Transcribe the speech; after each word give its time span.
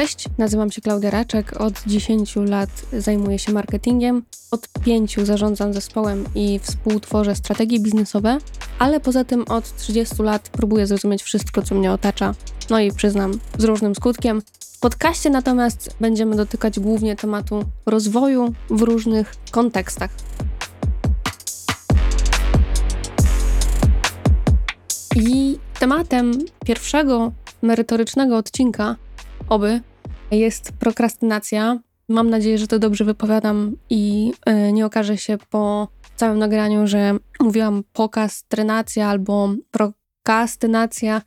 Cześć, 0.00 0.24
nazywam 0.38 0.70
się 0.70 0.80
Klaudia 0.80 1.10
Raczek. 1.10 1.60
Od 1.60 1.74
10 1.86 2.36
lat 2.36 2.70
zajmuję 2.92 3.38
się 3.38 3.52
marketingiem. 3.52 4.22
Od 4.50 4.68
5 4.84 5.16
zarządzam 5.22 5.72
zespołem 5.74 6.24
i 6.34 6.58
współtworzę 6.58 7.34
strategie 7.34 7.80
biznesowe, 7.80 8.38
ale 8.78 9.00
poza 9.00 9.24
tym 9.24 9.44
od 9.48 9.76
30 9.76 10.22
lat 10.22 10.48
próbuję 10.52 10.86
zrozumieć 10.86 11.22
wszystko, 11.22 11.62
co 11.62 11.74
mnie 11.74 11.92
otacza. 11.92 12.34
No 12.70 12.80
i 12.80 12.92
przyznam, 12.92 13.38
z 13.58 13.64
różnym 13.64 13.94
skutkiem. 13.94 14.42
W 14.60 14.80
podcaście 14.80 15.30
natomiast 15.30 15.96
będziemy 16.00 16.36
dotykać 16.36 16.80
głównie 16.80 17.16
tematu 17.16 17.64
rozwoju 17.86 18.54
w 18.70 18.82
różnych 18.82 19.34
kontekstach. 19.50 20.10
I 25.16 25.58
tematem 25.78 26.32
pierwszego 26.64 27.32
merytorycznego 27.62 28.36
odcinka, 28.36 28.96
oby, 29.48 29.80
jest 30.30 30.72
prokrastynacja. 30.72 31.78
Mam 32.08 32.30
nadzieję, 32.30 32.58
że 32.58 32.66
to 32.66 32.78
dobrze 32.78 33.04
wypowiadam 33.04 33.76
i 33.90 34.32
e, 34.46 34.72
nie 34.72 34.86
okaże 34.86 35.18
się 35.18 35.38
po 35.50 35.88
całym 36.16 36.38
nagraniu, 36.38 36.86
że 36.86 37.16
mówiłam 37.40 37.84
pokastrynacja 37.92 39.08
albo 39.08 39.48
prokastynacja. 39.70 41.22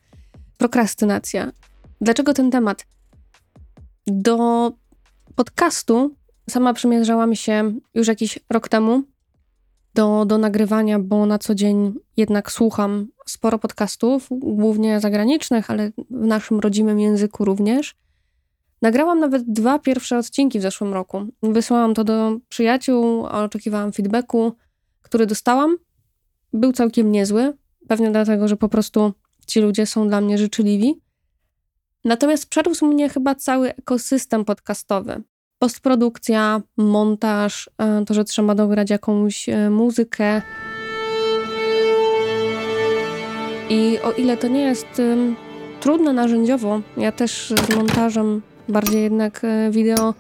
Prokrastynacja. 0.58 1.52
Dlaczego 2.02 2.34
ten 2.34 2.52
temat? 2.52 2.86
Do 4.08 4.72
podcastu 5.36 6.16
sama 6.50 6.74
przymierzałam 6.74 7.36
się 7.36 7.74
już 7.96 8.08
jakiś 8.08 8.40
rok 8.50 8.70
temu 8.70 9.04
do, 9.94 10.26
do 10.26 10.38
nagrywania, 10.38 11.00
bo 11.00 11.26
na 11.26 11.40
co 11.40 11.56
dzień 11.56 11.94
jednak 12.18 12.52
słucham 12.52 13.08
sporo 13.26 13.60
podcastów, 13.60 14.28
głównie 14.32 15.00
zagranicznych, 15.00 15.70
ale 15.72 15.92
w 16.10 16.26
naszym 16.26 16.60
rodzimym 16.60 17.00
języku 17.00 17.46
również. 17.46 17.96
Nagrałam 18.84 19.20
nawet 19.20 19.44
dwa 19.44 19.80
pierwsze 19.80 20.18
odcinki 20.18 20.60
w 20.60 20.62
zeszłym 20.62 20.94
roku. 20.94 21.26
Wysłałam 21.44 21.94
to 21.94 22.04
do 22.04 22.38
przyjaciół, 22.50 23.26
oczekiwałam 23.26 23.94
feedbacku, 23.94 24.54
który 25.02 25.26
dostałam. 25.26 25.78
Był 26.54 26.72
całkiem 26.72 27.12
niezły, 27.12 27.54
pewnie 27.88 28.12
dlatego, 28.12 28.48
że 28.48 28.58
po 28.58 28.70
prostu 28.70 29.14
ci 29.48 29.62
ludzie 29.62 29.86
są 29.86 30.08
dla 30.08 30.22
mnie 30.22 30.38
życzliwi. 30.38 31.02
Natomiast 32.06 32.50
przerósł 32.50 32.86
mnie 32.86 33.10
chyba 33.10 33.36
cały 33.36 33.76
ekosystem 33.76 34.46
podcastowy. 34.46 35.24
Postprodukcja, 35.60 36.62
montaż, 36.78 37.70
e, 37.78 38.06
to, 38.06 38.14
że 38.14 38.24
trzeba 38.24 38.56
dograć 38.56 38.90
jakąś 38.90 39.50
e, 39.50 39.70
muzykę. 39.70 40.42
I 43.70 44.00
o 44.04 44.12
ile 44.12 44.38
to 44.38 44.48
nie 44.48 44.62
jest 44.62 45.02
trudne 45.80 46.14
narzędziowo, 46.14 46.82
ja 46.98 47.12
też 47.12 47.54
z 47.68 47.76
montażem 47.76 48.42
bardziej 48.70 49.04
jednak 49.04 49.44
e, 49.44 49.72
wideo 49.72 50.14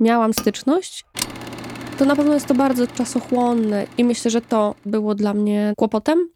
miałam 0.00 0.34
styczność, 0.34 1.04
to 1.98 2.04
na 2.04 2.16
pewno 2.16 2.34
jest 2.34 2.46
to 2.46 2.54
bardzo 2.54 2.86
czasochłonne 2.86 3.86
i 3.98 4.04
myślę, 4.04 4.30
że 4.30 4.40
to 4.40 4.74
było 4.86 5.14
dla 5.14 5.34
mnie 5.34 5.72
kłopotem. 5.76 6.28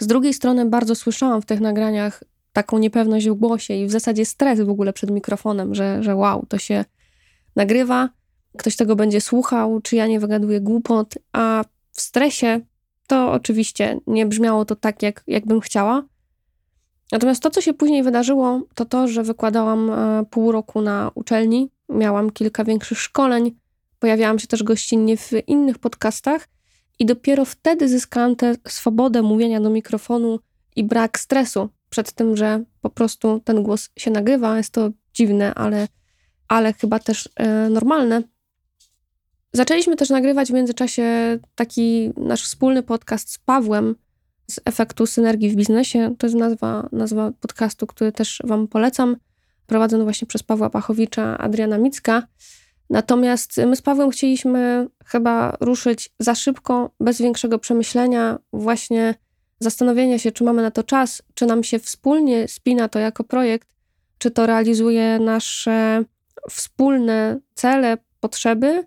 Z 0.00 0.06
drugiej 0.06 0.34
strony 0.34 0.66
bardzo 0.66 0.94
słyszałam 0.94 1.42
w 1.42 1.46
tych 1.46 1.60
nagraniach 1.60 2.24
taką 2.52 2.78
niepewność 2.78 3.28
w 3.28 3.34
głosie 3.34 3.74
i 3.74 3.86
w 3.86 3.90
zasadzie 3.90 4.24
stres 4.24 4.60
w 4.60 4.70
ogóle 4.70 4.92
przed 4.92 5.10
mikrofonem, 5.10 5.74
że, 5.74 6.02
że 6.02 6.16
wow, 6.16 6.46
to 6.48 6.58
się 6.58 6.84
nagrywa, 7.56 8.08
ktoś 8.56 8.76
tego 8.76 8.96
będzie 8.96 9.20
słuchał, 9.20 9.80
czy 9.80 9.96
ja 9.96 10.06
nie 10.06 10.20
wygaduję 10.20 10.60
głupot, 10.60 11.14
a 11.32 11.64
w 11.92 12.00
stresie 12.00 12.60
to 13.06 13.32
oczywiście 13.32 14.00
nie 14.06 14.26
brzmiało 14.26 14.64
to 14.64 14.76
tak, 14.76 15.02
jak, 15.02 15.24
jak 15.26 15.46
bym 15.46 15.60
chciała. 15.60 16.02
Natomiast 17.12 17.42
to, 17.42 17.50
co 17.50 17.60
się 17.60 17.74
później 17.74 18.02
wydarzyło, 18.02 18.60
to 18.74 18.84
to, 18.84 19.08
że 19.08 19.22
wykładałam 19.22 19.90
e, 19.90 20.24
pół 20.30 20.52
roku 20.52 20.80
na 20.80 21.10
uczelni, 21.14 21.70
miałam 21.88 22.30
kilka 22.30 22.64
większych 22.64 23.00
szkoleń, 23.00 23.56
pojawiałam 23.98 24.38
się 24.38 24.46
też 24.46 24.62
gościnnie 24.62 25.16
w 25.16 25.32
innych 25.46 25.78
podcastach 25.78 26.48
i 26.98 27.06
dopiero 27.06 27.44
wtedy 27.44 27.88
zyskałam 27.88 28.36
tę 28.36 28.54
swobodę 28.68 29.22
mówienia 29.22 29.60
do 29.60 29.70
mikrofonu 29.70 30.38
i 30.76 30.84
brak 30.84 31.18
stresu 31.18 31.68
przed 31.90 32.12
tym, 32.12 32.36
że 32.36 32.64
po 32.80 32.90
prostu 32.90 33.40
ten 33.44 33.62
głos 33.62 33.90
się 33.98 34.10
nagrywa. 34.10 34.56
Jest 34.56 34.72
to 34.72 34.90
dziwne, 35.14 35.54
ale, 35.54 35.88
ale 36.48 36.72
chyba 36.72 36.98
też 36.98 37.28
e, 37.36 37.68
normalne. 37.68 38.22
Zaczęliśmy 39.52 39.96
też 39.96 40.10
nagrywać 40.10 40.48
w 40.48 40.54
międzyczasie 40.54 41.38
taki 41.54 42.12
nasz 42.16 42.42
wspólny 42.42 42.82
podcast 42.82 43.32
z 43.32 43.38
Pawłem, 43.38 43.94
z 44.50 44.60
efektu 44.64 45.06
synergii 45.06 45.50
w 45.50 45.56
biznesie. 45.56 46.14
To 46.18 46.26
jest 46.26 46.36
nazwa, 46.36 46.88
nazwa 46.92 47.32
podcastu, 47.40 47.86
który 47.86 48.12
też 48.12 48.42
Wam 48.44 48.68
polecam. 48.68 49.16
Prowadzony 49.66 50.04
właśnie 50.04 50.26
przez 50.26 50.42
Pawła 50.42 50.70
Pachowicza, 50.70 51.38
Adriana 51.38 51.78
Micka. 51.78 52.22
Natomiast 52.90 53.56
my 53.66 53.76
z 53.76 53.82
Pawłem 53.82 54.10
chcieliśmy 54.10 54.88
chyba 55.04 55.56
ruszyć 55.60 56.10
za 56.18 56.34
szybko, 56.34 56.90
bez 57.00 57.22
większego 57.22 57.58
przemyślenia, 57.58 58.38
właśnie 58.52 59.14
zastanowienia 59.60 60.18
się, 60.18 60.32
czy 60.32 60.44
mamy 60.44 60.62
na 60.62 60.70
to 60.70 60.82
czas, 60.82 61.22
czy 61.34 61.46
nam 61.46 61.64
się 61.64 61.78
wspólnie 61.78 62.48
spina 62.48 62.88
to 62.88 62.98
jako 62.98 63.24
projekt, 63.24 63.68
czy 64.18 64.30
to 64.30 64.46
realizuje 64.46 65.18
nasze 65.18 66.04
wspólne 66.50 67.40
cele, 67.54 67.98
potrzeby, 68.20 68.86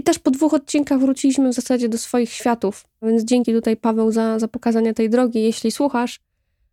i 0.00 0.02
też 0.02 0.18
po 0.18 0.30
dwóch 0.30 0.54
odcinkach 0.54 1.00
wróciliśmy 1.00 1.48
w 1.48 1.54
zasadzie 1.54 1.88
do 1.88 1.98
swoich 1.98 2.32
światów, 2.32 2.86
więc 3.02 3.24
dzięki 3.24 3.52
tutaj 3.52 3.76
Paweł 3.76 4.12
za, 4.12 4.38
za 4.38 4.48
pokazanie 4.48 4.94
tej 4.94 5.10
drogi, 5.10 5.42
jeśli 5.42 5.70
słuchasz. 5.70 6.20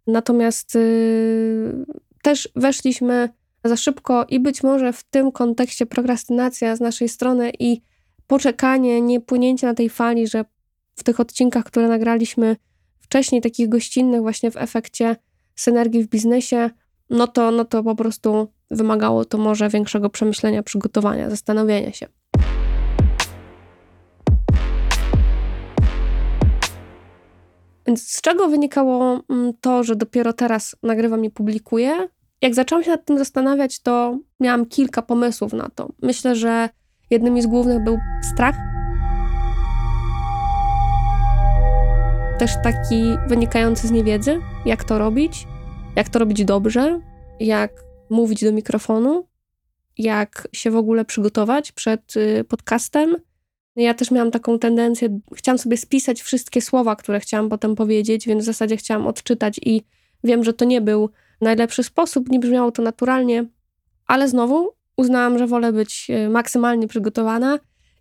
Natomiast 0.08 0.76
yy, 0.76 1.86
też 2.22 2.50
weszliśmy 2.56 3.30
za 3.64 3.78
szybko 3.78 4.26
i 4.30 4.40
być 4.40 4.64
może 4.64 4.94
w 4.94 5.04
tym 5.04 5.32
kontekście 5.32 5.86
prokrastynacja 5.86 6.76
z 6.76 6.80
naszej 6.80 7.10
strony 7.10 7.52
i 7.60 7.82
poczekanie, 8.28 9.02
nie 9.02 9.22
płynięcie 9.22 9.68
na 9.68 9.74
tej 9.74 9.90
fali, 9.90 10.28
że 10.28 10.46
w 10.96 11.04
tych 11.04 11.20
odcinkach, 11.20 11.64
które 11.64 11.88
nagraliśmy 11.88 12.56
wcześniej, 13.00 13.42
takich 13.42 13.70
gościnnych 13.70 14.22
właśnie 14.22 14.52
w 14.52 14.58
efekcie 14.58 15.16
synergii 15.56 16.04
w 16.04 16.08
biznesie, 16.08 16.70
no 17.10 17.28
to, 17.28 17.52
no 17.52 17.66
to 17.66 17.84
po 17.84 17.96
prostu 17.96 18.48
wymagało 18.72 19.26
to 19.26 19.38
może 19.38 19.70
większego 19.70 20.10
przemyślenia, 20.10 20.64
przygotowania, 20.64 21.30
zastanowienia 21.30 21.94
się. 21.94 22.17
Więc 27.88 28.08
z 28.08 28.22
czego 28.22 28.48
wynikało 28.48 29.24
mm, 29.30 29.54
to, 29.62 29.84
że 29.84 29.96
dopiero 29.96 30.34
teraz 30.34 30.76
nagrywam 30.84 31.26
i 31.26 31.30
publikuję? 31.30 32.08
Jak 32.42 32.56
zaczęłam 32.56 32.84
się 32.84 32.92
nad 32.92 33.06
tym 33.06 33.18
zastanawiać, 33.18 33.80
to 33.80 34.20
miałam 34.40 34.66
kilka 34.66 35.02
pomysłów 35.02 35.54
na 35.54 35.70
to. 35.76 35.90
Myślę, 36.02 36.36
że 36.36 36.70
jednym 37.10 37.42
z 37.42 37.48
głównych 37.48 37.84
był 37.84 37.98
strach. 38.34 38.56
Też 42.40 42.52
taki 42.64 43.04
wynikający 43.28 43.88
z 43.88 43.92
niewiedzy, 43.92 44.40
jak 44.66 44.84
to 44.84 44.98
robić, 44.98 45.48
jak 45.96 46.10
to 46.10 46.20
robić 46.20 46.46
dobrze, 46.46 47.00
jak 47.40 47.72
mówić 48.10 48.44
do 48.44 48.52
mikrofonu, 48.52 49.28
jak 49.98 50.48
się 50.54 50.72
w 50.72 50.76
ogóle 50.76 51.06
przygotować 51.06 51.72
przed 51.72 52.18
y, 52.18 52.44
podcastem, 52.44 53.16
ja 53.84 53.94
też 53.94 54.12
miałam 54.12 54.32
taką 54.32 54.60
tendencję, 54.60 55.20
chciałam 55.36 55.60
sobie 55.60 55.78
spisać 55.78 56.22
wszystkie 56.22 56.62
słowa, 56.62 56.96
które 56.96 57.20
chciałam 57.20 57.50
potem 57.50 57.76
powiedzieć, 57.76 58.28
więc 58.28 58.44
w 58.44 58.46
zasadzie 58.46 58.78
chciałam 58.78 59.08
odczytać 59.08 59.60
i 59.66 59.82
wiem, 60.24 60.44
że 60.44 60.54
to 60.54 60.66
nie 60.66 60.82
był 60.82 61.10
najlepszy 61.42 61.84
sposób, 61.84 62.30
nie 62.30 62.40
brzmiało 62.40 62.72
to 62.72 62.82
naturalnie, 62.82 63.46
ale 64.08 64.28
znowu 64.28 64.70
uznałam, 64.98 65.38
że 65.38 65.48
wolę 65.48 65.74
być 65.74 66.08
e, 66.10 66.30
maksymalnie 66.30 66.88
przygotowana, 66.88 67.60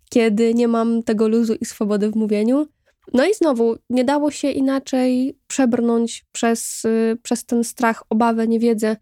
kiedy 0.09 0.53
nie 0.53 0.67
mam 0.67 1.03
tego 1.03 1.27
luzu 1.27 1.53
i 1.61 1.65
swobody 1.65 2.11
w 2.11 2.15
mówieniu. 2.15 2.67
No 3.13 3.25
i 3.25 3.33
znowu 3.33 3.75
nie 3.89 4.03
dało 4.03 4.31
się 4.31 4.51
inaczej 4.51 5.37
przebrnąć 5.47 6.25
przez, 6.31 6.83
e, 6.85 7.15
przez 7.15 7.45
ten 7.45 7.63
strach, 7.63 8.03
obawę, 8.09 8.47
niewiedzę, 8.47 8.97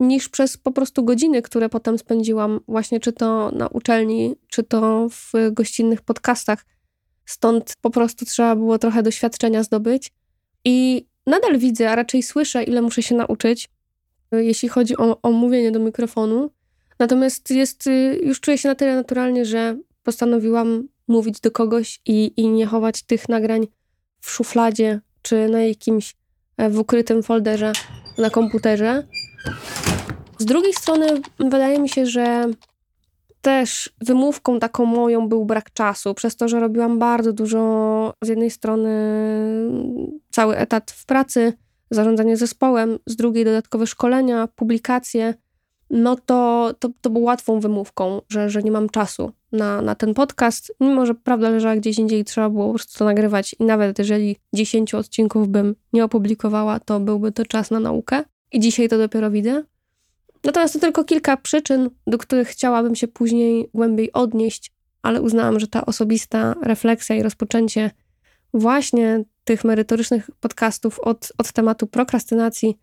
niż 0.00 0.28
przez 0.28 0.56
po 0.56 0.72
prostu 0.72 1.04
godziny, 1.04 1.42
które 1.42 1.68
potem 1.68 1.98
spędziłam 1.98 2.60
właśnie 2.68 3.00
czy 3.00 3.12
to 3.12 3.50
na 3.50 3.68
uczelni, 3.68 4.34
czy 4.48 4.62
to 4.62 5.08
w 5.08 5.32
gościnnych 5.52 6.02
podcastach. 6.02 6.64
Stąd 7.26 7.74
po 7.80 7.90
prostu 7.90 8.24
trzeba 8.24 8.56
było 8.56 8.78
trochę 8.78 9.02
doświadczenia 9.02 9.62
zdobyć. 9.62 10.12
I 10.64 11.06
nadal 11.26 11.58
widzę, 11.58 11.90
a 11.90 11.96
raczej 11.96 12.22
słyszę, 12.22 12.62
ile 12.62 12.82
muszę 12.82 13.02
się 13.02 13.14
nauczyć, 13.14 13.68
jeśli 14.32 14.68
chodzi 14.68 14.96
o, 14.96 15.22
o 15.22 15.32
mówienie 15.32 15.72
do 15.72 15.78
mikrofonu. 15.78 16.50
Natomiast 16.98 17.50
jest, 17.50 17.88
już 18.22 18.40
czuję 18.40 18.58
się 18.58 18.68
na 18.68 18.74
tyle 18.74 18.94
naturalnie, 18.94 19.44
że 19.44 19.76
postanowiłam 20.02 20.88
mówić 21.08 21.40
do 21.40 21.50
kogoś 21.50 22.00
i, 22.06 22.32
i 22.36 22.48
nie 22.48 22.66
chować 22.66 23.02
tych 23.02 23.28
nagrań 23.28 23.66
w 24.20 24.30
szufladzie 24.30 25.00
czy 25.22 25.48
na 25.48 25.62
jakimś 25.62 26.14
e, 26.56 26.70
w 26.70 26.78
ukrytym 26.78 27.22
folderze 27.22 27.72
na 28.18 28.30
komputerze, 28.30 29.06
z 30.38 30.44
drugiej 30.44 30.72
strony 30.72 31.06
wydaje 31.38 31.78
mi 31.78 31.88
się, 31.88 32.06
że 32.06 32.48
też 33.40 33.90
wymówką 34.00 34.60
taką 34.60 34.84
moją 34.84 35.28
był 35.28 35.44
brak 35.44 35.72
czasu, 35.72 36.14
przez 36.14 36.36
to, 36.36 36.48
że 36.48 36.60
robiłam 36.60 36.98
bardzo 36.98 37.32
dużo, 37.32 38.14
z 38.22 38.28
jednej 38.28 38.50
strony 38.50 38.90
cały 40.30 40.56
etat 40.56 40.90
w 40.90 41.06
pracy, 41.06 41.52
zarządzanie 41.90 42.36
zespołem, 42.36 42.98
z 43.06 43.16
drugiej 43.16 43.44
dodatkowe 43.44 43.86
szkolenia, 43.86 44.48
publikacje. 44.54 45.34
no 45.90 46.16
to, 46.16 46.70
to, 46.78 46.88
to 47.00 47.10
było 47.10 47.24
łatwą 47.24 47.60
wymówką, 47.60 48.20
że, 48.28 48.50
że 48.50 48.62
nie 48.62 48.70
mam 48.70 48.88
czasu 48.88 49.32
na, 49.52 49.82
na 49.82 49.94
ten 49.94 50.14
podcast, 50.14 50.74
mimo 50.80 51.06
że 51.06 51.14
prawda 51.14 51.50
leżała 51.50 51.76
gdzieś 51.76 51.98
indziej 51.98 52.20
i 52.20 52.24
trzeba 52.24 52.50
było 52.50 52.66
po 52.66 52.72
prostu 52.72 52.98
to 52.98 53.04
nagrywać 53.04 53.54
i 53.60 53.64
nawet 53.64 53.98
jeżeli 53.98 54.36
10 54.54 54.94
odcinków 54.94 55.48
bym 55.48 55.74
nie 55.92 56.04
opublikowała, 56.04 56.80
to 56.80 57.00
byłby 57.00 57.32
to 57.32 57.46
czas 57.46 57.70
na 57.70 57.80
naukę 57.80 58.24
i 58.54 58.60
dzisiaj 58.60 58.88
to 58.88 58.98
dopiero 58.98 59.30
widzę. 59.30 59.62
Natomiast 60.44 60.74
to 60.74 60.80
tylko 60.80 61.04
kilka 61.04 61.36
przyczyn, 61.36 61.90
do 62.06 62.18
których 62.18 62.48
chciałabym 62.48 62.94
się 62.94 63.08
później 63.08 63.70
głębiej 63.74 64.12
odnieść, 64.12 64.72
ale 65.02 65.22
uznałam, 65.22 65.60
że 65.60 65.68
ta 65.68 65.86
osobista 65.86 66.54
refleksja 66.62 67.16
i 67.16 67.22
rozpoczęcie 67.22 67.90
właśnie 68.54 69.24
tych 69.44 69.64
merytorycznych 69.64 70.30
podcastów 70.40 71.00
od, 71.00 71.32
od 71.38 71.52
tematu 71.52 71.86
prokrastynacji 71.86 72.78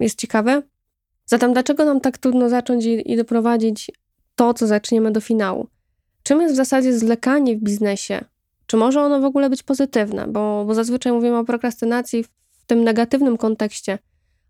jest 0.00 0.18
ciekawe. 0.18 0.62
Zatem 1.26 1.52
dlaczego 1.52 1.84
nam 1.84 2.00
tak 2.00 2.18
trudno 2.18 2.48
zacząć 2.48 2.84
i, 2.84 3.12
i 3.12 3.16
doprowadzić 3.16 3.90
to, 4.34 4.54
co 4.54 4.66
zaczniemy 4.66 5.10
do 5.10 5.20
finału? 5.20 5.68
Czym 6.22 6.40
jest 6.40 6.54
w 6.54 6.56
zasadzie 6.56 6.98
zwlekanie 6.98 7.56
w 7.56 7.60
biznesie? 7.60 8.24
Czy 8.66 8.76
może 8.76 9.02
ono 9.02 9.20
w 9.20 9.24
ogóle 9.24 9.50
być 9.50 9.62
pozytywne? 9.62 10.26
Bo, 10.26 10.64
bo 10.66 10.74
zazwyczaj 10.74 11.12
mówimy 11.12 11.36
o 11.36 11.44
prokrastynacji 11.44 12.24
w 12.24 12.66
tym 12.66 12.84
negatywnym 12.84 13.36
kontekście, 13.36 13.98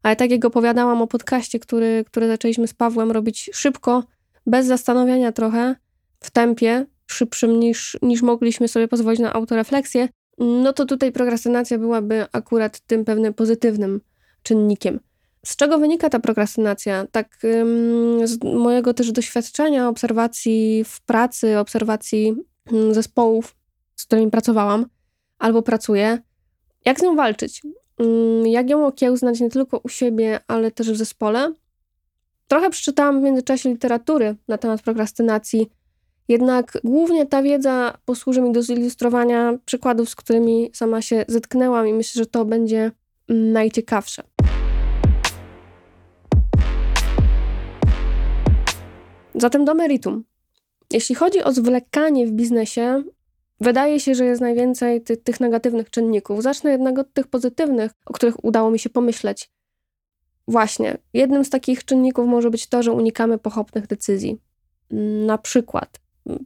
ale 0.03 0.17
tak 0.17 0.31
jak 0.31 0.45
opowiadałam 0.45 1.03
o 1.03 1.07
podcaście, 1.07 1.59
który, 1.59 2.05
który 2.07 2.29
zaczęliśmy 2.29 2.69
z 2.69 2.75
Pawłem 2.75 3.11
robić 3.11 3.51
szybko, 3.53 4.05
bez 4.47 4.67
zastanowienia 4.67 5.33
trochę, 5.33 5.77
w 6.21 6.31
tempie, 6.31 6.87
szybszym 7.07 7.61
niż, 7.61 7.99
niż 8.03 8.23
mogliśmy 8.23 8.69
sobie 8.69 8.89
pozwolić 8.89 9.21
na 9.21 9.33
autorefleksję, 9.33 10.09
no 10.39 10.73
to 10.73 10.87
tutaj 10.87 11.13
prokrastynacja 11.13 11.79
byłaby 11.79 12.27
akurat 12.33 12.81
tym 12.81 13.05
pewnym 13.05 13.35
pozytywnym 13.35 14.01
czynnikiem. 14.43 15.01
Z 15.47 15.57
czego 15.57 15.79
wynika 15.79 16.11
ta 16.11 16.21
prokrastynacja? 16.21 17.07
Tak, 17.13 17.39
z 18.25 18.45
mojego 18.45 18.95
też 18.95 19.13
doświadczenia, 19.13 19.89
obserwacji 19.89 20.85
w 20.85 21.01
pracy, 21.01 21.59
obserwacji 21.59 22.35
zespołów, 22.91 23.57
z 23.97 24.05
którymi 24.05 24.31
pracowałam 24.31 24.87
albo 25.39 25.63
pracuję, 25.63 26.19
jak 26.85 27.01
z 27.01 27.03
nią 27.03 27.17
walczyć? 27.17 27.63
Jak 28.45 28.71
ją 28.71 28.87
okiełznać 28.87 29.41
nie 29.41 29.51
tylko 29.51 29.79
u 29.79 29.89
siebie, 29.89 30.41
ale 30.49 30.71
też 30.71 30.93
w 30.93 30.97
zespole? 30.97 31.53
Trochę 32.49 32.71
przeczytałam 32.71 33.21
w 33.21 33.23
międzyczasie 33.23 33.69
literatury 33.69 34.37
na 34.49 34.59
temat 34.59 34.83
prokrastynacji, 34.83 35.71
jednak 36.29 36.79
głównie 36.85 37.27
ta 37.27 37.43
wiedza 37.43 37.99
posłuży 38.05 38.41
mi 38.41 38.53
do 38.53 38.63
zilustrowania 38.63 39.59
przykładów, 39.65 40.09
z 40.09 40.17
którymi 40.17 40.71
sama 40.75 41.03
się 41.03 41.25
zetknęłam, 41.29 41.89
i 41.89 41.93
myślę, 41.93 42.19
że 42.19 42.27
to 42.27 42.45
będzie 42.45 42.91
najciekawsze. 43.29 44.23
Zatem 49.35 49.65
do 49.65 49.75
meritum. 49.75 50.25
Jeśli 50.91 51.15
chodzi 51.15 51.43
o 51.43 51.53
zwlekanie 51.53 52.27
w 52.27 52.31
biznesie, 52.31 53.03
wydaje 53.63 54.01
się, 54.01 54.15
że 54.15 54.25
jest 54.25 54.41
najwięcej 54.41 55.01
ty 55.01 55.17
tych 55.17 55.41
negatywnych 55.41 55.91
czynników. 55.91 56.43
Zacznę 56.43 56.71
jednak 56.71 56.99
od 56.99 57.13
tych 57.13 57.27
pozytywnych, 57.27 57.93
o 58.07 58.13
których 58.13 58.45
udało 58.45 58.71
mi 58.71 58.79
się 58.79 58.91
pomyśleć. 58.91 59.51
Właśnie, 60.49 60.99
jednym 61.13 61.45
z 61.45 61.51
takich 61.51 61.85
czynników 61.85 62.27
może 62.27 62.51
być 62.51 62.67
to, 62.67 62.83
że 62.83 62.93
unikamy 62.93 63.39
pochopnych 63.39 63.87
decyzji. 63.87 64.41
Na 65.27 65.39
przykład, 65.39 66.01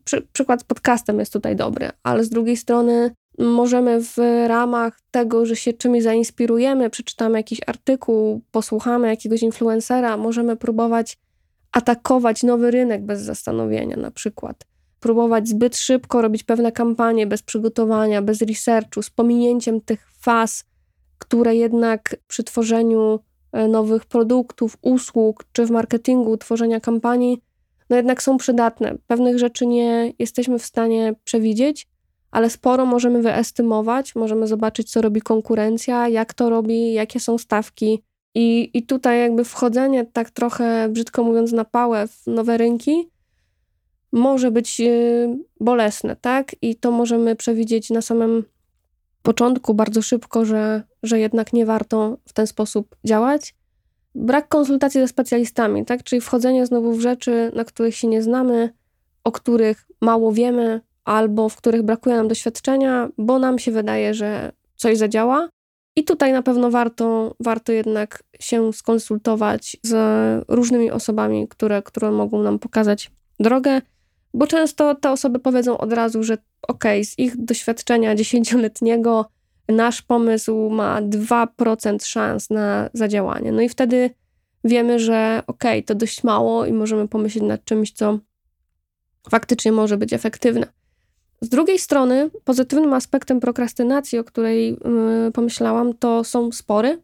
przy, 0.04 0.22
przykład 0.32 0.60
z 0.60 0.64
podcastem 0.64 1.18
jest 1.18 1.32
tutaj 1.32 1.56
dobry, 1.56 1.90
ale 2.02 2.24
z 2.24 2.28
drugiej 2.28 2.56
strony 2.56 3.10
możemy 3.38 4.02
w 4.02 4.16
ramach 4.46 4.98
tego, 5.10 5.46
że 5.46 5.56
się 5.56 5.72
czymś 5.72 6.02
zainspirujemy, 6.02 6.90
przeczytamy 6.90 7.38
jakiś 7.38 7.60
artykuł, 7.66 8.42
posłuchamy 8.50 9.08
jakiegoś 9.08 9.42
influencera, 9.42 10.16
możemy 10.16 10.56
próbować 10.56 11.18
atakować 11.72 12.42
nowy 12.42 12.70
rynek 12.70 13.04
bez 13.04 13.20
zastanowienia, 13.20 13.96
na 13.96 14.10
przykład. 14.10 14.75
Próbować 15.00 15.48
zbyt 15.48 15.76
szybko 15.76 16.22
robić 16.22 16.42
pewne 16.42 16.72
kampanie 16.72 17.26
bez 17.26 17.42
przygotowania, 17.42 18.22
bez 18.22 18.42
researchu, 18.42 19.02
z 19.02 19.10
pominięciem 19.10 19.80
tych 19.80 20.08
faz, 20.20 20.64
które 21.18 21.56
jednak 21.56 22.16
przy 22.28 22.44
tworzeniu 22.44 23.20
e, 23.52 23.68
nowych 23.68 24.04
produktów, 24.04 24.76
usług 24.82 25.44
czy 25.52 25.66
w 25.66 25.70
marketingu, 25.70 26.36
tworzenia 26.36 26.80
kampanii, 26.80 27.42
no 27.90 27.96
jednak 27.96 28.22
są 28.22 28.36
przydatne. 28.36 28.96
Pewnych 29.06 29.38
rzeczy 29.38 29.66
nie 29.66 30.12
jesteśmy 30.18 30.58
w 30.58 30.64
stanie 30.64 31.14
przewidzieć, 31.24 31.88
ale 32.30 32.50
sporo 32.50 32.86
możemy 32.86 33.22
wyestymować, 33.22 34.14
możemy 34.14 34.46
zobaczyć, 34.46 34.90
co 34.90 35.02
robi 35.02 35.20
konkurencja, 35.20 36.08
jak 36.08 36.34
to 36.34 36.50
robi, 36.50 36.92
jakie 36.92 37.20
są 37.20 37.38
stawki, 37.38 38.02
i, 38.38 38.70
I 38.74 38.82
tutaj 38.82 39.20
jakby 39.20 39.44
wchodzenie 39.44 40.04
tak 40.04 40.30
trochę, 40.30 40.88
brzydko 40.88 41.24
mówiąc, 41.24 41.52
na 41.52 41.64
pałę 41.64 42.08
w 42.08 42.26
nowe 42.26 42.56
rynki 42.56 43.10
może 44.12 44.50
być 44.50 44.80
y, 44.80 45.38
bolesne, 45.60 46.16
tak? 46.16 46.56
I 46.62 46.76
to 46.76 46.90
możemy 46.90 47.36
przewidzieć 47.36 47.90
na 47.90 48.02
samym 48.02 48.44
początku 49.22 49.74
bardzo 49.74 50.02
szybko, 50.02 50.44
że, 50.44 50.82
że 51.02 51.18
jednak 51.18 51.52
nie 51.52 51.66
warto 51.66 52.18
w 52.24 52.32
ten 52.32 52.46
sposób 52.46 52.96
działać. 53.04 53.54
Brak 54.14 54.48
konsultacji 54.48 55.00
ze 55.00 55.08
specjalistami, 55.08 55.84
tak? 55.84 56.02
Czyli 56.02 56.20
wchodzenie 56.20 56.66
znowu 56.66 56.92
w 56.92 57.00
rzeczy, 57.00 57.52
na 57.54 57.64
których 57.64 57.96
się 57.96 58.08
nie 58.08 58.22
znamy, 58.22 58.72
o 59.24 59.32
których 59.32 59.86
mało 60.00 60.32
wiemy, 60.32 60.80
albo 61.04 61.48
w 61.48 61.56
których 61.56 61.82
brakuje 61.82 62.16
nam 62.16 62.28
doświadczenia, 62.28 63.08
bo 63.18 63.38
nam 63.38 63.58
się 63.58 63.72
wydaje, 63.72 64.14
że 64.14 64.52
coś 64.76 64.98
zadziała, 64.98 65.48
i 65.96 66.04
tutaj 66.04 66.32
na 66.32 66.42
pewno 66.42 66.70
warto, 66.70 67.34
warto 67.40 67.72
jednak 67.72 68.22
się 68.40 68.72
skonsultować 68.72 69.76
z 69.82 69.94
różnymi 70.48 70.90
osobami, 70.90 71.48
które, 71.48 71.82
które 71.82 72.10
mogą 72.10 72.42
nam 72.42 72.58
pokazać 72.58 73.10
drogę, 73.40 73.80
bo 74.34 74.46
często 74.46 74.94
te 74.94 75.10
osoby 75.10 75.38
powiedzą 75.38 75.78
od 75.78 75.92
razu, 75.92 76.22
że 76.22 76.38
ok, 76.68 76.84
z 77.04 77.18
ich 77.18 77.44
doświadczenia 77.44 78.14
dziesięcioletniego 78.14 79.26
nasz 79.68 80.02
pomysł 80.02 80.70
ma 80.70 81.02
2% 81.02 82.06
szans 82.06 82.50
na 82.50 82.90
zadziałanie. 82.92 83.52
No 83.52 83.60
i 83.60 83.68
wtedy 83.68 84.10
wiemy, 84.64 84.98
że 84.98 85.42
ok, 85.46 85.64
to 85.86 85.94
dość 85.94 86.24
mało 86.24 86.66
i 86.66 86.72
możemy 86.72 87.08
pomyśleć 87.08 87.44
nad 87.44 87.64
czymś, 87.64 87.92
co 87.92 88.18
faktycznie 89.30 89.72
może 89.72 89.96
być 89.96 90.12
efektywne. 90.12 90.66
Z 91.40 91.48
drugiej 91.48 91.78
strony, 91.78 92.30
pozytywnym 92.44 92.92
aspektem 92.92 93.40
prokrastynacji, 93.40 94.18
o 94.18 94.24
której 94.24 94.70
yy, 95.24 95.32
pomyślałam, 95.32 95.94
to 95.94 96.24
są 96.24 96.52
spory. 96.52 97.02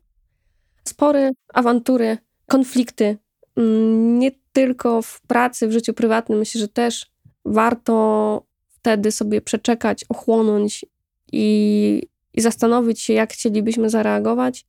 Spory, 0.85 1.33
awantury, 1.55 2.19
konflikty. 2.47 3.17
Yy, 3.57 3.65
nie 3.97 4.31
tylko 4.53 5.03
w 5.03 5.21
pracy, 5.21 5.69
w 5.69 5.73
życiu 5.73 5.95
prywatnym. 5.95 6.39
Myślę, 6.39 6.61
że 6.61 6.69
też 6.69 7.12
warto 7.45 8.47
wtedy 8.69 9.13
sobie 9.13 9.41
przeczekać, 9.41 10.05
ochłonąć 10.09 10.85
i, 11.33 12.03
i 12.35 12.41
zastanowić 12.41 13.01
się, 13.01 13.13
jak 13.13 13.33
chcielibyśmy 13.33 13.91
zareagować. 13.91 14.67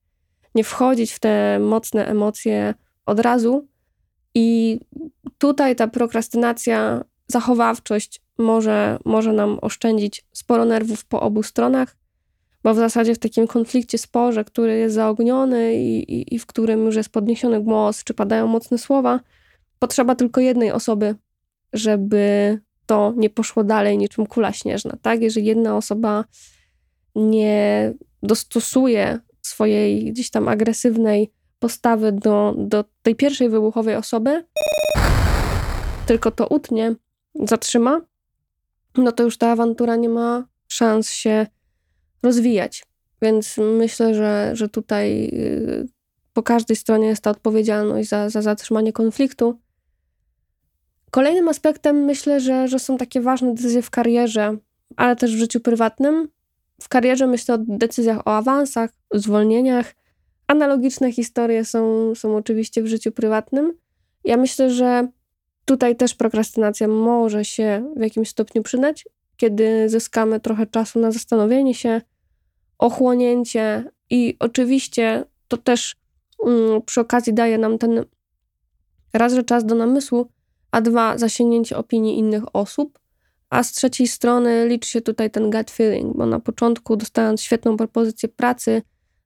Nie 0.56 0.64
wchodzić 0.64 1.12
w 1.12 1.20
te 1.20 1.60
mocne 1.60 2.08
emocje 2.08 2.74
od 3.06 3.20
razu. 3.20 3.68
I 4.36 4.80
tutaj 5.38 5.76
ta 5.76 5.88
prokrastynacja, 5.88 7.04
zachowawczość 7.28 8.22
może, 8.38 8.98
może 9.06 9.34
nam 9.34 9.60
oszczędzić 9.62 10.26
sporo 10.32 10.66
nerwów 10.66 11.06
po 11.06 11.22
obu 11.22 11.44
stronach, 11.44 11.96
bo 12.64 12.74
w 12.74 12.78
zasadzie 12.78 13.16
w 13.16 13.20
takim 13.20 13.48
konflikcie, 13.48 13.98
sporze, 13.98 14.44
który 14.44 14.78
jest 14.78 14.96
zaogniony 14.96 15.76
i, 15.76 16.14
i, 16.14 16.36
i 16.36 16.40
w 16.40 16.46
którym 16.46 16.86
już 16.86 16.96
jest 16.96 17.10
podniesiony 17.10 17.62
głos, 17.62 18.04
czy 18.04 18.14
padają 18.14 18.48
mocne 18.48 18.78
słowa, 18.78 19.20
potrzeba 19.80 20.16
tylko 20.16 20.42
jednej 20.42 20.72
osoby, 20.72 21.16
żeby 21.74 22.60
to 22.86 23.14
nie 23.18 23.30
poszło 23.30 23.64
dalej 23.64 23.98
niczym 23.98 24.26
kula 24.26 24.54
śnieżna, 24.54 24.98
tak? 25.02 25.22
Jeżeli 25.22 25.46
jedna 25.46 25.78
osoba 25.78 26.26
nie 27.16 27.94
dostosuje 28.24 29.20
swojej 29.42 30.12
gdzieś 30.12 30.30
tam 30.30 30.48
agresywnej 30.48 31.32
postawy 31.60 32.12
do, 32.12 32.56
do 32.58 32.86
tej 33.02 33.16
pierwszej 33.16 33.50
wybuchowej 33.50 33.96
osoby, 33.96 34.46
tylko 36.06 36.32
to 36.32 36.48
utnie, 36.48 36.96
zatrzyma, 37.36 38.02
no 38.98 39.12
to 39.12 39.24
już 39.24 39.38
ta 39.38 39.52
awantura 39.52 39.96
nie 39.96 40.10
ma 40.10 40.48
szans 40.68 41.12
się 41.12 41.48
rozwijać. 42.24 42.84
Więc 43.22 43.58
myślę, 43.58 44.16
że, 44.16 44.52
że 44.54 44.70
tutaj 44.70 45.30
y, 45.34 45.88
po 46.34 46.44
każdej 46.44 46.78
stronie 46.78 47.08
jest 47.08 47.24
ta 47.24 47.30
odpowiedzialność 47.30 48.10
za, 48.10 48.30
za 48.30 48.42
zatrzymanie 48.42 48.94
konfliktu. 48.94 49.60
Kolejnym 51.14 51.50
aspektem 51.50 51.96
myślę, 52.06 52.40
że, 52.40 52.68
że 52.68 52.80
są 52.80 52.98
takie 52.98 53.22
ważne 53.22 53.54
decyzje 53.54 53.82
w 53.82 53.90
karierze, 53.90 54.58
ale 54.96 55.16
też 55.16 55.36
w 55.36 55.40
życiu 55.40 55.60
prywatnym. 55.60 56.30
W 56.82 56.90
karierze 56.90 57.28
myślę 57.28 57.56
o 57.56 57.58
decyzjach 57.58 58.28
o 58.28 58.38
awansach, 58.38 58.90
zwolnieniach. 59.14 59.96
Analogiczne 60.48 61.12
historie 61.12 61.66
są, 61.66 62.16
są 62.16 62.36
oczywiście 62.36 62.84
w 62.84 62.88
życiu 62.88 63.12
prywatnym. 63.12 63.74
Ja 64.24 64.38
myślę, 64.38 64.70
że 64.70 65.08
Tutaj 65.66 65.96
też 65.96 66.16
prokrastynacja 66.16 66.88
może 66.88 67.46
się 67.46 67.94
w 67.96 68.02
jakimś 68.02 68.30
stopniu 68.30 68.64
przydać, 68.64 69.08
kiedy 69.38 69.90
zyskamy 69.90 70.40
trochę 70.40 70.68
czasu 70.68 71.00
na 71.00 71.12
zastanowienie 71.12 71.74
się, 71.76 72.02
ochłonięcie 72.78 73.92
i 74.10 74.36
oczywiście 74.40 75.24
to 75.48 75.58
też 75.58 75.96
mm, 76.46 76.82
przy 76.82 77.02
okazji 77.02 77.34
daje 77.34 77.58
nam 77.58 77.78
ten 77.78 78.06
raz, 79.14 79.34
że 79.34 79.44
czas 79.44 79.66
do 79.66 79.76
namysłu, 79.76 80.30
a 80.74 80.82
dwa, 80.82 81.18
zasięgnięcie 81.18 81.78
opinii 81.78 82.20
innych 82.20 82.56
osób, 82.56 83.00
a 83.50 83.64
z 83.64 83.72
trzeciej 83.72 84.08
strony 84.08 84.68
liczy 84.68 84.90
się 84.90 85.02
tutaj 85.02 85.32
ten 85.32 85.52
gut 85.52 85.72
feeling, 85.72 86.18
bo 86.18 86.26
na 86.26 86.40
początku 86.40 86.96
dostając 86.96 87.42
świetną 87.42 87.78
propozycję 87.78 88.30
pracy 88.30 88.82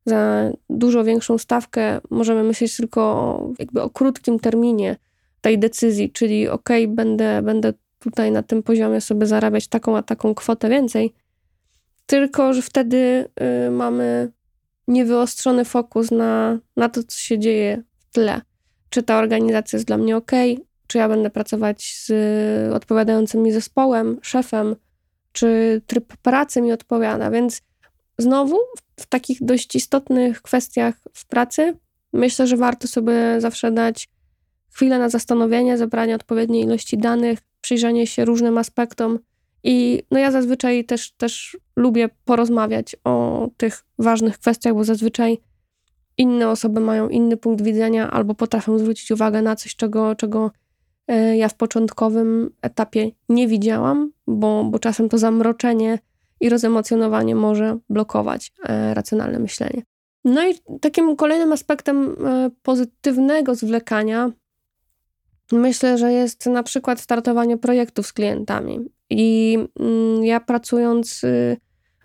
za 0.06 0.52
dużo 0.70 1.04
większą 1.04 1.38
stawkę, 1.38 2.02
możemy 2.10 2.44
myśleć 2.44 2.78
tylko 2.78 3.02
o, 3.02 3.54
jakby 3.60 3.82
o 3.82 3.90
krótkim 3.90 4.40
terminie 4.40 4.98
tej 5.42 5.60
decyzji, 5.60 6.12
czyli 6.12 6.48
ok, 6.48 6.70
będę, 6.88 7.42
będę 7.42 7.74
tutaj 8.00 8.32
na 8.32 8.44
tym 8.44 8.64
poziomie 8.64 9.02
sobie 9.02 9.26
zarabiać 9.26 9.68
taką 9.68 9.98
a 9.98 10.02
taką 10.02 10.36
kwotę 10.36 10.70
więcej, 10.70 11.14
tylko 12.06 12.54
że 12.54 12.62
wtedy 12.62 13.30
y, 13.68 13.72
mamy 13.72 14.32
niewyostrzony 14.88 15.66
fokus 15.66 16.12
na, 16.12 16.60
na 16.78 16.90
to, 16.90 17.04
co 17.04 17.18
się 17.18 17.40
dzieje 17.40 17.84
w 18.00 18.14
tle. 18.14 18.42
Czy 18.90 19.04
ta 19.04 19.18
organizacja 19.18 19.78
jest 19.78 19.88
dla 19.88 19.98
mnie 19.98 20.18
ok, 20.18 20.32
czy 20.88 20.98
ja 20.98 21.10
będę 21.10 21.30
pracować 21.30 21.94
z 22.06 22.74
odpowiadającym 22.74 23.44
mi 23.44 23.52
zespołem, 23.52 24.20
szefem, 24.22 24.76
czy 25.32 25.82
tryb 25.88 26.18
pracy 26.18 26.62
mi 26.62 26.72
odpowiada. 26.72 27.32
Więc 27.32 27.62
znowu 28.18 28.58
w 29.00 29.06
takich 29.06 29.38
dość 29.42 29.76
istotnych 29.76 30.42
kwestiach 30.42 30.96
w 31.14 31.26
pracy 31.26 31.78
myślę, 32.14 32.48
że 32.48 32.58
warto 32.58 32.88
sobie 32.88 33.42
zawsze 33.42 33.72
dać 33.72 34.10
chwilę 34.72 35.00
na 35.00 35.10
zastanowienie, 35.10 35.78
zebranie 35.78 36.16
odpowiedniej 36.16 36.64
ilości 36.64 36.98
danych, 36.98 37.40
przyjrzenie 37.62 38.08
się 38.08 38.26
różnym 38.26 38.58
aspektom. 38.58 39.20
I 39.64 40.04
no 40.12 40.20
ja 40.20 40.32
zazwyczaj 40.32 40.86
też, 40.86 41.12
też 41.12 41.58
lubię 41.76 42.10
porozmawiać 42.26 42.96
o 43.04 43.48
tych 43.58 43.86
ważnych 44.00 44.40
kwestiach, 44.40 44.74
bo 44.74 44.84
zazwyczaj 44.84 45.38
inne 46.18 46.50
osoby 46.50 46.80
mają 46.80 47.10
inny 47.10 47.38
punkt 47.38 47.64
widzenia 47.64 48.12
albo 48.12 48.36
potrafią 48.36 48.80
zwrócić 48.80 49.12
uwagę 49.12 49.42
na 49.42 49.56
coś, 49.56 49.76
czego, 49.76 50.16
czego 50.16 50.52
ja 51.36 51.50
w 51.50 51.56
początkowym 51.56 52.50
etapie 52.62 53.12
nie 53.30 53.48
widziałam, 53.48 54.12
bo, 54.28 54.64
bo 54.64 54.80
czasem 54.80 55.10
to 55.10 55.18
zamroczenie 55.18 56.00
i 56.40 56.50
rozemocjonowanie 56.50 57.36
może 57.36 57.78
blokować 57.90 58.52
e, 58.64 58.94
racjonalne 58.94 59.40
myślenie. 59.40 59.82
No 60.26 60.50
i 60.50 60.56
takim 60.82 61.16
kolejnym 61.16 61.54
aspektem 61.54 62.16
e, 62.26 62.50
pozytywnego 62.64 63.56
zwlekania 63.56 64.32
myślę, 65.52 65.98
że 65.98 66.14
jest 66.14 66.46
na 66.46 66.64
przykład 66.64 67.00
startowanie 67.00 67.58
projektów 67.58 68.08
z 68.08 68.14
klientami. 68.14 68.80
I 69.10 69.58
mm, 69.80 70.24
ja 70.24 70.40
pracując 70.40 71.24
y, 71.24 71.58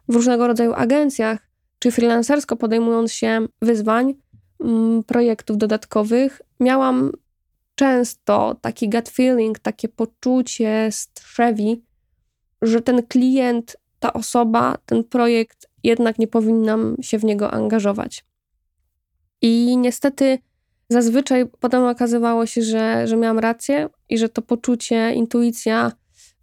w 0.09 0.15
różnego 0.15 0.47
rodzaju 0.47 0.73
agencjach, 0.73 1.49
czy 1.79 1.91
freelancersko 1.91 2.57
podejmując 2.57 3.13
się 3.13 3.47
wyzwań, 3.63 4.15
mm, 4.61 5.05
projektów 5.05 5.59
dodatkowych, 5.59 6.41
miałam 6.61 7.13
często 7.75 8.57
taki 8.61 8.88
gut 8.88 9.09
feeling, 9.09 9.59
takie 9.59 9.88
poczucie 9.88 10.88
strzewi, 10.91 11.83
że 12.62 12.81
ten 12.81 13.07
klient, 13.07 13.76
ta 14.00 14.12
osoba, 14.12 14.76
ten 14.87 15.05
projekt 15.05 15.69
jednak 15.83 16.19
nie 16.19 16.29
powinnam 16.29 16.97
się 17.00 17.19
w 17.19 17.25
niego 17.25 17.50
angażować. 17.50 18.25
I 19.43 19.76
niestety 19.76 20.38
zazwyczaj 20.88 21.47
potem 21.61 21.85
okazywało 21.85 22.47
się, 22.47 22.62
że, 22.62 23.07
że 23.07 23.17
miałam 23.17 23.38
rację 23.38 23.88
i 24.09 24.19
że 24.19 24.29
to 24.29 24.43
poczucie, 24.43 25.12
intuicja 25.14 25.93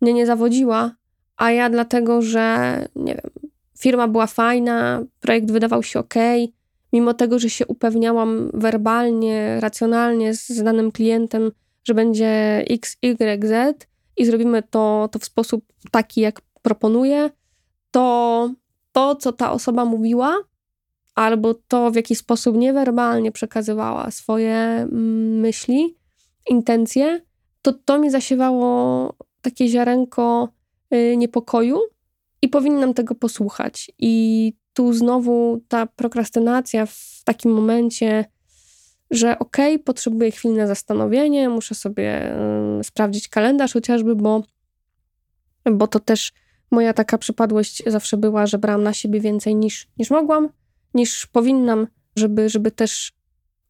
mnie 0.01 0.13
nie 0.13 0.25
zawodziła, 0.25 0.95
a 1.38 1.51
ja 1.51 1.69
dlatego, 1.69 2.21
że 2.21 2.75
nie 2.95 3.15
wiem, 3.15 3.50
firma 3.79 4.07
była 4.07 4.27
fajna, 4.27 5.03
projekt 5.19 5.51
wydawał 5.51 5.83
się 5.83 6.00
ok, 6.00 6.13
mimo 6.93 7.13
tego, 7.13 7.39
że 7.39 7.50
się 7.50 7.67
upewniałam 7.67 8.51
werbalnie, 8.53 9.60
racjonalnie 9.60 10.34
z 10.34 10.63
danym 10.63 10.91
klientem, 10.91 11.51
że 11.84 11.93
będzie 11.93 12.63
X, 12.69 12.98
Y, 13.01 13.46
Z 13.48 13.88
i 14.17 14.25
zrobimy 14.25 14.63
to, 14.69 15.10
to 15.12 15.19
w 15.19 15.25
sposób 15.25 15.65
taki, 15.91 16.22
jak 16.22 16.41
proponuję, 16.62 17.29
to 17.91 18.50
to, 18.91 19.15
co 19.15 19.31
ta 19.31 19.51
osoba 19.51 19.86
mówiła, 19.86 20.38
albo 21.15 21.53
to, 21.53 21.91
w 21.91 21.96
jaki 21.96 22.15
sposób 22.15 22.58
niewerbalnie 22.58 23.31
przekazywała 23.31 24.12
swoje 24.12 24.55
mm, 24.55 25.39
myśli, 25.39 25.98
intencje, 26.50 27.22
to 27.62 27.74
to 27.74 28.00
mi 28.00 28.10
zasiewało 28.12 29.13
takie 29.41 29.67
ziarenko 29.67 30.50
y, 30.93 31.17
niepokoju 31.17 31.79
i 32.41 32.50
powinnam 32.50 32.93
tego 32.93 33.15
posłuchać. 33.15 33.91
I 34.00 34.53
tu 34.79 34.93
znowu 34.93 35.62
ta 35.67 35.86
prokrastynacja 35.86 36.86
w 36.86 37.21
takim 37.25 37.51
momencie, 37.51 38.25
że 39.12 39.39
okej, 39.39 39.75
okay, 39.75 39.83
potrzebuję 39.83 40.31
chwili 40.31 40.53
na 40.53 40.67
zastanowienie, 40.67 41.50
muszę 41.50 41.75
sobie 41.75 42.36
y, 42.79 42.83
sprawdzić 42.83 43.27
kalendarz 43.27 43.74
chociażby, 43.74 44.15
bo, 44.15 44.43
bo 45.71 45.88
to 45.88 46.00
też 46.00 46.31
moja 46.71 46.93
taka 46.93 47.17
przypadłość 47.17 47.83
zawsze 47.88 48.17
była, 48.17 48.48
że 48.48 48.57
brałam 48.57 48.83
na 48.83 48.93
siebie 48.93 49.19
więcej 49.19 49.55
niż, 49.55 49.88
niż 49.98 50.09
mogłam, 50.09 50.50
niż 50.93 51.25
powinnam, 51.25 51.88
żeby, 52.15 52.50
żeby 52.50 52.71
też 52.71 53.12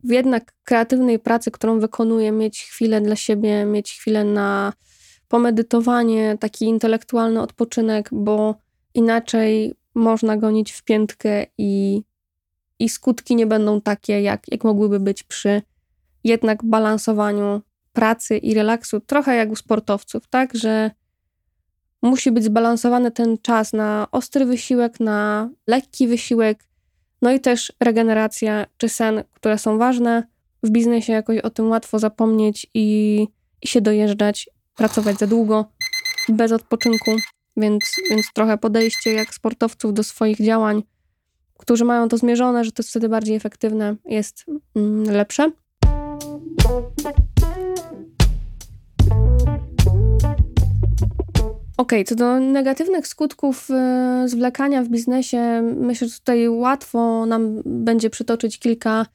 w 0.03 0.09
jednak 0.09 0.53
kreatywnej 0.63 1.19
pracy, 1.19 1.51
którą 1.51 1.79
wykonuję, 1.79 2.31
mieć 2.31 2.63
chwilę 2.63 3.01
dla 3.01 3.15
siebie, 3.15 3.65
mieć 3.65 3.91
chwilę 3.93 4.23
na 4.23 4.73
pomedytowanie, 5.27 6.37
taki 6.39 6.65
intelektualny 6.65 7.41
odpoczynek, 7.41 8.09
bo 8.11 8.55
inaczej 8.93 9.78
można 9.95 10.37
gonić 10.37 10.71
w 10.71 10.83
piętkę 10.83 11.45
i, 11.57 12.03
i 12.79 12.89
skutki 12.89 13.35
nie 13.35 13.47
będą 13.47 13.81
takie, 13.81 14.21
jak, 14.21 14.43
jak 14.51 14.63
mogłyby 14.63 14.99
być 14.99 15.23
przy 15.23 15.61
jednak 16.23 16.63
balansowaniu 16.63 17.61
pracy 17.93 18.37
i 18.37 18.53
relaksu, 18.53 18.99
trochę 18.99 19.35
jak 19.35 19.51
u 19.51 19.55
sportowców, 19.55 20.27
tak, 20.27 20.55
że 20.55 20.91
musi 22.01 22.31
być 22.31 22.43
zbalansowany 22.43 23.11
ten 23.11 23.37
czas 23.41 23.73
na 23.73 24.07
ostry 24.11 24.45
wysiłek, 24.45 24.99
na 24.99 25.49
lekki 25.67 26.07
wysiłek, 26.07 26.63
no 27.21 27.31
i 27.31 27.39
też 27.39 27.73
regeneracja 27.79 28.65
czy 28.77 28.89
sen, 28.89 29.23
które 29.31 29.57
są 29.57 29.77
ważne. 29.77 30.27
W 30.63 30.69
biznesie 30.69 31.13
jakoś 31.13 31.37
o 31.37 31.49
tym 31.49 31.69
łatwo 31.69 31.99
zapomnieć 31.99 32.67
i, 32.73 33.27
i 33.61 33.67
się 33.67 33.81
dojeżdżać, 33.81 34.49
pracować 34.75 35.17
za 35.17 35.27
długo, 35.27 35.65
bez 36.29 36.51
odpoczynku, 36.51 37.11
więc, 37.59 37.83
więc 38.09 38.33
trochę 38.33 38.57
podejście 38.57 39.13
jak 39.13 39.33
sportowców 39.33 39.93
do 39.93 40.03
swoich 40.03 40.37
działań, 40.37 40.83
którzy 41.57 41.85
mają 41.85 42.09
to 42.09 42.17
zmierzone, 42.17 42.63
że 42.63 42.71
to 42.71 42.81
jest 42.81 42.89
wtedy 42.89 43.09
bardziej 43.09 43.35
efektywne, 43.35 43.95
jest 44.05 44.45
mm, 44.75 45.03
lepsze. 45.03 45.51
OK, 51.77 51.91
co 52.05 52.15
do 52.15 52.39
negatywnych 52.39 53.07
skutków 53.07 53.67
e, 53.71 54.23
zwlekania 54.27 54.83
w 54.83 54.87
biznesie, 54.87 55.61
myślę, 55.61 56.07
że 56.07 56.19
tutaj 56.19 56.49
łatwo 56.49 57.25
nam 57.25 57.61
będzie 57.65 58.09
przytoczyć 58.09 58.59
kilka, 58.59 59.05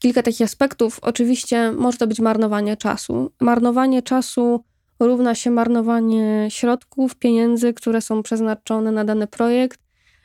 kilka 0.00 0.22
takich 0.22 0.42
aspektów. 0.42 0.98
Oczywiście 1.02 1.72
może 1.72 1.98
to 1.98 2.06
być 2.06 2.20
marnowanie 2.20 2.76
czasu. 2.76 3.30
Marnowanie 3.40 4.02
czasu 4.02 4.64
równa 5.00 5.34
się 5.34 5.50
marnowanie 5.50 6.46
środków, 6.50 7.14
pieniędzy, 7.14 7.74
które 7.74 8.00
są 8.00 8.22
przeznaczone 8.22 8.92
na 8.92 9.04
dany 9.04 9.26
projekt. 9.26 9.80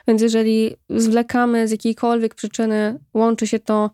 Więc 0.07 0.21
jeżeli 0.21 0.75
zwlekamy 0.89 1.67
z 1.67 1.71
jakiejkolwiek 1.71 2.35
przyczyny, 2.35 2.99
łączy 3.13 3.47
się 3.47 3.59
to 3.59 3.89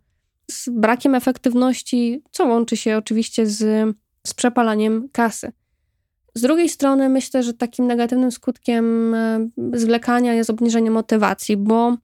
z 0.52 0.70
brakiem 0.70 1.16
efektywności, 1.16 2.24
co 2.32 2.46
łączy 2.46 2.78
się 2.78 2.98
oczywiście 2.98 3.48
z, 3.48 3.96
z 4.28 4.34
przepalaniem 4.34 5.10
kasy. 5.12 5.52
Z 6.36 6.42
drugiej 6.42 6.70
strony 6.70 7.10
myślę, 7.10 7.44
że 7.44 7.54
takim 7.54 7.88
negatywnym 7.88 8.32
skutkiem 8.32 9.14
e, 9.14 9.50
zwlekania 9.74 10.34
jest 10.34 10.50
obniżenie 10.50 10.92
motywacji, 10.92 11.58
bo 11.58 11.98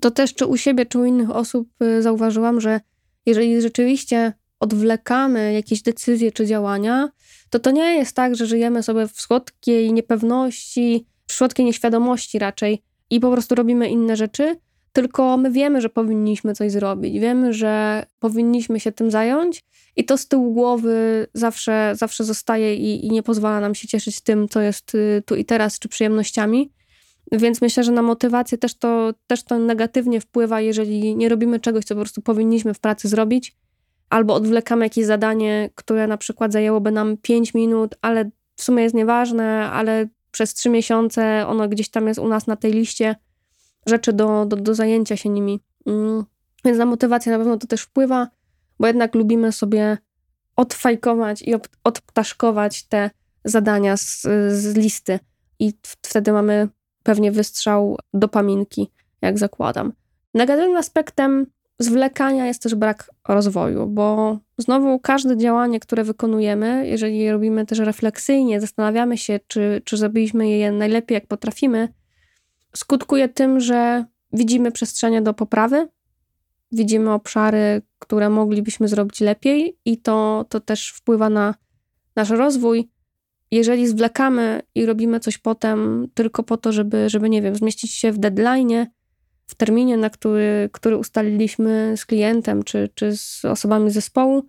to 0.00 0.10
też 0.10 0.34
czy 0.34 0.46
u 0.46 0.56
siebie, 0.56 0.86
czy 0.86 0.98
u 0.98 1.04
innych 1.04 1.30
osób 1.30 1.68
e, 1.80 2.02
zauważyłam, 2.02 2.60
że 2.60 2.80
jeżeli 3.26 3.62
rzeczywiście 3.62 4.32
odwlekamy 4.62 5.52
jakieś 5.52 5.82
decyzje 5.82 6.32
czy 6.32 6.46
działania, 6.46 7.08
to 7.50 7.58
to 7.58 7.70
nie 7.70 7.94
jest 7.94 8.16
tak, 8.16 8.36
że 8.36 8.46
żyjemy 8.46 8.82
sobie 8.82 9.08
w 9.08 9.20
słodkiej 9.20 9.92
niepewności, 9.92 11.06
w 11.26 11.32
słodkiej 11.32 11.66
nieświadomości 11.66 12.38
raczej 12.38 12.82
i 13.10 13.20
po 13.20 13.32
prostu 13.32 13.54
robimy 13.54 13.88
inne 13.88 14.16
rzeczy, 14.16 14.56
tylko 14.92 15.36
my 15.36 15.50
wiemy, 15.50 15.80
że 15.80 15.88
powinniśmy 15.88 16.54
coś 16.54 16.72
zrobić, 16.72 17.18
wiemy, 17.18 17.52
że 17.52 18.06
powinniśmy 18.18 18.80
się 18.80 18.92
tym 18.92 19.10
zająć 19.10 19.64
i 19.96 20.04
to 20.04 20.18
z 20.18 20.28
tyłu 20.28 20.52
głowy 20.52 21.26
zawsze, 21.34 21.92
zawsze 21.96 22.24
zostaje 22.24 22.74
i, 22.74 23.06
i 23.06 23.10
nie 23.10 23.22
pozwala 23.22 23.60
nam 23.60 23.74
się 23.74 23.88
cieszyć 23.88 24.20
tym, 24.20 24.48
co 24.48 24.60
jest 24.60 24.94
y, 24.94 25.22
tu 25.26 25.34
i 25.34 25.44
teraz, 25.44 25.78
czy 25.78 25.88
przyjemnościami. 25.88 26.72
Więc 27.32 27.60
myślę, 27.60 27.84
że 27.84 27.92
na 27.92 28.02
motywację 28.02 28.58
też 28.58 28.74
to, 28.74 29.14
też 29.26 29.42
to 29.42 29.58
negatywnie 29.58 30.20
wpływa, 30.20 30.60
jeżeli 30.60 31.16
nie 31.16 31.28
robimy 31.28 31.60
czegoś, 31.60 31.84
co 31.84 31.94
po 31.94 32.00
prostu 32.00 32.22
powinniśmy 32.22 32.74
w 32.74 32.80
pracy 32.80 33.08
zrobić, 33.08 33.56
albo 34.12 34.34
odwlekamy 34.34 34.86
jakieś 34.86 35.06
zadanie, 35.06 35.70
które 35.74 36.06
na 36.06 36.16
przykład 36.16 36.52
zajęłoby 36.52 36.90
nam 36.90 37.16
5 37.16 37.54
minut, 37.54 37.94
ale 38.02 38.30
w 38.56 38.62
sumie 38.62 38.82
jest 38.82 38.94
nieważne, 38.94 39.70
ale 39.70 40.08
przez 40.30 40.54
3 40.54 40.70
miesiące 40.70 41.46
ono 41.46 41.68
gdzieś 41.68 41.90
tam 41.90 42.08
jest 42.08 42.20
u 42.20 42.28
nas 42.28 42.46
na 42.46 42.56
tej 42.56 42.72
liście 42.72 43.16
rzeczy 43.86 44.12
do, 44.12 44.46
do, 44.46 44.56
do 44.56 44.74
zajęcia 44.74 45.16
się 45.16 45.28
nimi. 45.28 45.60
Mm. 45.86 46.24
Więc 46.64 46.78
na 46.78 46.86
motywację 46.86 47.32
na 47.32 47.38
pewno 47.38 47.56
to 47.56 47.66
też 47.66 47.82
wpływa, 47.82 48.28
bo 48.80 48.86
jednak 48.86 49.14
lubimy 49.14 49.52
sobie 49.52 49.98
odfajkować 50.56 51.42
i 51.42 51.54
odptaszkować 51.84 52.82
te 52.82 53.10
zadania 53.44 53.96
z, 53.96 54.22
z 54.48 54.76
listy. 54.76 55.18
I 55.58 55.72
wtedy 55.82 56.32
mamy 56.32 56.68
pewnie 57.02 57.32
wystrzał 57.32 57.98
dopaminki, 58.14 58.90
jak 59.22 59.38
zakładam. 59.38 59.92
Negatywnym 60.34 60.76
aspektem 60.76 61.46
zwlekania 61.82 62.46
jest 62.46 62.62
też 62.62 62.74
brak 62.74 63.10
rozwoju, 63.28 63.86
bo 63.86 64.38
znowu 64.58 64.98
każde 64.98 65.36
działanie, 65.36 65.80
które 65.80 66.04
wykonujemy, 66.04 66.88
jeżeli 66.88 67.18
je 67.18 67.32
robimy 67.32 67.66
też 67.66 67.78
refleksyjnie, 67.78 68.60
zastanawiamy 68.60 69.18
się, 69.18 69.40
czy, 69.46 69.82
czy 69.84 69.96
zrobiliśmy 69.96 70.50
je 70.50 70.72
najlepiej, 70.72 71.14
jak 71.14 71.26
potrafimy, 71.26 71.88
skutkuje 72.76 73.28
tym, 73.28 73.60
że 73.60 74.04
widzimy 74.32 74.72
przestrzenie 74.72 75.22
do 75.22 75.34
poprawy, 75.34 75.88
widzimy 76.72 77.12
obszary, 77.12 77.82
które 77.98 78.30
moglibyśmy 78.30 78.88
zrobić 78.88 79.20
lepiej, 79.20 79.78
i 79.84 79.98
to, 79.98 80.46
to 80.48 80.60
też 80.60 80.88
wpływa 80.90 81.30
na 81.30 81.54
nasz 82.16 82.30
rozwój. 82.30 82.90
Jeżeli 83.50 83.86
zwlekamy 83.86 84.62
i 84.74 84.86
robimy 84.86 85.20
coś 85.20 85.38
potem 85.38 86.08
tylko 86.14 86.42
po 86.42 86.56
to, 86.56 86.72
żeby, 86.72 87.10
żeby 87.10 87.30
nie 87.30 87.42
wiem, 87.42 87.54
zmieścić 87.54 87.92
się 87.92 88.12
w 88.12 88.18
deadline, 88.18 88.86
w 89.52 89.54
terminie, 89.54 89.96
na 89.96 90.10
który, 90.10 90.70
który 90.72 90.96
ustaliliśmy 90.96 91.94
z 91.96 92.06
klientem 92.06 92.62
czy, 92.62 92.88
czy 92.94 93.16
z 93.16 93.44
osobami 93.44 93.90
zespołu, 93.90 94.42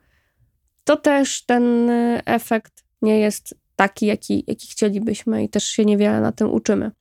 to 0.84 0.98
też 0.98 1.46
ten 1.46 1.90
efekt 2.26 2.84
nie 3.02 3.20
jest 3.20 3.56
taki, 3.76 4.06
jaki, 4.06 4.44
jaki 4.48 4.68
chcielibyśmy 4.68 5.44
i 5.44 5.50
też 5.50 5.64
się 5.64 5.86
niewiele 5.86 6.22
na 6.22 6.32
tym 6.32 6.54
uczymy. 6.54 6.92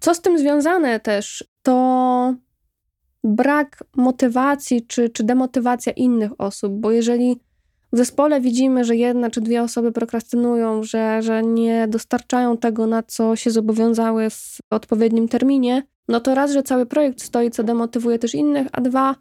Co 0.00 0.14
z 0.14 0.20
tym 0.20 0.38
związane 0.38 1.00
też, 1.00 1.44
to 1.62 2.34
brak 3.24 3.84
motywacji 3.96 4.86
czy, 4.86 5.08
czy 5.08 5.24
demotywacja 5.24 5.92
innych 5.92 6.40
osób, 6.40 6.72
bo 6.72 6.90
jeżeli 6.90 7.40
w 7.92 7.96
zespole 7.96 8.40
widzimy, 8.40 8.84
że 8.84 8.96
jedna 8.96 9.30
czy 9.30 9.40
dwie 9.40 9.62
osoby 9.62 9.92
prokrastynują, 9.92 10.82
że, 10.82 11.22
że 11.22 11.42
nie 11.42 11.88
dostarczają 11.88 12.56
tego, 12.56 12.86
na 12.86 13.02
co 13.02 13.36
się 13.36 13.50
zobowiązały 13.50 14.30
w 14.30 14.58
odpowiednim 14.70 15.28
terminie, 15.28 15.82
no 16.08 16.20
to 16.20 16.34
raz, 16.34 16.52
że 16.52 16.62
cały 16.62 16.86
projekt 16.86 17.22
stoi, 17.22 17.50
co 17.50 17.64
demotywuje 17.64 18.18
też 18.18 18.34
innych, 18.34 18.68
a 18.72 18.80
dwa, 18.80 19.16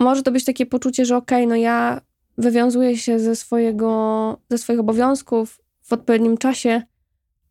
może 0.00 0.22
to 0.22 0.32
być 0.32 0.44
takie 0.44 0.66
poczucie, 0.66 1.04
że 1.04 1.16
okej, 1.16 1.38
okay, 1.38 1.48
no 1.48 1.56
ja 1.56 2.00
wywiązuję 2.38 2.96
się 2.96 3.18
ze, 3.18 3.36
swojego, 3.36 4.40
ze 4.50 4.58
swoich 4.58 4.80
obowiązków 4.80 5.60
w 5.82 5.92
odpowiednim 5.92 6.38
czasie, 6.38 6.82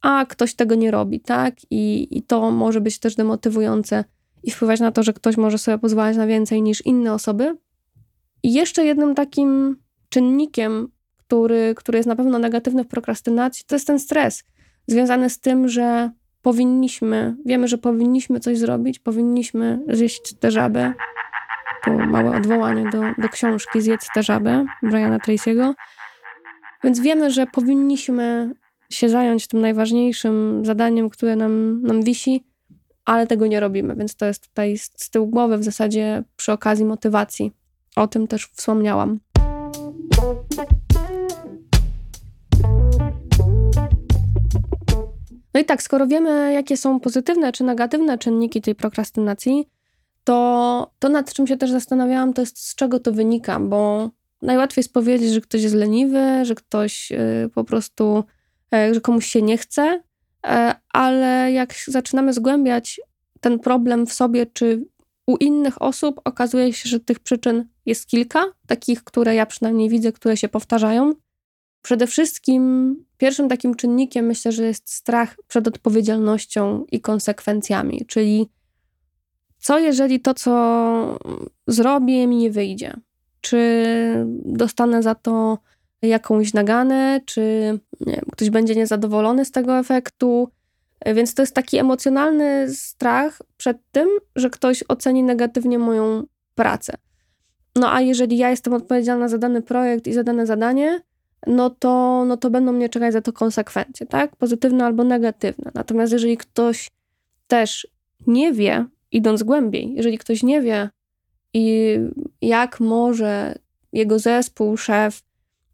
a 0.02 0.26
ktoś 0.26 0.54
tego 0.54 0.76
nie 0.76 0.92
robi, 0.92 1.20
tak? 1.20 1.56
I, 1.72 2.08
I 2.18 2.22
to 2.22 2.52
może 2.52 2.82
być 2.82 3.00
też 3.00 3.16
demotywujące 3.16 4.04
i 4.44 4.52
wpływać 4.52 4.80
na 4.80 4.92
to, 4.92 5.04
że 5.04 5.14
ktoś 5.14 5.38
może 5.38 5.58
sobie 5.58 5.78
pozwalać 5.78 6.18
na 6.18 6.28
więcej 6.28 6.62
niż 6.62 6.86
inne 6.86 7.14
osoby. 7.14 7.58
I 8.44 8.54
jeszcze 8.54 8.86
jednym 8.86 9.16
takim 9.16 9.78
czynnikiem, 10.10 10.88
który, 11.18 11.74
który 11.76 12.00
jest 12.00 12.08
na 12.08 12.16
pewno 12.16 12.40
negatywny 12.40 12.84
w 12.84 12.88
prokrastynacji, 12.88 13.66
to 13.68 13.76
jest 13.76 13.88
ten 13.88 14.00
stres 14.00 14.44
związany 14.88 15.30
z 15.30 15.40
tym, 15.40 15.68
że 15.68 16.12
powinniśmy, 16.42 17.36
wiemy, 17.46 17.68
że 17.68 17.78
powinniśmy 17.78 18.40
coś 18.40 18.58
zrobić, 18.58 19.00
powinniśmy 19.00 19.80
zjeść 19.88 20.34
tę 20.34 20.52
żabę. 20.52 20.94
Tu 21.84 21.92
małe 21.92 22.38
odwołanie 22.38 22.90
do, 22.90 23.02
do 23.18 23.30
książki 23.30 23.82
Zjedz 23.82 24.08
tę 24.14 24.24
żabę 24.24 24.66
Briana 24.84 25.18
Tracy'ego. 25.18 25.74
Więc 26.84 27.00
wiemy, 27.00 27.32
że 27.32 27.48
powinniśmy 27.48 28.54
się 28.92 29.10
zająć 29.10 29.48
tym 29.48 29.62
najważniejszym 29.62 30.66
zadaniem, 30.66 31.10
które 31.10 31.36
nam, 31.36 31.82
nam 31.82 32.04
wisi, 32.04 32.44
ale 33.06 33.28
tego 33.28 33.48
nie 33.48 33.60
robimy, 33.60 33.96
więc 33.96 34.16
to 34.16 34.26
jest 34.26 34.48
tutaj 34.48 34.78
z 34.78 35.10
tyłu 35.10 35.28
głowy 35.28 35.58
w 35.58 35.64
zasadzie 35.64 36.24
przy 36.36 36.52
okazji 36.52 36.86
motywacji. 36.86 37.52
O 37.96 38.08
tym 38.08 38.28
też 38.28 38.46
wspomniałam. 38.46 39.20
No 45.54 45.60
i 45.60 45.66
tak, 45.66 45.84
skoro 45.84 46.08
wiemy, 46.08 46.54
jakie 46.54 46.78
są 46.78 47.00
pozytywne 47.00 47.52
czy 47.52 47.64
negatywne 47.64 48.18
czynniki 48.18 48.62
tej 48.62 48.76
prokrastynacji, 48.76 49.70
to 50.24 50.92
to, 51.00 51.10
nad 51.10 51.34
czym 51.34 51.48
się 51.48 51.58
też 51.58 51.72
zastanawiałam, 51.72 52.34
to 52.34 52.42
jest 52.42 52.58
z 52.58 52.76
czego 52.76 53.00
to 53.00 53.12
wynika, 53.12 53.60
bo 53.60 54.10
najłatwiej 54.42 54.82
jest 54.82 54.94
powiedzieć, 54.94 55.34
że 55.34 55.42
ktoś 55.42 55.62
jest 55.62 55.76
leniwy, 55.76 56.46
że 56.46 56.56
ktoś 56.56 57.12
y, 57.12 57.50
po 57.56 57.64
prostu, 57.64 58.24
e, 58.74 58.94
że 58.94 59.02
komuś 59.02 59.26
się 59.26 59.42
nie 59.42 59.58
chce, 59.58 60.04
e, 60.46 60.76
ale 60.94 61.52
jak 61.52 61.74
zaczynamy 61.88 62.34
zgłębiać 62.34 63.02
ten 63.42 63.60
problem 63.60 64.08
w 64.08 64.14
sobie 64.14 64.46
czy 64.46 64.86
u 65.28 65.38
innych 65.38 65.82
osób, 65.82 66.22
okazuje 66.24 66.74
się, 66.74 66.90
że 66.90 67.00
tych 67.00 67.20
przyczyn 67.20 67.66
jest 67.86 68.06
kilka, 68.06 68.44
takich, 68.68 69.04
które 69.04 69.36
ja 69.36 69.46
przynajmniej 69.46 69.90
widzę, 69.90 70.12
które 70.12 70.38
się 70.38 70.50
powtarzają. 70.50 71.14
Przede 71.82 72.08
wszystkim 72.08 72.96
pierwszym 73.18 73.50
takim 73.50 73.76
czynnikiem 73.76 74.26
myślę, 74.26 74.52
że 74.52 74.64
jest 74.64 74.94
strach 74.94 75.36
przed 75.48 75.68
odpowiedzialnością 75.68 76.86
i 76.92 77.02
konsekwencjami, 77.02 78.06
czyli 78.08 78.50
co 79.58 79.80
jeżeli 79.80 80.20
to, 80.20 80.34
co 80.34 81.20
zrobię, 81.68 82.28
mi 82.28 82.36
nie 82.38 82.52
wyjdzie? 82.52 82.94
Czy 83.42 83.86
dostanę 84.46 85.04
za 85.04 85.16
to 85.16 85.58
jakąś 86.02 86.54
naganę, 86.54 87.22
czy 87.26 87.80
ktoś 88.32 88.50
będzie 88.50 88.76
niezadowolony 88.76 89.46
z 89.46 89.52
tego 89.52 89.80
efektu? 89.80 90.50
Więc 91.06 91.34
to 91.34 91.42
jest 91.42 91.56
taki 91.56 91.78
emocjonalny 91.78 92.74
strach 92.76 93.42
przed 93.58 93.78
tym, 93.92 94.10
że 94.36 94.50
ktoś 94.50 94.84
oceni 94.88 95.24
negatywnie 95.24 95.80
moją 95.80 96.24
pracę. 96.56 96.94
No 97.76 97.94
a 97.94 98.02
jeżeli 98.02 98.38
ja 98.38 98.50
jestem 98.50 98.74
odpowiedzialna 98.74 99.28
za 99.28 99.38
dany 99.38 99.62
projekt 99.62 100.08
i 100.08 100.14
za 100.14 100.24
dane 100.24 100.46
zadanie, 100.46 101.02
no 101.48 101.70
to, 101.70 102.26
no 102.26 102.38
to 102.38 102.50
będą 102.50 102.72
mnie 102.72 102.90
czekać 102.90 103.14
za 103.14 103.22
to 103.22 103.34
konsekwencje, 103.34 104.06
tak? 104.06 104.36
Pozytywne 104.36 104.86
albo 104.86 105.04
negatywne. 105.04 105.72
Natomiast 105.74 106.14
jeżeli 106.14 106.38
ktoś 106.38 106.90
też 107.48 107.88
nie 108.28 108.54
wie, 108.54 108.86
idąc 109.12 109.44
głębiej, 109.44 109.94
jeżeli 109.96 110.18
ktoś 110.18 110.44
nie 110.44 110.62
wie, 110.62 110.90
i 111.54 111.98
jak 112.42 112.80
może 112.80 113.56
jego 113.94 114.20
zespół, 114.20 114.78
szef, 114.78 115.22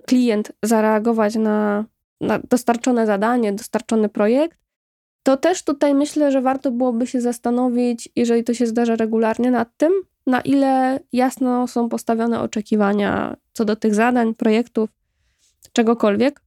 klient 0.05 0.51
zareagować 0.63 1.35
na, 1.35 1.85
na 2.21 2.39
dostarczone 2.39 3.05
zadanie, 3.05 3.53
dostarczony 3.53 4.09
projekt, 4.09 4.57
to 5.23 5.37
też 5.37 5.63
tutaj 5.63 5.95
myślę, 5.95 6.31
że 6.31 6.41
warto 6.41 6.71
byłoby 6.71 7.07
się 7.07 7.21
zastanowić, 7.21 8.09
jeżeli 8.15 8.43
to 8.43 8.53
się 8.53 8.67
zdarza 8.67 8.95
regularnie, 8.95 9.51
nad 9.51 9.77
tym, 9.77 9.91
na 10.27 10.41
ile 10.41 10.99
jasno 11.13 11.67
są 11.67 11.89
postawione 11.89 12.41
oczekiwania 12.41 13.37
co 13.53 13.65
do 13.65 13.75
tych 13.75 13.95
zadań, 13.95 14.35
projektów, 14.35 14.89
czegokolwiek. 15.71 16.41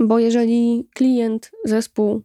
Bo 0.00 0.18
jeżeli 0.18 0.88
klient, 0.94 1.50
zespół 1.64 2.22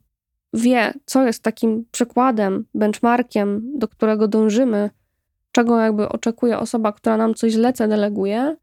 wie, 0.54 0.94
co 1.06 1.26
jest 1.26 1.44
takim 1.44 1.86
przykładem, 1.92 2.66
benchmarkiem, 2.74 3.80
do 3.80 3.88
którego 3.88 4.28
dążymy, 4.28 4.90
czego 5.52 5.80
jakby 5.80 6.10
oczekuje 6.10 6.60
osoba, 6.60 6.92
która 6.92 7.18
nam 7.18 7.34
coś 7.34 7.54
zleca, 7.54 7.88
deleguje, 7.88 8.56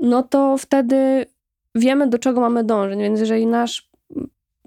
no 0.00 0.22
to 0.22 0.58
wtedy 0.58 1.26
wiemy, 1.74 2.08
do 2.08 2.18
czego 2.18 2.40
mamy 2.40 2.64
dążyć. 2.64 2.98
Więc 2.98 3.20
jeżeli 3.20 3.46
nasz 3.46 3.90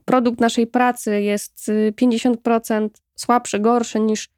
produkt 0.06 0.40
naszej 0.40 0.68
pracy 0.68 1.22
jest 1.22 1.72
50% 2.02 2.90
słabszy, 3.16 3.60
gorszy 3.60 4.00
niż 4.00 4.30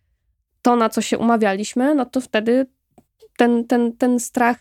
to, 0.61 0.75
na 0.75 0.89
co 0.89 1.01
się 1.01 1.17
umawialiśmy, 1.17 1.95
no 1.95 2.05
to 2.05 2.21
wtedy 2.21 2.65
ten, 3.37 3.67
ten, 3.67 3.97
ten 3.97 4.19
strach 4.19 4.57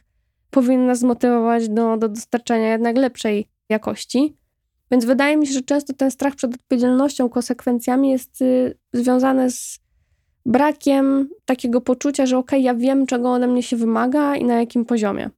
powinien 0.55 0.87
nas 0.87 0.99
zmotywować 0.99 1.69
do, 1.69 1.97
do 1.97 2.09
dostarczania 2.09 2.73
jednak 2.73 2.97
lepszej 2.97 3.49
jakości. 3.69 4.37
Więc 4.91 5.05
wydaje 5.05 5.37
mi 5.37 5.47
się, 5.47 5.53
że 5.53 5.63
często 5.63 5.93
ten 5.93 6.11
strach 6.11 6.35
przed 6.35 6.55
odpowiedzialnością, 6.55 7.29
konsekwencjami 7.29 8.11
jest 8.11 8.43
y, 8.43 8.79
związany 8.93 9.51
z 9.51 9.79
brakiem 10.47 11.29
takiego 11.45 11.81
poczucia, 11.81 12.27
że 12.27 12.39
okej, 12.39 12.59
okay, 12.59 12.65
ja 12.65 12.75
wiem, 12.75 13.07
czego 13.07 13.33
ode 13.33 13.47
mnie 13.47 13.63
się 13.63 13.77
wymaga 13.77 14.37
i 14.37 14.45
na 14.45 14.55
jakim 14.61 14.85
poziomie. 14.85 15.31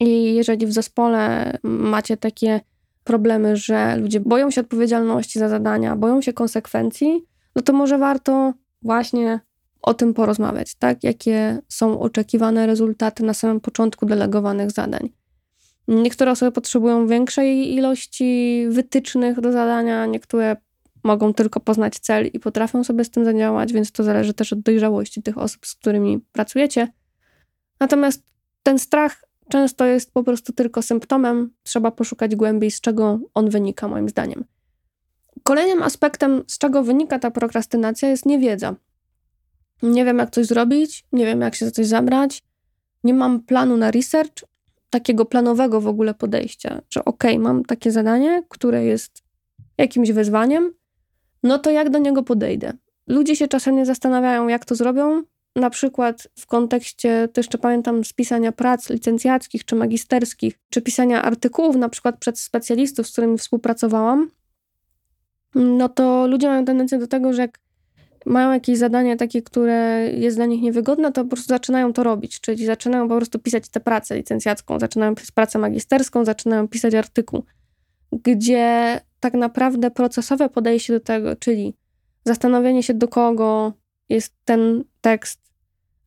I 0.00 0.34
jeżeli 0.34 0.66
w 0.66 0.72
zespole 0.72 1.52
macie 1.62 2.16
takie 2.16 2.60
problemy, 3.04 3.56
że 3.56 3.96
ludzie 3.96 4.20
boją 4.20 4.50
się 4.50 4.60
odpowiedzialności 4.60 5.38
za 5.38 5.48
zadania, 5.48 5.96
boją 5.96 6.20
się 6.20 6.32
konsekwencji, 6.32 7.24
no 7.56 7.62
to 7.62 7.72
może 7.72 7.98
warto 7.98 8.52
właśnie 8.82 9.40
o 9.82 9.94
tym 9.94 10.14
porozmawiać, 10.14 10.74
tak? 10.74 11.04
Jakie 11.04 11.58
są 11.68 12.00
oczekiwane 12.00 12.66
rezultaty 12.66 13.22
na 13.22 13.34
samym 13.34 13.60
początku 13.60 14.06
delegowanych 14.06 14.70
zadań. 14.70 15.10
Niektóre 15.88 16.30
osoby 16.30 16.52
potrzebują 16.52 17.06
większej 17.06 17.74
ilości 17.74 18.64
wytycznych 18.68 19.40
do 19.40 19.52
zadania, 19.52 20.06
niektóre 20.06 20.56
mogą 21.04 21.34
tylko 21.34 21.60
poznać 21.60 21.98
cel 21.98 22.26
i 22.26 22.40
potrafią 22.40 22.84
sobie 22.84 23.04
z 23.04 23.10
tym 23.10 23.24
zadziałać, 23.24 23.72
więc 23.72 23.92
to 23.92 24.04
zależy 24.04 24.34
też 24.34 24.52
od 24.52 24.60
dojrzałości 24.60 25.22
tych 25.22 25.38
osób, 25.38 25.66
z 25.66 25.74
którymi 25.74 26.20
pracujecie. 26.32 26.88
Natomiast 27.80 28.22
ten 28.62 28.78
strach 28.78 29.24
często 29.48 29.84
jest 29.86 30.12
po 30.12 30.22
prostu 30.22 30.52
tylko 30.52 30.82
symptomem, 30.82 31.50
trzeba 31.62 31.90
poszukać 31.90 32.36
głębiej, 32.36 32.70
z 32.70 32.80
czego 32.80 33.20
on 33.34 33.50
wynika, 33.50 33.88
moim 33.88 34.08
zdaniem. 34.08 34.44
Kolejnym 35.42 35.82
aspektem, 35.82 36.42
z 36.46 36.58
czego 36.58 36.82
wynika 36.82 37.18
ta 37.18 37.30
prokrastynacja, 37.30 38.08
jest 38.08 38.26
niewiedza. 38.26 38.74
Nie 39.82 40.04
wiem, 40.04 40.18
jak 40.18 40.30
coś 40.30 40.46
zrobić, 40.46 41.04
nie 41.12 41.26
wiem, 41.26 41.40
jak 41.40 41.54
się 41.54 41.64
za 41.64 41.70
coś 41.70 41.86
zabrać, 41.86 42.42
nie 43.04 43.14
mam 43.14 43.40
planu 43.40 43.76
na 43.76 43.90
research, 43.90 44.44
takiego 44.90 45.24
planowego 45.24 45.80
w 45.80 45.86
ogóle 45.86 46.14
podejścia, 46.14 46.82
że 46.90 47.04
okej, 47.04 47.30
okay, 47.30 47.44
mam 47.44 47.64
takie 47.64 47.90
zadanie, 47.90 48.42
które 48.48 48.84
jest 48.84 49.22
jakimś 49.78 50.12
wyzwaniem, 50.12 50.72
no 51.42 51.58
to 51.58 51.70
jak 51.70 51.90
do 51.90 51.98
niego 51.98 52.22
podejdę? 52.22 52.72
Ludzie 53.06 53.36
się 53.36 53.48
czasem 53.48 53.76
nie 53.76 53.86
zastanawiają, 53.86 54.48
jak 54.48 54.64
to 54.64 54.74
zrobią. 54.74 55.22
Na 55.56 55.70
przykład 55.70 56.28
w 56.38 56.46
kontekście, 56.46 57.28
to 57.32 57.40
jeszcze 57.40 57.58
pamiętam, 57.58 58.04
z 58.04 58.12
pisania 58.12 58.52
prac 58.52 58.90
licencjackich 58.90 59.64
czy 59.64 59.76
magisterskich, 59.76 60.58
czy 60.70 60.82
pisania 60.82 61.22
artykułów, 61.22 61.76
na 61.76 61.88
przykład 61.88 62.18
przed 62.18 62.38
specjalistów, 62.38 63.08
z 63.08 63.12
którymi 63.12 63.38
współpracowałam, 63.38 64.30
no 65.54 65.88
to 65.88 66.26
ludzie 66.26 66.48
mają 66.48 66.64
tendencję 66.64 66.98
do 66.98 67.06
tego, 67.06 67.32
że 67.32 67.42
jak 67.42 67.58
mają 68.26 68.52
jakieś 68.52 68.78
zadanie 68.78 69.16
takie, 69.16 69.42
które 69.42 70.10
jest 70.14 70.36
dla 70.36 70.46
nich 70.46 70.62
niewygodne, 70.62 71.12
to 71.12 71.24
po 71.24 71.30
prostu 71.30 71.48
zaczynają 71.48 71.92
to 71.92 72.02
robić, 72.02 72.40
czyli 72.40 72.66
zaczynają 72.66 73.08
po 73.08 73.16
prostu 73.16 73.38
pisać 73.38 73.68
tę 73.68 73.80
pracę 73.80 74.16
licencjacką, 74.16 74.78
zaczynają 74.78 75.14
pisać 75.14 75.30
pracę 75.30 75.58
magisterską, 75.58 76.24
zaczynają 76.24 76.68
pisać 76.68 76.94
artykuł, 76.94 77.44
gdzie 78.12 79.00
tak 79.20 79.34
naprawdę 79.34 79.90
procesowe 79.90 80.48
podejście 80.48 80.92
do 80.92 81.00
tego, 81.00 81.36
czyli 81.36 81.74
zastanowienie 82.24 82.82
się, 82.82 82.94
do 82.94 83.08
kogo 83.08 83.72
jest 84.08 84.34
ten 84.44 84.84
tekst, 85.00 85.40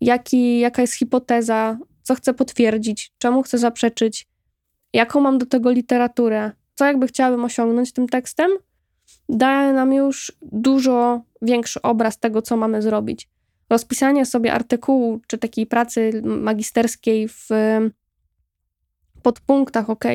jaki, 0.02 0.60
jaka 0.60 0.82
jest 0.82 0.94
hipoteza, 0.94 1.78
co 2.02 2.16
chcę 2.16 2.34
potwierdzić, 2.34 3.12
czemu 3.18 3.44
chcę 3.44 3.58
zaprzeczyć, 3.58 4.28
jaką 4.94 5.20
mam 5.20 5.38
do 5.38 5.46
tego 5.46 5.72
literaturę, 5.72 6.52
co 6.76 6.86
jakby 6.86 7.08
chciałabym 7.08 7.46
osiągnąć 7.46 7.94
tym 7.94 8.08
tekstem, 8.08 8.52
daje 9.30 9.74
nam 9.74 9.94
już 9.94 10.32
dużo 10.42 11.22
większy 11.42 11.82
obraz 11.82 12.20
tego, 12.20 12.42
co 12.42 12.58
mamy 12.58 12.82
zrobić. 12.82 13.30
Rozpisanie 13.70 14.26
sobie 14.26 14.54
artykułu 14.54 15.22
czy 15.28 15.38
takiej 15.38 15.66
pracy 15.66 16.22
magisterskiej 16.24 17.28
w 17.28 17.50
podpunktach, 19.22 19.90
ok, 19.90 20.06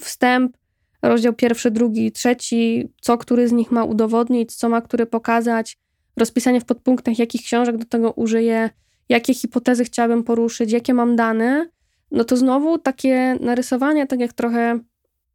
wstęp, 0.00 0.56
rozdział 1.02 1.32
pierwszy, 1.32 1.70
drugi, 1.70 2.12
trzeci, 2.12 2.92
co 3.00 3.18
który 3.18 3.48
z 3.48 3.52
nich 3.52 3.70
ma 3.70 3.84
udowodnić, 3.84 4.54
co 4.56 4.68
ma 4.68 4.80
który 4.80 5.06
pokazać, 5.06 5.78
rozpisanie 6.16 6.60
w 6.60 6.64
podpunktach, 6.64 7.18
jakich 7.18 7.42
książek 7.42 7.76
do 7.76 7.84
tego 7.84 8.12
użyję, 8.12 8.70
jakie 9.08 9.34
hipotezy 9.34 9.84
chciałabym 9.84 10.24
poruszyć, 10.24 10.72
jakie 10.72 10.94
mam 10.94 11.16
dane, 11.16 11.70
no 12.10 12.24
to 12.24 12.36
znowu 12.36 12.78
takie 12.78 13.36
narysowanie, 13.40 14.06
tak 14.06 14.20
jak 14.20 14.32
trochę 14.32 14.80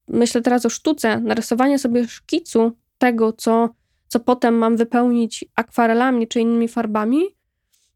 myślę 0.08 0.42
teraz 0.42 0.66
o 0.66 0.70
sztuce, 0.70 1.20
narysowanie 1.20 1.80
sobie 1.80 2.08
szkicu 2.08 2.78
tego, 3.06 3.34
co, 3.34 3.70
co 4.08 4.20
potem 4.20 4.58
mam 4.58 4.78
wypełnić 4.78 5.46
akwarelami 5.56 6.28
czy 6.28 6.40
innymi 6.40 6.68
farbami, 6.68 7.22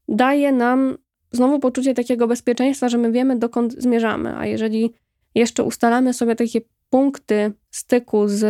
daje 0.07 0.51
nam 0.51 0.97
znowu 1.31 1.59
poczucie 1.59 1.93
takiego 1.93 2.27
bezpieczeństwa, 2.27 2.89
że 2.89 2.97
my 2.97 3.11
wiemy, 3.11 3.39
dokąd 3.39 3.73
zmierzamy. 3.73 4.37
A 4.37 4.45
jeżeli 4.45 4.93
jeszcze 5.35 5.63
ustalamy 5.63 6.13
sobie 6.13 6.35
takie 6.35 6.61
punkty 6.89 7.53
styku 7.71 8.27
z 8.27 8.43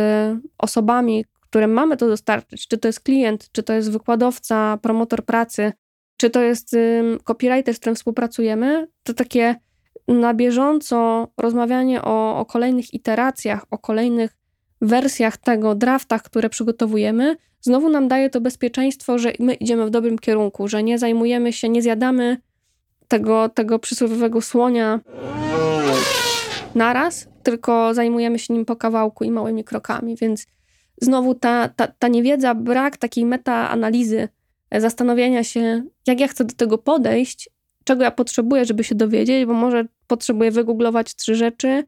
osobami, 0.58 1.24
którym 1.40 1.72
mamy 1.72 1.96
to 1.96 2.06
dostarczyć, 2.06 2.68
czy 2.68 2.78
to 2.78 2.88
jest 2.88 3.00
klient, 3.00 3.48
czy 3.52 3.62
to 3.62 3.72
jest 3.72 3.90
wykładowca, 3.92 4.78
promotor 4.82 5.24
pracy, 5.24 5.72
czy 6.16 6.30
to 6.30 6.40
jest 6.40 6.76
copywriter, 7.24 7.74
z 7.74 7.78
którym 7.78 7.96
współpracujemy, 7.96 8.88
to 9.02 9.14
takie 9.14 9.54
na 10.08 10.34
bieżąco 10.34 11.28
rozmawianie 11.36 12.02
o, 12.02 12.38
o 12.38 12.44
kolejnych 12.44 12.94
iteracjach, 12.94 13.66
o 13.70 13.78
kolejnych 13.78 14.39
wersjach 14.80 15.36
tego, 15.36 15.74
draftach, 15.74 16.22
które 16.22 16.50
przygotowujemy, 16.50 17.36
znowu 17.60 17.88
nam 17.88 18.08
daje 18.08 18.30
to 18.30 18.40
bezpieczeństwo, 18.40 19.18
że 19.18 19.32
my 19.38 19.54
idziemy 19.54 19.86
w 19.86 19.90
dobrym 19.90 20.18
kierunku, 20.18 20.68
że 20.68 20.82
nie 20.82 20.98
zajmujemy 20.98 21.52
się, 21.52 21.68
nie 21.68 21.82
zjadamy 21.82 22.36
tego, 23.08 23.48
tego 23.48 23.78
przysłowiowego 23.78 24.40
słonia 24.40 25.00
naraz, 26.74 27.28
tylko 27.42 27.94
zajmujemy 27.94 28.38
się 28.38 28.54
nim 28.54 28.64
po 28.64 28.76
kawałku 28.76 29.24
i 29.24 29.30
małymi 29.30 29.64
krokami. 29.64 30.16
Więc 30.16 30.46
znowu 31.00 31.34
ta, 31.34 31.68
ta, 31.68 31.86
ta 31.98 32.08
niewiedza, 32.08 32.54
brak 32.54 32.96
takiej 32.96 33.24
metaanalizy, 33.24 34.28
zastanowienia 34.72 35.44
się, 35.44 35.82
jak 36.06 36.20
ja 36.20 36.28
chcę 36.28 36.44
do 36.44 36.54
tego 36.54 36.78
podejść, 36.78 37.50
czego 37.84 38.02
ja 38.02 38.10
potrzebuję, 38.10 38.64
żeby 38.64 38.84
się 38.84 38.94
dowiedzieć, 38.94 39.46
bo 39.46 39.52
może 39.52 39.84
potrzebuję 40.06 40.50
wygooglować 40.50 41.14
trzy 41.14 41.34
rzeczy, 41.34 41.84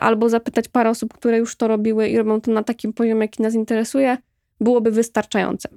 albo 0.00 0.28
zapytać 0.28 0.68
parę 0.68 0.90
osób, 0.90 1.14
które 1.14 1.38
już 1.38 1.56
to 1.56 1.68
robiły 1.68 2.08
i 2.08 2.18
robią 2.18 2.40
to 2.40 2.50
na 2.50 2.62
takim 2.62 2.92
poziomie, 2.92 3.20
jaki 3.20 3.42
nas 3.42 3.54
interesuje, 3.54 4.18
byłoby 4.60 4.90
wystarczające. 4.90 5.68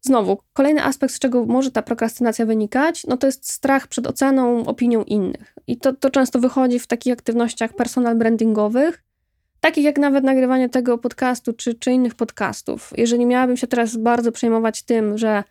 Znowu, 0.00 0.38
kolejny 0.52 0.84
aspekt, 0.84 1.14
z 1.14 1.18
czego 1.18 1.46
może 1.46 1.70
ta 1.70 1.82
prokrastynacja 1.82 2.46
wynikać, 2.46 3.04
no 3.04 3.16
to 3.16 3.26
jest 3.26 3.52
strach 3.52 3.86
przed 3.88 4.06
oceną, 4.06 4.66
opinią 4.66 5.02
innych. 5.02 5.54
I 5.66 5.76
to, 5.76 5.92
to 5.92 6.10
często 6.10 6.38
wychodzi 6.38 6.78
w 6.78 6.86
takich 6.86 7.12
aktywnościach 7.12 7.72
personal 7.72 8.16
brandingowych, 8.16 9.04
takich 9.60 9.84
jak 9.84 9.98
nawet 9.98 10.24
nagrywanie 10.24 10.68
tego 10.68 10.98
podcastu 10.98 11.52
czy, 11.52 11.74
czy 11.74 11.92
innych 11.92 12.14
podcastów. 12.14 12.92
Jeżeli 12.96 13.26
miałabym 13.26 13.56
się 13.56 13.66
teraz 13.66 13.96
bardzo 13.96 14.32
przejmować 14.32 14.82
tym, 14.82 15.18
że 15.18 15.44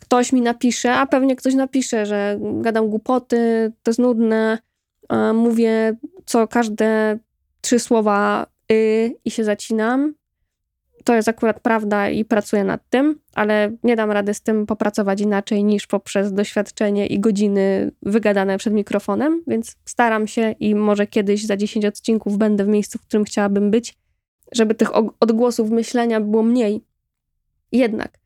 ktoś 0.00 0.32
mi 0.32 0.40
napisze, 0.40 0.94
a 0.94 1.06
pewnie 1.06 1.36
ktoś 1.36 1.54
napisze, 1.54 2.06
że 2.06 2.38
gadam 2.40 2.88
głupoty, 2.88 3.72
to 3.82 3.90
jest 3.90 3.98
nudne, 3.98 4.58
mówię 5.34 5.96
co 6.26 6.48
każde 6.48 7.18
trzy 7.60 7.78
słowa 7.78 8.46
y 8.72 9.14
i 9.24 9.30
się 9.30 9.44
zacinam. 9.44 10.14
To 11.04 11.14
jest 11.14 11.28
akurat 11.28 11.60
prawda 11.60 12.08
i 12.10 12.24
pracuję 12.24 12.64
nad 12.64 12.80
tym, 12.90 13.20
ale 13.34 13.70
nie 13.82 13.96
dam 13.96 14.10
rady 14.10 14.34
z 14.34 14.40
tym 14.40 14.66
popracować 14.66 15.20
inaczej 15.20 15.64
niż 15.64 15.86
poprzez 15.86 16.32
doświadczenie 16.32 17.06
i 17.06 17.20
godziny 17.20 17.90
wygadane 18.02 18.58
przed 18.58 18.74
mikrofonem, 18.74 19.42
więc 19.46 19.76
staram 19.84 20.26
się 20.26 20.54
i 20.60 20.74
może 20.74 21.06
kiedyś 21.06 21.46
za 21.46 21.56
10 21.56 21.84
odcinków 21.84 22.38
będę 22.38 22.64
w 22.64 22.68
miejscu, 22.68 22.98
w 22.98 23.02
którym 23.02 23.24
chciałabym 23.24 23.70
być, 23.70 23.94
żeby 24.52 24.74
tych 24.74 24.90
odgłosów 25.20 25.70
myślenia 25.70 26.20
było 26.20 26.42
mniej. 26.42 26.84
Jednak, 27.72 28.18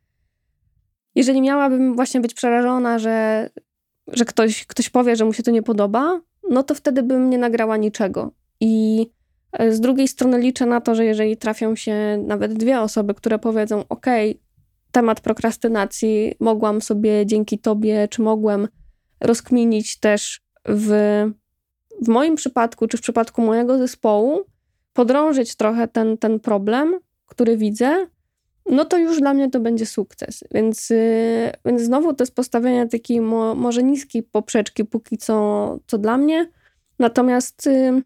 jeżeli 1.14 1.40
miałabym 1.40 1.94
właśnie 1.94 2.20
być 2.20 2.34
przerażona, 2.34 2.98
że, 2.98 3.50
że 4.08 4.24
ktoś, 4.24 4.66
ktoś 4.66 4.90
powie, 4.90 5.16
że 5.16 5.24
mu 5.24 5.32
się 5.32 5.42
to 5.42 5.50
nie 5.50 5.62
podoba, 5.62 6.20
no 6.52 6.62
to 6.62 6.74
wtedy 6.74 7.02
bym 7.02 7.30
nie 7.30 7.38
nagrała 7.38 7.76
niczego. 7.76 8.30
I 8.60 9.06
e, 9.52 9.72
z 9.72 9.80
drugiej 9.80 10.08
strony 10.08 10.38
liczę 10.38 10.66
na 10.66 10.80
to, 10.80 10.94
że 10.94 11.04
jeżeli 11.04 11.36
trafią 11.36 11.76
się 11.76 12.24
nawet 12.26 12.54
dwie 12.54 12.80
osoby, 12.80 13.14
które 13.14 13.38
powiedzą: 13.38 13.84
OK, 13.88 14.06
temat 14.92 15.20
prokrastynacji 15.20 16.34
mogłam 16.40 16.82
sobie 16.82 17.26
dzięki 17.26 17.58
tobie, 17.58 18.08
czy 18.08 18.22
mogłem 18.22 18.68
rozkminić 19.20 20.00
też 20.00 20.40
w, 20.68 20.90
w 22.02 22.08
moim 22.08 22.34
przypadku, 22.34 22.88
czy 22.88 22.96
w 22.96 23.00
przypadku 23.00 23.42
mojego 23.42 23.78
zespołu, 23.78 24.40
podrążyć 24.92 25.56
trochę 25.56 25.88
ten, 25.88 26.18
ten 26.18 26.40
problem, 26.40 26.98
który 27.26 27.56
widzę, 27.56 28.06
no 28.72 28.84
to 28.84 28.98
już 28.98 29.20
dla 29.20 29.34
mnie 29.34 29.50
to 29.50 29.60
będzie 29.60 29.86
sukces. 29.86 30.44
Więc, 30.50 30.90
yy, 30.90 31.52
więc 31.64 31.82
znowu 31.82 32.14
to 32.14 32.22
jest 32.22 32.34
postawienie 32.34 32.88
takiej 32.88 33.20
mo, 33.20 33.54
może 33.54 33.82
niskiej 33.82 34.22
poprzeczki 34.22 34.84
póki 34.84 35.18
co, 35.18 35.78
co 35.86 35.98
dla 35.98 36.16
mnie, 36.16 36.50
natomiast 36.98 37.66
yy, 37.66 38.02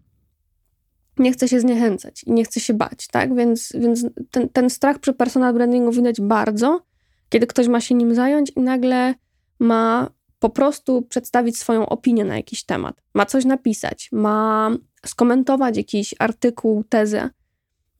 nie 1.18 1.32
chcę 1.32 1.48
się 1.48 1.60
zniechęcać 1.60 2.24
i 2.24 2.32
nie 2.32 2.44
chcę 2.44 2.60
się 2.60 2.74
bać, 2.74 3.06
tak? 3.06 3.34
Więc, 3.34 3.72
więc 3.74 4.06
ten, 4.30 4.48
ten 4.48 4.70
strach 4.70 4.98
przy 4.98 5.12
personal 5.12 5.54
brandingu 5.54 5.92
widać 5.92 6.20
bardzo, 6.20 6.82
kiedy 7.28 7.46
ktoś 7.46 7.68
ma 7.68 7.80
się 7.80 7.94
nim 7.94 8.14
zająć 8.14 8.52
i 8.56 8.60
nagle 8.60 9.14
ma 9.58 10.10
po 10.38 10.50
prostu 10.50 11.02
przedstawić 11.02 11.58
swoją 11.58 11.88
opinię 11.88 12.24
na 12.24 12.36
jakiś 12.36 12.64
temat, 12.64 13.02
ma 13.14 13.26
coś 13.26 13.44
napisać, 13.44 14.08
ma 14.12 14.70
skomentować 15.06 15.76
jakiś 15.76 16.14
artykuł, 16.18 16.84
tezę, 16.84 17.30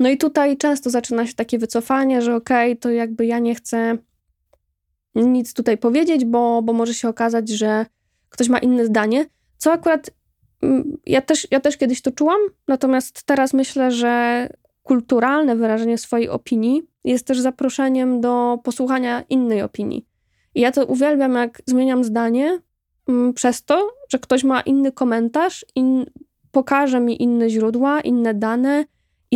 no 0.01 0.09
i 0.09 0.19
tutaj 0.19 0.57
często 0.57 0.91
zaczyna 0.91 1.27
się 1.27 1.35
takie 1.35 1.59
wycofanie, 1.59 2.23
że 2.23 2.35
okej, 2.35 2.73
okay, 2.73 2.81
to 2.81 2.91
jakby 2.91 3.27
ja 3.27 3.39
nie 3.39 3.55
chcę 3.55 3.99
nic 5.15 5.55
tutaj 5.55 5.79
powiedzieć, 5.79 6.25
bo, 6.25 6.63
bo 6.63 6.73
może 6.73 6.95
się 6.95 7.09
okazać, 7.09 7.49
że 7.49 7.87
ktoś 8.29 8.49
ma 8.49 8.59
inne 8.59 8.87
zdanie, 8.87 9.27
co 9.59 9.73
akurat 9.73 10.11
mm, 10.63 10.97
ja 11.07 11.23
też, 11.23 11.49
ja 11.51 11.61
też 11.61 11.77
kiedyś 11.77 12.03
to 12.03 12.11
czułam, 12.13 12.41
natomiast 12.69 13.23
teraz 13.23 13.55
myślę, 13.55 13.91
że 13.91 14.49
kulturalne 14.83 15.57
wyrażenie 15.57 15.99
swojej 15.99 16.29
opinii 16.29 16.83
jest 17.05 17.27
też 17.27 17.41
zaproszeniem 17.41 18.21
do 18.21 18.59
posłuchania 18.65 19.25
innej 19.29 19.63
opinii. 19.63 20.07
I 20.55 20.61
ja 20.61 20.73
to 20.73 20.87
uwielbiam, 20.87 21.35
jak 21.35 21.63
zmieniam 21.67 22.05
zdanie 22.05 22.61
mm, 23.09 23.35
przez 23.35 23.65
to, 23.65 23.91
że 24.09 24.19
ktoś 24.19 24.45
ma 24.45 24.61
inny 24.61 24.93
komentarz, 24.93 25.67
in, 25.75 26.07
pokaże 26.51 27.01
mi 27.01 27.23
inne 27.23 27.51
źródła, 27.51 28.01
inne 28.01 28.35
dane, 28.35 28.85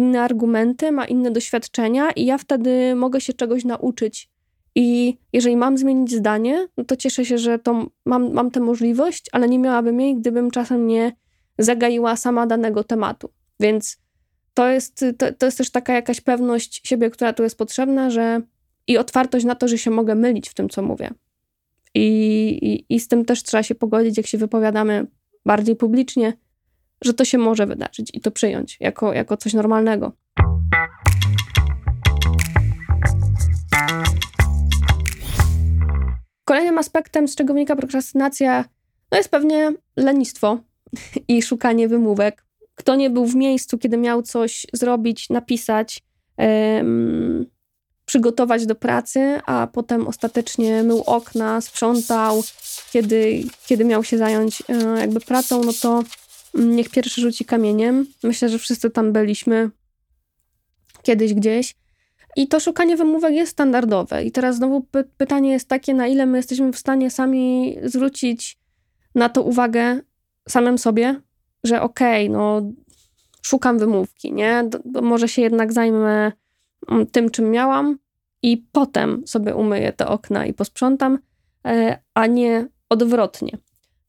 inne 0.00 0.22
argumenty, 0.22 0.92
ma 0.92 1.04
inne 1.04 1.30
doświadczenia 1.30 2.10
i 2.10 2.24
ja 2.24 2.38
wtedy 2.38 2.94
mogę 2.94 3.20
się 3.20 3.32
czegoś 3.32 3.64
nauczyć. 3.64 4.30
I 4.74 5.18
jeżeli 5.32 5.56
mam 5.56 5.78
zmienić 5.78 6.12
zdanie, 6.12 6.68
no 6.76 6.84
to 6.84 6.96
cieszę 6.96 7.24
się, 7.24 7.38
że 7.38 7.58
to 7.58 7.86
mam, 8.04 8.32
mam 8.32 8.50
tę 8.50 8.60
możliwość, 8.60 9.26
ale 9.32 9.48
nie 9.48 9.58
miałabym 9.58 10.00
jej, 10.00 10.16
gdybym 10.16 10.50
czasem 10.50 10.86
nie 10.86 11.12
zagaiła 11.58 12.16
sama 12.16 12.46
danego 12.46 12.84
tematu. 12.84 13.30
Więc 13.60 13.98
to 14.54 14.68
jest, 14.68 15.04
to, 15.18 15.32
to 15.32 15.46
jest 15.46 15.58
też 15.58 15.70
taka 15.70 15.92
jakaś 15.94 16.20
pewność 16.20 16.88
siebie, 16.88 17.10
która 17.10 17.32
tu 17.32 17.42
jest 17.42 17.58
potrzebna, 17.58 18.10
że 18.10 18.40
i 18.86 18.98
otwartość 18.98 19.44
na 19.44 19.54
to, 19.54 19.68
że 19.68 19.78
się 19.78 19.90
mogę 19.90 20.14
mylić 20.14 20.48
w 20.48 20.54
tym, 20.54 20.68
co 20.68 20.82
mówię. 20.82 21.10
I, 21.94 22.04
i, 22.62 22.94
I 22.94 23.00
z 23.00 23.08
tym 23.08 23.24
też 23.24 23.42
trzeba 23.42 23.62
się 23.62 23.74
pogodzić, 23.74 24.16
jak 24.16 24.26
się 24.26 24.38
wypowiadamy 24.38 25.06
bardziej 25.46 25.76
publicznie, 25.76 26.32
że 27.04 27.14
to 27.14 27.24
się 27.24 27.38
może 27.38 27.66
wydarzyć 27.66 28.10
i 28.14 28.20
to 28.20 28.30
przyjąć 28.30 28.76
jako, 28.80 29.12
jako 29.12 29.36
coś 29.36 29.54
normalnego. 29.54 30.12
Kolejnym 36.44 36.78
aspektem, 36.78 37.28
z 37.28 37.36
czego 37.36 37.52
wynika 37.52 37.76
prokrastynacja, 37.76 38.64
no 39.12 39.18
jest 39.18 39.30
pewnie 39.30 39.72
lenistwo 39.96 40.58
i 41.28 41.42
szukanie 41.42 41.88
wymówek. 41.88 42.44
Kto 42.74 42.96
nie 42.96 43.10
był 43.10 43.26
w 43.26 43.34
miejscu, 43.34 43.78
kiedy 43.78 43.96
miał 43.96 44.22
coś 44.22 44.66
zrobić, 44.72 45.30
napisać, 45.30 46.02
przygotować 48.04 48.66
do 48.66 48.74
pracy, 48.74 49.40
a 49.46 49.68
potem 49.72 50.08
ostatecznie 50.08 50.82
mył 50.82 51.02
okna, 51.06 51.60
sprzątał, 51.60 52.42
kiedy, 52.92 53.44
kiedy 53.66 53.84
miał 53.84 54.04
się 54.04 54.18
zająć 54.18 54.62
e, 54.68 55.00
jakby 55.00 55.20
pracą, 55.20 55.64
no 55.64 55.72
to 55.82 56.02
niech 56.54 56.90
pierwszy 56.90 57.20
rzuci 57.20 57.44
kamieniem. 57.44 58.06
Myślę, 58.22 58.48
że 58.48 58.58
wszyscy 58.58 58.90
tam 58.90 59.12
byliśmy 59.12 59.70
kiedyś 61.02 61.34
gdzieś. 61.34 61.76
I 62.36 62.48
to 62.48 62.60
szukanie 62.60 62.96
wymówek 62.96 63.34
jest 63.34 63.52
standardowe. 63.52 64.24
I 64.24 64.32
teraz 64.32 64.56
znowu 64.56 64.80
py 64.80 65.04
pytanie 65.16 65.50
jest 65.50 65.68
takie, 65.68 65.94
na 65.94 66.06
ile 66.06 66.26
my 66.26 66.38
jesteśmy 66.38 66.72
w 66.72 66.78
stanie 66.78 67.10
sami 67.10 67.76
zwrócić 67.84 68.58
na 69.14 69.28
to 69.28 69.42
uwagę 69.42 70.00
samym 70.48 70.78
sobie, 70.78 71.20
że 71.64 71.82
okej, 71.82 72.28
okay, 72.28 72.38
no 72.38 72.72
szukam 73.42 73.78
wymówki, 73.78 74.32
nie? 74.32 74.68
może 75.02 75.28
się 75.28 75.42
jednak 75.42 75.72
zajmę 75.72 76.32
mm, 76.88 77.06
tym, 77.06 77.30
czym 77.30 77.50
miałam 77.50 77.98
i 78.42 78.66
potem 78.72 79.26
sobie 79.26 79.54
umyję 79.54 79.92
te 79.92 80.06
okna 80.06 80.46
i 80.46 80.54
posprzątam, 80.54 81.18
e, 81.66 81.98
a 82.14 82.26
nie 82.26 82.68
odwrotnie. 82.88 83.58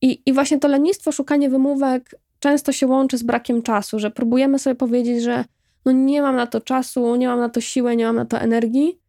I, 0.01 0.21
I 0.25 0.33
właśnie 0.33 0.59
to 0.59 0.67
lenistwo, 0.67 1.11
szukanie 1.11 1.49
wymówek 1.49 2.15
często 2.41 2.71
się 2.71 2.87
łączy 2.87 3.17
z 3.17 3.23
brakiem 3.23 3.61
czasu, 3.61 3.99
że 3.99 4.11
próbujemy 4.11 4.59
sobie 4.59 4.75
powiedzieć, 4.75 5.23
że 5.23 5.45
no 5.85 5.91
nie 5.91 6.21
mam 6.21 6.35
na 6.35 6.47
to 6.47 6.61
czasu, 6.61 7.15
nie 7.15 7.27
mam 7.27 7.39
na 7.39 7.49
to 7.49 7.61
siły, 7.61 7.95
nie 7.95 8.05
mam 8.05 8.15
na 8.15 8.25
to 8.25 8.39
energii. 8.39 8.99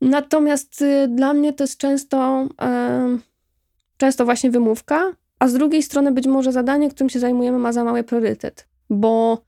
Natomiast 0.00 0.82
y, 0.82 1.08
dla 1.08 1.34
mnie 1.34 1.52
to 1.52 1.64
jest 1.64 1.78
często, 1.78 2.44
y, 2.44 3.18
często 3.96 4.24
właśnie 4.24 4.50
wymówka, 4.50 5.12
a 5.38 5.48
z 5.48 5.52
drugiej 5.52 5.82
strony 5.82 6.12
być 6.12 6.26
może 6.26 6.52
zadanie, 6.52 6.90
którym 6.90 7.10
się 7.10 7.20
zajmujemy, 7.20 7.58
ma 7.58 7.72
za 7.72 7.84
mały 7.84 8.04
priorytet, 8.04 8.68
bo 8.90 9.42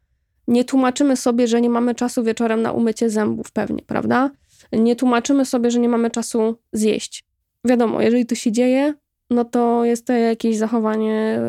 nie 0.48 0.64
tłumaczymy 0.64 1.16
sobie, 1.16 1.46
że 1.46 1.60
nie 1.60 1.70
mamy 1.70 1.94
czasu 1.94 2.24
wieczorem 2.24 2.62
na 2.62 2.72
umycie 2.72 3.10
zębów, 3.10 3.50
pewnie, 3.52 3.82
prawda? 3.86 4.30
Nie 4.72 4.96
tłumaczymy 4.96 5.44
sobie, 5.44 5.70
że 5.70 5.78
nie 5.78 5.88
mamy 5.88 6.10
czasu 6.10 6.56
zjeść. 6.72 7.24
Wiadomo, 7.64 8.02
jeżeli 8.02 8.26
to 8.26 8.34
się 8.34 8.52
dzieje, 8.52 8.94
no 9.30 9.44
to 9.44 9.84
jest 9.84 10.06
to 10.06 10.12
jakieś 10.12 10.56
zachowanie 10.56 11.40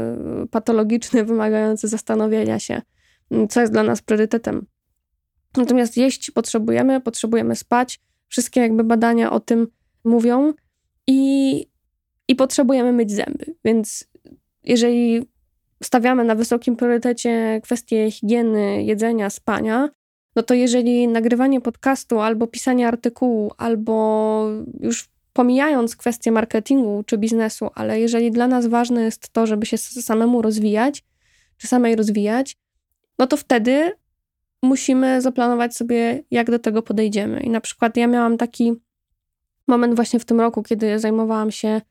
y, 0.43 0.47
patologiczne, 0.47 1.23
wymagające 1.33 1.87
zastanowienia 1.87 2.59
się 2.59 2.81
co 3.49 3.61
jest 3.61 3.73
dla 3.73 3.83
nas 3.83 4.01
priorytetem. 4.01 4.65
Natomiast 5.57 5.97
jeść 5.97 6.31
potrzebujemy, 6.31 7.01
potrzebujemy 7.01 7.55
spać. 7.55 7.99
Wszystkie 8.27 8.61
jakby 8.61 8.83
badania 8.83 9.31
o 9.31 9.39
tym 9.39 9.67
mówią 10.03 10.53
i, 11.07 11.65
i 12.27 12.35
potrzebujemy 12.35 12.93
myć 12.93 13.11
zęby. 13.11 13.55
Więc 13.65 14.07
jeżeli 14.63 15.29
stawiamy 15.83 16.23
na 16.23 16.35
wysokim 16.35 16.75
priorytecie 16.75 17.61
kwestie 17.63 18.11
higieny, 18.11 18.83
jedzenia, 18.83 19.29
spania, 19.29 19.89
no 20.35 20.43
to 20.43 20.53
jeżeli 20.53 21.07
nagrywanie 21.07 21.61
podcastu 21.61 22.19
albo 22.19 22.47
pisanie 22.47 22.87
artykułu, 22.87 23.51
albo 23.57 24.47
już 24.79 25.09
pomijając 25.37 25.95
kwestie 25.95 26.31
marketingu 26.31 27.03
czy 27.05 27.17
biznesu, 27.17 27.69
ale 27.75 27.99
jeżeli 27.99 28.31
dla 28.31 28.47
nas 28.47 28.67
ważne 28.67 29.03
jest 29.03 29.29
to, 29.29 29.47
żeby 29.47 29.65
się 29.65 29.77
samemu 29.77 30.41
rozwijać, 30.41 31.03
czy 31.57 31.67
samej 31.67 31.95
rozwijać, 31.95 32.57
no 33.19 33.27
to 33.27 33.37
wtedy 33.37 33.91
musimy 34.63 35.21
zaplanować 35.21 35.75
sobie, 35.75 36.23
jak 36.31 36.51
do 36.51 36.59
tego 36.59 36.81
podejdziemy. 36.81 37.39
I 37.39 37.49
na 37.49 37.61
przykład 37.61 37.97
ja 37.97 38.07
miałam 38.07 38.37
taki 38.37 38.73
moment 39.67 39.95
właśnie 39.95 40.19
w 40.19 40.25
tym 40.25 40.41
roku, 40.41 40.63
kiedy 40.63 40.99
zajmowałam 40.99 41.51
się 41.51 41.81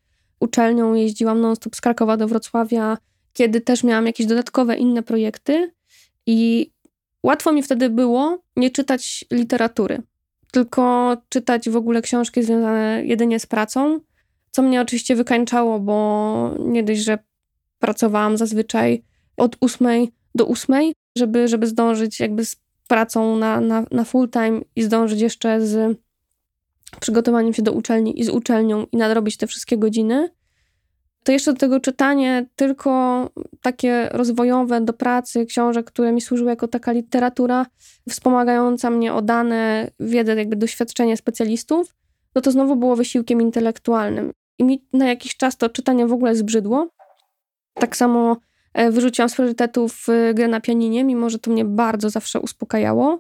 uczelnią, 0.40 0.94
jeździłam 0.94 1.40
non-stop 1.40 1.76
z 1.76 1.80
Krakowa 1.80 2.16
do 2.16 2.28
Wrocławia, 2.28 2.98
kiedy 3.32 3.60
też 3.60 3.84
miałam 3.84 4.06
jakieś 4.06 4.26
dodatkowe 4.26 4.76
inne 4.76 5.02
projekty 5.02 5.72
i 6.26 6.70
łatwo 7.22 7.52
mi 7.52 7.62
wtedy 7.62 7.90
było 7.90 8.42
nie 8.56 8.70
czytać 8.70 9.24
literatury, 9.30 10.02
tylko 10.56 11.16
czytać 11.28 11.70
w 11.70 11.76
ogóle 11.76 12.02
książki 12.02 12.42
związane 12.42 13.02
jedynie 13.04 13.40
z 13.40 13.46
pracą, 13.46 14.00
co 14.50 14.62
mnie 14.62 14.80
oczywiście 14.80 15.16
wykańczało, 15.16 15.80
bo 15.80 16.54
nie 16.58 16.82
dość, 16.82 17.00
że 17.00 17.18
pracowałam 17.78 18.36
zazwyczaj 18.36 19.02
od 19.36 19.56
ósmej 19.60 20.12
do 20.34 20.46
ósmej, 20.46 20.92
żeby, 21.18 21.48
żeby 21.48 21.66
zdążyć 21.66 22.20
jakby 22.20 22.44
z 22.44 22.56
pracą 22.88 23.36
na, 23.36 23.60
na, 23.60 23.86
na 23.90 24.04
full 24.04 24.30
time 24.30 24.60
i 24.76 24.82
zdążyć 24.82 25.20
jeszcze 25.20 25.66
z 25.66 25.98
przygotowaniem 27.00 27.54
się 27.54 27.62
do 27.62 27.72
uczelni 27.72 28.20
i 28.20 28.24
z 28.24 28.28
uczelnią 28.28 28.86
i 28.92 28.96
nadrobić 28.96 29.36
te 29.36 29.46
wszystkie 29.46 29.78
godziny, 29.78 30.30
to 31.26 31.32
jeszcze 31.32 31.52
do 31.52 31.58
tego 31.58 31.80
czytanie 31.80 32.46
tylko 32.56 33.30
takie 33.62 34.08
rozwojowe 34.12 34.80
do 34.80 34.92
pracy, 34.92 35.46
książek, 35.46 35.86
które 35.86 36.12
mi 36.12 36.20
służyły 36.20 36.50
jako 36.50 36.68
taka 36.68 36.92
literatura 36.92 37.66
wspomagająca 38.08 38.90
mnie 38.90 39.14
o 39.14 39.22
dane, 39.22 39.90
wiedzę, 40.00 40.34
jakby 40.34 40.56
doświadczenie 40.56 41.16
specjalistów, 41.16 41.96
no 42.34 42.40
to 42.40 42.50
znowu 42.50 42.76
było 42.76 42.96
wysiłkiem 42.96 43.40
intelektualnym. 43.40 44.32
I 44.58 44.64
mi 44.64 44.84
na 44.92 45.08
jakiś 45.08 45.36
czas 45.36 45.56
to 45.56 45.68
czytanie 45.68 46.06
w 46.06 46.12
ogóle 46.12 46.36
zbrzydło. 46.36 46.88
Tak 47.74 47.96
samo 47.96 48.36
E, 48.76 48.90
wyrzuciłam 48.90 49.28
z 49.28 49.34
priorytetów 49.34 50.06
e, 50.08 50.34
grę 50.34 50.48
na 50.48 50.60
pianinie, 50.60 51.04
mimo 51.04 51.30
że 51.30 51.38
to 51.38 51.50
mnie 51.50 51.64
bardzo 51.64 52.10
zawsze 52.10 52.40
uspokajało. 52.40 53.18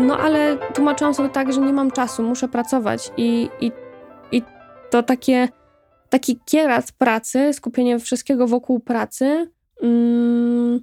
No 0.00 0.18
ale 0.18 0.58
tłumaczyłam 0.74 1.14
sobie 1.14 1.28
tak, 1.28 1.52
że 1.52 1.60
nie 1.60 1.72
mam 1.72 1.90
czasu, 1.90 2.22
muszę 2.22 2.48
pracować 2.48 3.10
i, 3.16 3.48
i, 3.60 3.72
i 4.32 4.42
to 4.90 5.02
takie, 5.02 5.48
taki 6.08 6.38
kierat 6.44 6.92
pracy, 6.92 7.52
skupienie 7.52 7.98
wszystkiego 7.98 8.46
wokół 8.46 8.80
pracy 8.80 9.50
mm, 9.82 10.80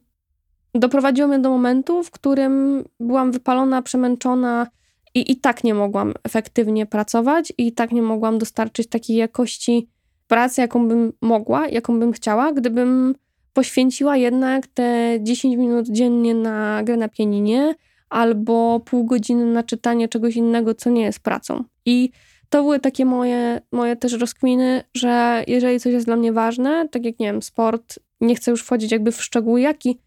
doprowadziło 0.74 1.28
mnie 1.28 1.40
do 1.40 1.50
momentu, 1.50 2.04
w 2.04 2.12
którym 2.12 2.84
byłam 3.00 3.32
wypalona, 3.32 3.82
przemęczona 3.82 4.68
i 5.14 5.32
i 5.32 5.36
tak 5.36 5.64
nie 5.64 5.74
mogłam 5.74 6.14
efektywnie 6.24 6.86
pracować 6.86 7.54
i 7.58 7.72
tak 7.72 7.92
nie 7.92 8.02
mogłam 8.02 8.38
dostarczyć 8.38 8.90
takiej 8.90 9.16
jakości 9.16 9.90
pracę, 10.28 10.62
jaką 10.62 10.88
bym 10.88 11.14
mogła, 11.22 11.68
jaką 11.68 12.00
bym 12.00 12.12
chciała, 12.12 12.52
gdybym 12.52 13.16
poświęciła 13.54 14.18
jednak 14.18 14.68
te 14.68 15.18
10 15.22 15.58
minut 15.58 15.88
dziennie 15.90 16.36
na 16.36 16.84
grę 16.84 16.98
na 16.98 17.10
pianinie 17.10 17.76
albo 18.10 18.80
pół 18.80 19.06
godziny 19.06 19.46
na 19.46 19.64
czytanie 19.64 20.08
czegoś 20.10 20.36
innego, 20.36 20.76
co 20.76 20.90
nie 20.90 21.02
jest 21.02 21.20
pracą. 21.20 21.64
I 21.86 22.10
to 22.50 22.62
były 22.62 22.80
takie 22.80 23.06
moje, 23.06 23.62
moje 23.72 23.96
też 23.96 24.14
rozkminy, 24.14 24.84
że 24.94 25.44
jeżeli 25.48 25.80
coś 25.80 25.94
jest 25.94 26.06
dla 26.06 26.16
mnie 26.16 26.34
ważne, 26.34 26.88
tak 26.92 27.06
jak 27.06 27.20
nie 27.20 27.28
wiem, 27.28 27.42
sport, 27.42 28.00
nie 28.22 28.36
chcę 28.36 28.52
już 28.52 28.64
wchodzić 28.64 28.92
jakby 28.92 29.12
w 29.12 29.24
szczegóły 29.24 29.62
jaki, 29.62 30.00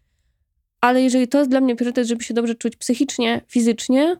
ale 0.81 1.01
jeżeli 1.01 1.27
to 1.27 1.37
jest 1.37 1.49
dla 1.49 1.61
mnie 1.61 1.75
priorytet, 1.75 2.07
żeby 2.07 2.23
się 2.23 2.33
dobrze 2.33 2.55
czuć 2.55 2.75
psychicznie, 2.75 3.41
fizycznie, 3.47 4.17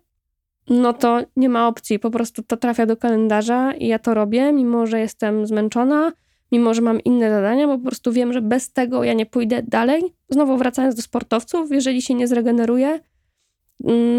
no 0.70 0.94
to 0.94 1.22
nie 1.36 1.50
ma 1.50 1.68
opcji. 1.68 2.00
Po 2.00 2.12
prostu 2.12 2.44
to 2.44 2.58
trafia 2.58 2.86
do 2.86 2.98
kalendarza 2.98 3.74
i 3.74 3.88
ja 3.88 4.00
to 4.00 4.14
robię, 4.14 4.52
mimo 4.52 4.88
że 4.88 5.00
jestem 5.00 5.48
zmęczona, 5.48 6.12
mimo 6.52 6.74
że 6.74 6.82
mam 6.82 7.02
inne 7.02 7.30
zadania, 7.30 7.68
bo 7.68 7.78
po 7.78 7.84
prostu 7.84 8.12
wiem, 8.12 8.34
że 8.34 8.42
bez 8.42 8.72
tego 8.74 9.04
ja 9.04 9.14
nie 9.14 9.26
pójdę 9.26 9.64
dalej. 9.64 10.04
Znowu 10.30 10.58
wracając 10.58 10.96
do 10.96 11.02
sportowców, 11.02 11.72
jeżeli 11.72 12.02
się 12.02 12.14
nie 12.14 12.28
zregeneruję, 12.28 13.00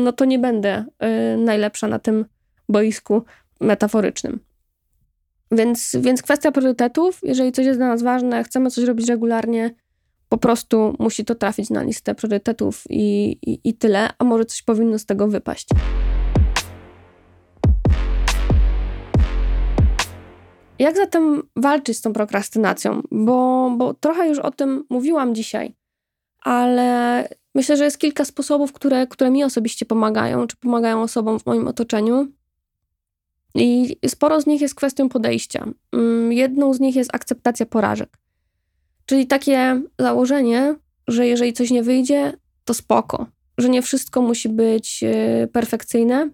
no 0.04 0.12
to 0.12 0.24
nie 0.24 0.38
będę 0.38 0.84
y, 1.34 1.36
najlepsza 1.36 1.88
na 1.88 1.98
tym 1.98 2.24
boisku 2.68 3.22
metaforycznym. 3.60 4.40
Więc, 5.52 5.96
więc 6.00 6.22
kwestia 6.22 6.52
priorytetów, 6.52 7.20
jeżeli 7.22 7.52
coś 7.52 7.66
jest 7.66 7.78
dla 7.78 7.88
nas 7.88 8.02
ważne, 8.02 8.44
chcemy 8.44 8.70
coś 8.70 8.84
robić 8.84 9.08
regularnie, 9.08 9.74
po 10.28 10.38
prostu 10.38 10.96
musi 10.98 11.24
to 11.24 11.34
trafić 11.34 11.70
na 11.70 11.82
listę 11.82 12.14
priorytetów 12.14 12.84
i, 12.90 13.30
i, 13.46 13.60
i 13.64 13.74
tyle, 13.74 14.08
a 14.18 14.24
może 14.24 14.44
coś 14.44 14.62
powinno 14.62 14.98
z 14.98 15.06
tego 15.06 15.28
wypaść. 15.28 15.68
Jak 20.78 20.96
zatem 20.96 21.42
walczyć 21.56 21.96
z 21.96 22.00
tą 22.00 22.12
prokrastynacją? 22.12 23.02
Bo, 23.10 23.70
bo 23.76 23.94
trochę 23.94 24.28
już 24.28 24.38
o 24.38 24.50
tym 24.50 24.84
mówiłam 24.90 25.34
dzisiaj, 25.34 25.74
ale 26.40 27.28
myślę, 27.54 27.76
że 27.76 27.84
jest 27.84 27.98
kilka 27.98 28.24
sposobów, 28.24 28.72
które, 28.72 29.06
które 29.06 29.30
mi 29.30 29.44
osobiście 29.44 29.86
pomagają, 29.86 30.46
czy 30.46 30.56
pomagają 30.56 31.02
osobom 31.02 31.38
w 31.38 31.46
moim 31.46 31.68
otoczeniu. 31.68 32.28
I 33.54 33.96
sporo 34.06 34.40
z 34.40 34.46
nich 34.46 34.60
jest 34.60 34.74
kwestią 34.74 35.08
podejścia. 35.08 35.66
Mm, 35.92 36.32
jedną 36.32 36.74
z 36.74 36.80
nich 36.80 36.96
jest 36.96 37.14
akceptacja 37.14 37.66
porażek. 37.66 38.18
Czyli 39.06 39.26
takie 39.26 39.82
założenie, 39.98 40.76
że 41.08 41.26
jeżeli 41.26 41.52
coś 41.52 41.70
nie 41.70 41.82
wyjdzie, 41.82 42.32
to 42.64 42.74
spoko, 42.74 43.26
że 43.58 43.68
nie 43.68 43.82
wszystko 43.82 44.22
musi 44.22 44.48
być 44.48 45.02
y, 45.02 45.48
perfekcyjne, 45.52 46.30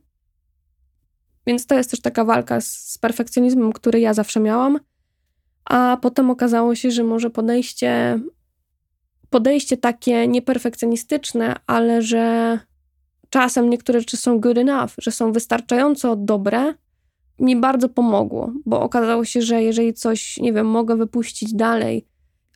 więc 1.46 1.66
to 1.66 1.74
jest 1.74 1.90
też 1.90 2.00
taka 2.00 2.24
walka 2.24 2.61
z, 2.61 2.66
z 2.66 2.98
perfekcjonizmem, 2.98 3.72
który 3.72 4.00
ja 4.00 4.14
zawsze 4.14 4.40
miałam. 4.40 4.81
a 5.64 5.98
potem 6.02 6.31
okazało 6.31 6.74
się, 6.74 6.90
że 6.90 7.05
może 7.05 7.31
podejście, 7.31 8.20
podejście 9.37 9.77
takie 9.77 10.29
nieperfekcjonistyczne, 10.29 11.55
ale 11.66 12.03
że 12.03 12.59
czasem 13.31 13.70
niektóre 13.70 14.01
rzeczy 14.01 14.16
są 14.16 14.40
good 14.40 14.59
enough, 14.59 14.90
że 14.99 15.11
są 15.11 15.33
wystarczająco 15.33 16.16
dobre, 16.16 16.75
mi 17.38 17.57
bardzo 17.57 17.88
pomogło, 17.88 18.53
bo 18.66 18.81
okazało 18.81 19.25
się, 19.25 19.42
że 19.42 19.62
jeżeli 19.62 19.94
coś, 19.94 20.37
nie 20.37 20.53
wiem, 20.53 20.66
mogę 20.66 20.96
wypuścić 20.96 21.55
dalej, 21.55 22.07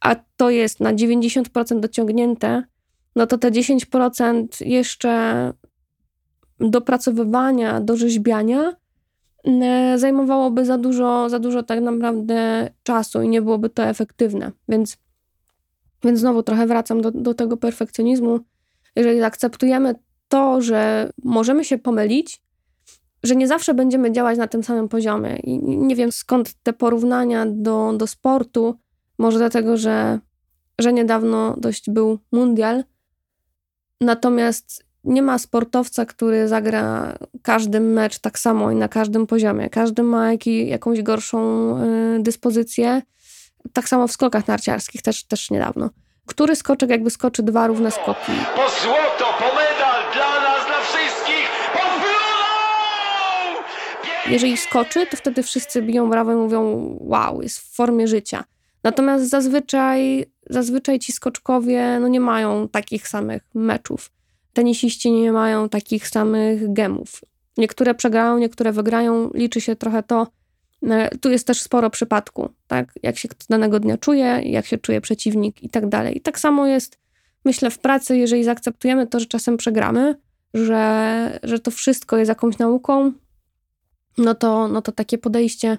a 0.01 0.16
to 0.37 0.51
jest 0.51 0.81
na 0.81 0.95
90% 0.95 1.81
dociągnięte, 1.81 2.62
no 3.16 3.27
to 3.27 3.38
te 3.38 3.51
10% 3.51 4.66
jeszcze 4.66 5.53
dopracowywania, 6.61 7.81
dorzeźbiania 7.81 8.73
e, 9.45 9.99
zajmowałoby 9.99 10.64
za 10.64 10.79
dużo, 10.79 11.29
za 11.29 11.38
dużo 11.38 11.62
tak 11.62 11.81
naprawdę 11.81 12.71
czasu 12.83 13.23
i 13.23 13.29
nie 13.29 13.43
byłoby 13.43 13.71
to 13.71 13.85
efektywne. 13.85 14.53
Więc, 14.69 14.99
więc 16.04 16.20
znowu 16.20 16.42
trochę 16.42 16.66
wracam 16.66 17.00
do, 17.00 17.10
do 17.10 17.34
tego 17.34 17.56
perfekcjonizmu. 17.56 18.40
Jeżeli 18.96 19.20
zaakceptujemy 19.20 19.94
to, 20.28 20.60
że 20.62 21.10
możemy 21.24 21.64
się 21.64 21.78
pomylić, 21.78 22.42
że 23.22 23.36
nie 23.36 23.48
zawsze 23.48 23.74
będziemy 23.74 24.12
działać 24.12 24.38
na 24.38 24.46
tym 24.46 24.64
samym 24.64 24.88
poziomie. 24.88 25.36
I 25.36 25.58
nie 25.58 25.96
wiem 25.96 26.12
skąd 26.12 26.54
te 26.62 26.72
porównania 26.72 27.46
do, 27.46 27.92
do 27.96 28.06
sportu. 28.06 28.74
Może 29.18 29.38
dlatego, 29.38 29.76
że, 29.76 30.18
że 30.78 30.92
niedawno 30.92 31.56
dość 31.58 31.90
był 31.90 32.18
mundial. 32.32 32.84
Natomiast 34.00 34.84
nie 35.04 35.22
ma 35.22 35.38
sportowca, 35.38 36.06
który 36.06 36.48
zagra 36.48 37.18
każdy 37.42 37.80
mecz 37.80 38.18
tak 38.18 38.38
samo 38.38 38.70
i 38.70 38.76
na 38.76 38.88
każdym 38.88 39.26
poziomie. 39.26 39.70
Każdy 39.70 40.02
ma 40.02 40.30
jakąś 40.46 41.02
gorszą 41.02 41.38
y, 41.78 42.22
dyspozycję. 42.22 43.02
Tak 43.73 43.88
samo 43.88 44.09
w 44.09 44.12
skokach 44.12 44.49
narciarskich, 44.49 45.03
też, 45.03 45.25
też 45.25 45.51
niedawno. 45.51 45.90
Który 46.27 46.57
skoczek 46.57 46.90
jakby 46.90 47.11
skoczy 47.11 47.42
dwa 47.42 47.66
równe 47.66 47.90
skoki? 47.90 48.33
Po 48.57 48.68
złoto, 48.83 49.35
po 49.38 49.55
medal 49.55 50.12
dla 50.14 50.40
nas, 50.40 50.66
dla 50.66 50.81
wszystkich, 50.81 51.49
pod 51.73 51.90
Jeżeli 54.33 54.57
skoczy, 54.57 55.07
to 55.07 55.16
wtedy 55.16 55.42
wszyscy 55.42 55.83
biją 55.83 56.11
brawo 56.11 56.33
i 56.33 56.37
mówią 56.37 56.96
wow, 57.01 57.42
jest 57.42 57.59
w 57.59 57.75
formie 57.75 58.09
życia. 58.09 58.44
Natomiast 58.85 59.29
zazwyczaj, 59.29 60.27
zazwyczaj 60.51 60.99
ci 60.99 61.12
skoczkowie 61.12 61.99
no 62.01 62.09
nie 62.09 62.20
mają 62.20 62.68
takich 62.68 63.09
samych 63.09 63.42
meczów 63.55 64.11
tenisiści 64.53 65.12
nie 65.12 65.33
mają 65.33 65.68
takich 65.68 66.09
samych 66.09 66.73
gemów. 66.73 67.20
Niektóre 67.57 67.94
przegrają, 67.94 68.38
niektóre 68.38 68.73
wygrają, 68.73 69.31
liczy 69.35 69.61
się 69.61 69.77
trochę 69.77 70.03
to. 70.03 70.27
E, 70.83 71.19
tu 71.19 71.31
jest 71.31 71.47
też 71.47 71.62
sporo 71.62 71.90
przypadku, 71.90 72.49
tak? 72.66 72.93
Jak 73.03 73.19
się 73.19 73.29
danego 73.49 73.81
dnia 73.81 73.99
czuje, 73.99 74.40
jak 74.45 74.66
się 74.66 74.79
czuje 74.79 75.01
przeciwnik 75.01 75.62
i 75.62 75.69
tak 75.69 75.88
dalej. 75.88 76.16
I 76.16 76.21
tak 76.21 76.38
samo 76.38 76.66
jest, 76.66 76.99
myślę, 77.45 77.71
w 77.71 77.79
pracy, 77.79 78.19
jeżeli 78.19 78.45
zaakceptujemy 78.45 79.07
to, 79.07 79.21
że 79.21 79.27
czasem 79.27 79.57
przegramy, 79.57 80.16
że, 80.55 81.40
że 81.43 81.59
to 81.59 81.71
wszystko 81.71 82.16
jest 82.16 82.29
jakąś 82.29 82.59
nauką, 82.59 83.12
no 84.19 84.35
to, 84.35 84.69
no 84.69 84.83
to 84.83 84.93
takie 84.93 85.19
podejście 85.19 85.79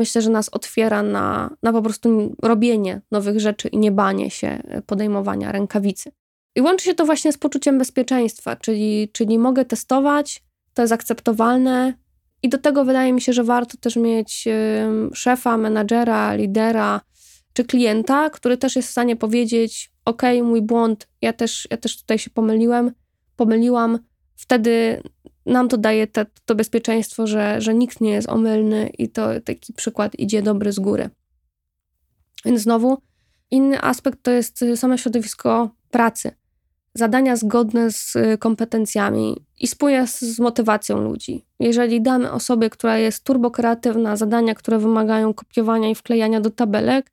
myślę, 0.00 0.22
że 0.22 0.30
nas 0.30 0.48
otwiera 0.48 1.02
na, 1.02 1.56
na 1.62 1.72
po 1.72 1.82
prostu 1.82 2.36
robienie 2.42 3.00
nowych 3.10 3.40
rzeczy 3.40 3.68
i 3.68 3.78
nie 3.78 3.92
banie 3.92 4.30
się 4.30 4.62
podejmowania 4.86 5.52
rękawicy. 5.52 6.12
I 6.54 6.60
łączy 6.60 6.84
się 6.84 6.94
to 6.94 7.06
właśnie 7.06 7.32
z 7.32 7.38
poczuciem 7.38 7.78
bezpieczeństwa, 7.78 8.56
czyli, 8.56 9.08
czyli 9.12 9.38
mogę 9.38 9.64
testować, 9.64 10.42
to 10.74 10.82
jest 10.82 10.92
akceptowalne. 10.92 11.94
I 12.42 12.48
do 12.48 12.58
tego 12.58 12.84
wydaje 12.84 13.12
mi 13.12 13.20
się, 13.20 13.32
że 13.32 13.44
warto 13.44 13.76
też 13.76 13.96
mieć 13.96 14.48
szefa, 15.14 15.56
menadżera, 15.56 16.34
lidera 16.34 17.00
czy 17.52 17.64
klienta, 17.64 18.30
który 18.30 18.56
też 18.56 18.76
jest 18.76 18.88
w 18.88 18.92
stanie 18.92 19.16
powiedzieć: 19.16 19.92
OK, 20.04 20.22
mój 20.42 20.62
błąd, 20.62 21.08
ja 21.22 21.32
też, 21.32 21.68
ja 21.70 21.76
też 21.76 22.00
tutaj 22.00 22.18
się 22.18 22.30
pomyliłem, 22.30 22.92
pomyliłam. 23.36 23.98
Wtedy 24.36 25.02
nam 25.46 25.68
to 25.68 25.78
daje 25.78 26.06
te, 26.06 26.26
to 26.44 26.54
bezpieczeństwo, 26.54 27.26
że, 27.26 27.60
że 27.60 27.74
nikt 27.74 28.00
nie 28.00 28.10
jest 28.10 28.28
omylny 28.28 28.90
i 28.98 29.08
to 29.08 29.40
taki 29.40 29.72
przykład 29.72 30.14
idzie 30.18 30.42
dobry 30.42 30.72
z 30.72 30.78
góry. 30.78 31.10
Więc 32.44 32.60
znowu, 32.60 32.98
inny 33.50 33.82
aspekt 33.82 34.18
to 34.22 34.30
jest 34.30 34.64
same 34.76 34.98
środowisko 34.98 35.70
pracy 35.90 36.32
zadania 36.94 37.36
zgodne 37.36 37.90
z 37.90 38.16
y, 38.16 38.38
kompetencjami 38.38 39.36
i 39.60 39.66
spójne 39.66 40.06
z 40.06 40.38
motywacją 40.38 41.00
ludzi. 41.00 41.44
Jeżeli 41.60 42.02
damy 42.02 42.32
osobie, 42.32 42.70
która 42.70 42.98
jest 42.98 43.24
turbokreatywna, 43.24 44.16
zadania, 44.16 44.54
które 44.54 44.78
wymagają 44.78 45.34
kopiowania 45.34 45.90
i 45.90 45.94
wklejania 45.94 46.40
do 46.40 46.50
tabelek, 46.50 47.12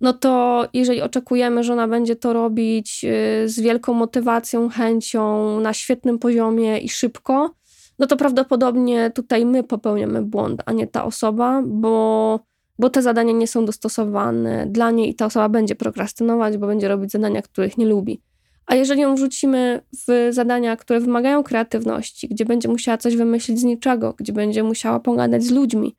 no 0.00 0.12
to 0.12 0.64
jeżeli 0.72 1.02
oczekujemy, 1.02 1.64
że 1.64 1.72
ona 1.72 1.88
będzie 1.88 2.16
to 2.16 2.32
robić 2.32 3.04
y, 3.04 3.48
z 3.48 3.60
wielką 3.60 3.92
motywacją, 3.92 4.68
chęcią, 4.68 5.60
na 5.60 5.72
świetnym 5.72 6.18
poziomie 6.18 6.78
i 6.78 6.88
szybko, 6.88 7.54
no 7.98 8.06
to 8.06 8.16
prawdopodobnie 8.16 9.10
tutaj 9.10 9.46
my 9.46 9.64
popełniamy 9.64 10.22
błąd, 10.22 10.62
a 10.66 10.72
nie 10.72 10.86
ta 10.86 11.04
osoba, 11.04 11.62
bo, 11.66 12.40
bo 12.78 12.90
te 12.90 13.02
zadania 13.02 13.32
nie 13.32 13.46
są 13.46 13.64
dostosowane 13.64 14.66
dla 14.66 14.90
niej 14.90 15.10
i 15.10 15.14
ta 15.14 15.26
osoba 15.26 15.48
będzie 15.48 15.74
prokrastynować, 15.74 16.56
bo 16.56 16.66
będzie 16.66 16.88
robić 16.88 17.12
zadania, 17.12 17.42
których 17.42 17.78
nie 17.78 17.86
lubi. 17.86 18.20
A 18.66 18.74
jeżeli 18.74 19.00
ją 19.00 19.14
wrzucimy 19.14 19.80
w 20.08 20.28
zadania, 20.30 20.76
które 20.76 21.00
wymagają 21.00 21.42
kreatywności, 21.42 22.28
gdzie 22.28 22.44
będzie 22.44 22.68
musiała 22.68 22.98
coś 22.98 23.16
wymyślić 23.16 23.60
z 23.60 23.64
niczego, 23.64 24.14
gdzie 24.18 24.32
będzie 24.32 24.62
musiała 24.62 25.00
pogadać 25.00 25.44
z 25.44 25.50
ludźmi, 25.50 25.96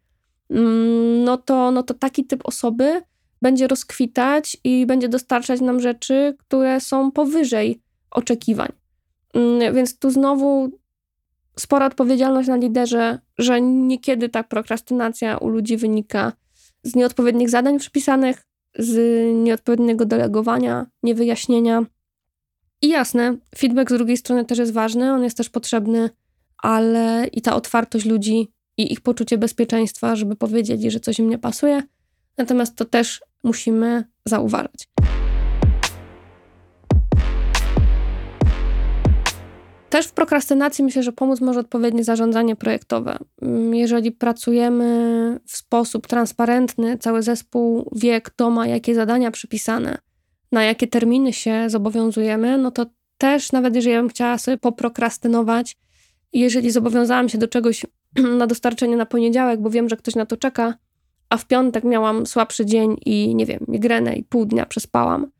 mm, 0.49 1.23
no 1.23 1.37
to, 1.37 1.71
no 1.71 1.83
to 1.83 1.93
taki 1.93 2.25
typ 2.25 2.41
osoby 2.43 3.01
będzie 3.41 3.67
rozkwitać 3.67 4.57
i 4.63 4.85
będzie 4.85 5.09
dostarczać 5.09 5.61
nam 5.61 5.79
rzeczy, 5.79 6.35
które 6.39 6.79
są 6.79 7.11
powyżej 7.11 7.81
oczekiwań. 8.11 8.69
Mm, 9.33 9.75
więc 9.75 9.99
tu 9.99 10.09
znowu 10.09 10.71
spora 11.59 11.85
odpowiedzialność 11.85 12.49
na 12.49 12.55
liderze, 12.55 13.19
że 13.37 13.61
niekiedy 13.61 14.29
ta 14.29 14.43
prokrastynacja 14.43 15.37
u 15.37 15.47
ludzi 15.49 15.77
wynika 15.77 16.33
z 16.83 16.95
nieodpowiednich 16.95 17.49
zadań 17.49 17.79
przypisanych, 17.79 18.45
z 18.79 18.97
nieodpowiedniego 19.35 20.05
delegowania, 20.05 20.85
niewyjaśnienia 21.03 21.85
i 22.81 22.87
jasne, 22.89 23.37
feedback 23.57 23.89
z 23.89 23.93
drugiej 23.93 24.17
strony 24.17 24.45
też 24.45 24.57
jest 24.57 24.73
ważny, 24.73 25.13
on 25.13 25.23
jest 25.23 25.37
też 25.37 25.49
potrzebny, 25.49 26.09
ale 26.57 27.27
i 27.31 27.41
ta 27.41 27.55
otwartość 27.55 28.05
ludzi 28.05 28.51
i 28.77 28.93
ich 28.93 29.01
poczucie 29.01 29.37
bezpieczeństwa, 29.37 30.15
żeby 30.15 30.35
powiedzieli, 30.35 30.91
że 30.91 30.99
coś 30.99 31.19
im 31.19 31.29
nie 31.29 31.37
pasuje. 31.37 31.83
Natomiast 32.37 32.75
to 32.75 32.85
też 32.85 33.21
musimy 33.43 34.03
zauważać. 34.25 34.87
Też 39.89 40.07
w 40.07 40.11
prokrastynacji 40.11 40.83
myślę, 40.83 41.03
że 41.03 41.11
pomóc 41.11 41.41
może 41.41 41.59
odpowiednie 41.59 42.03
zarządzanie 42.03 42.55
projektowe. 42.55 43.17
Mm, 43.41 43.75
jeżeli 43.75 44.11
pracujemy 44.11 45.39
w 45.45 45.57
sposób 45.57 46.07
transparentny, 46.07 46.97
cały 46.97 47.21
zespół 47.23 47.89
wie, 47.95 48.21
kto 48.21 48.49
ma 48.49 48.67
jakie 48.67 48.95
zadania 48.95 49.31
przypisane, 49.31 49.97
na 50.51 50.63
jakie 50.63 50.87
terminy 50.87 51.33
się 51.33 51.69
zobowiązujemy, 51.69 52.57
no 52.57 52.71
to 52.71 52.85
też 53.17 53.51
nawet 53.51 53.75
jeżeli 53.75 53.93
ja 53.93 54.01
bym 54.01 54.09
chciała 54.09 54.37
sobie 54.37 54.57
poprokrastynować, 54.57 55.77
jeżeli 56.33 56.71
zobowiązałam 56.71 57.29
się 57.29 57.37
do 57.37 57.47
czegoś 57.47 57.85
na 58.39 58.47
dostarczenie 58.47 58.97
na 58.97 59.05
poniedziałek, 59.05 59.61
bo 59.61 59.69
wiem, 59.69 59.89
że 59.89 59.97
ktoś 59.97 60.15
na 60.15 60.25
to 60.25 60.37
czeka, 60.37 60.73
a 61.29 61.37
w 61.37 61.47
piątek 61.47 61.83
miałam 61.83 62.25
słabszy 62.25 62.65
dzień 62.65 62.97
i 63.05 63.35
nie 63.35 63.45
wiem, 63.45 63.65
migrenę 63.67 64.15
i 64.15 64.23
pół 64.23 64.45
dnia 64.45 64.65
przespałam, 64.65 65.31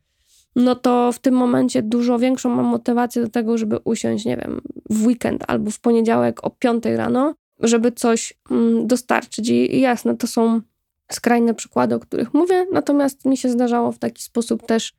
no 0.56 0.74
to 0.74 1.12
w 1.12 1.18
tym 1.18 1.34
momencie 1.34 1.82
dużo 1.82 2.18
większą 2.18 2.48
mam 2.48 2.66
motywację 2.66 3.22
do 3.22 3.28
tego, 3.28 3.58
żeby 3.58 3.78
usiąść, 3.84 4.24
nie 4.24 4.36
wiem, 4.36 4.60
w 4.90 5.06
weekend 5.06 5.44
albo 5.46 5.70
w 5.70 5.80
poniedziałek 5.80 6.44
o 6.44 6.50
5 6.50 6.84
rano, 6.84 7.34
żeby 7.60 7.92
coś 7.92 8.34
mm, 8.50 8.86
dostarczyć. 8.86 9.48
I 9.48 9.80
jasne, 9.80 10.16
to 10.16 10.26
są 10.26 10.60
skrajne 11.12 11.54
przykłady, 11.54 11.94
o 11.94 12.00
których 12.00 12.34
mówię, 12.34 12.66
natomiast 12.72 13.24
mi 13.24 13.36
się 13.36 13.48
zdarzało 13.48 13.92
w 13.92 13.98
taki 13.98 14.22
sposób 14.22 14.66
też 14.66 14.92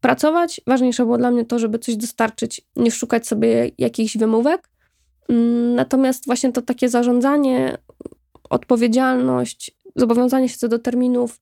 pracować. 0.00 0.60
Ważniejsze 0.66 1.04
było 1.04 1.18
dla 1.18 1.30
mnie 1.30 1.44
to, 1.44 1.58
żeby 1.58 1.78
coś 1.78 1.96
dostarczyć, 1.96 2.60
niż 2.76 2.94
szukać 2.94 3.26
sobie 3.26 3.70
jakichś 3.78 4.16
wymówek. 4.16 4.68
Mm, 5.28 5.74
natomiast 5.74 6.26
właśnie 6.26 6.52
to 6.52 6.62
takie 6.62 6.88
zarządzanie, 6.88 7.78
odpowiedzialność, 8.50 9.76
zobowiązanie 9.96 10.48
się 10.48 10.56
co 10.56 10.68
do 10.68 10.78
terminów 10.78 11.40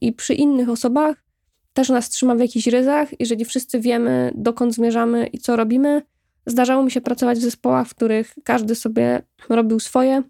i 0.00 0.12
przy 0.12 0.34
innych 0.34 0.68
osobach 0.68 1.24
też 1.72 1.88
nas 1.88 2.10
trzyma 2.10 2.34
w 2.34 2.40
jakichś 2.40 2.66
ryzach. 2.66 3.08
Jeżeli 3.20 3.44
wszyscy 3.44 3.80
wiemy, 3.80 4.32
dokąd 4.34 4.74
zmierzamy 4.74 5.26
i 5.26 5.38
co 5.38 5.56
robimy, 5.56 6.02
zdarzało 6.46 6.82
mi 6.82 6.90
się 6.90 7.00
pracować 7.00 7.38
w 7.38 7.42
zespołach, 7.42 7.88
w 7.88 7.94
których 7.94 8.34
każdy 8.44 8.74
sobie 8.74 9.22
robił 9.48 9.80
swoje, 9.80 10.22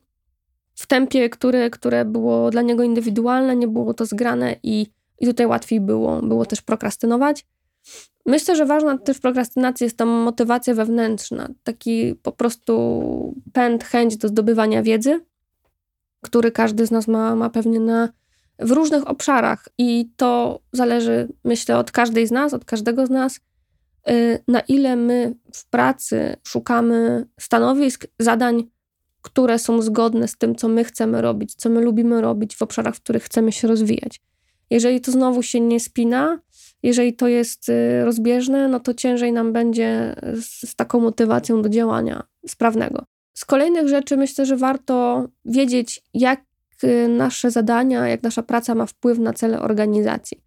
w 0.77 0.87
tempie, 0.87 1.31
które, 1.31 1.71
które 1.71 2.05
było 2.05 2.51
dla 2.51 2.63
niego 2.63 2.83
indywidualne, 2.83 3.57
nie 3.57 3.69
było 3.69 3.95
to 3.95 4.07
zgrane 4.07 4.57
i, 4.63 4.87
i 5.21 5.27
tutaj 5.27 5.47
łatwiej 5.47 5.81
było, 5.81 6.23
było 6.23 6.47
też 6.47 6.63
prokrastynować. 6.63 7.47
Myślę, 8.27 8.57
że 8.57 8.67
ważna 8.67 8.99
też 8.99 9.17
w 9.17 9.21
prokrastynacji 9.21 9.85
jest 9.85 9.97
ta 9.97 10.05
motywacja 10.05 10.75
wewnętrzna, 10.75 11.49
taki 11.65 12.15
po 12.23 12.33
prostu 12.33 13.35
pęd, 13.53 13.85
chęć 13.85 14.17
do 14.17 14.29
zdobywania 14.29 14.83
wiedzy, 14.83 15.21
który 16.23 16.53
każdy 16.53 16.87
z 16.87 16.91
nas 16.91 17.09
ma, 17.09 17.37
ma 17.37 17.51
pewnie 17.51 17.81
na, 17.81 18.09
w 18.59 18.71
różnych 18.71 19.09
obszarach 19.09 19.69
i 19.79 20.11
to 20.17 20.61
zależy, 20.73 21.29
myślę, 21.45 21.79
od 21.79 21.91
każdej 21.91 22.27
z 22.27 22.31
nas, 22.31 22.55
od 22.55 22.65
każdego 22.65 23.07
z 23.07 23.11
nas, 23.11 23.41
y, 24.11 24.43
na 24.49 24.61
ile 24.61 24.97
my 24.97 25.35
w 25.53 25.67
pracy 25.71 26.37
szukamy 26.43 27.27
stanowisk, 27.41 28.07
zadań, 28.19 28.71
które 29.27 29.59
są 29.59 29.83
zgodne 29.83 30.29
z 30.29 30.37
tym, 30.37 30.55
co 30.55 30.69
my 30.69 30.85
chcemy 30.85 31.23
robić, 31.23 31.55
co 31.55 31.69
my 31.69 31.81
lubimy 31.81 32.21
robić 32.21 32.57
w 32.57 32.63
obszarach, 32.63 32.97
w 32.97 33.01
których 33.01 33.23
chcemy 33.23 33.53
się 33.53 33.69
rozwijać. 33.69 34.21
Jeżeli 34.71 35.01
to 35.01 35.13
znowu 35.13 35.43
się 35.43 35.61
nie 35.61 35.81
spina, 35.81 36.39
jeżeli 36.83 37.15
to 37.15 37.29
jest 37.29 37.69
y, 37.69 38.05
rozbieżne, 38.05 38.69
no 38.69 38.81
to 38.81 38.95
ciężej 38.95 39.33
nam 39.33 39.53
będzie 39.53 40.17
z, 40.35 40.71
z 40.71 40.75
taką 40.75 41.01
motywacją 41.01 41.63
do 41.63 41.69
działania 41.69 42.23
sprawnego. 42.49 43.05
Z 43.35 43.45
kolejnych 43.45 43.89
rzeczy 43.89 44.17
myślę, 44.17 44.47
że 44.47 44.57
warto 44.57 45.27
wiedzieć, 45.45 46.03
jak 46.15 46.41
y, 46.85 47.09
nasze 47.09 47.51
zadania, 47.51 48.09
jak 48.09 48.23
nasza 48.23 48.43
praca 48.43 48.75
ma 48.75 48.87
wpływ 48.87 49.19
na 49.19 49.33
cele 49.33 49.61
organizacji. 49.61 50.46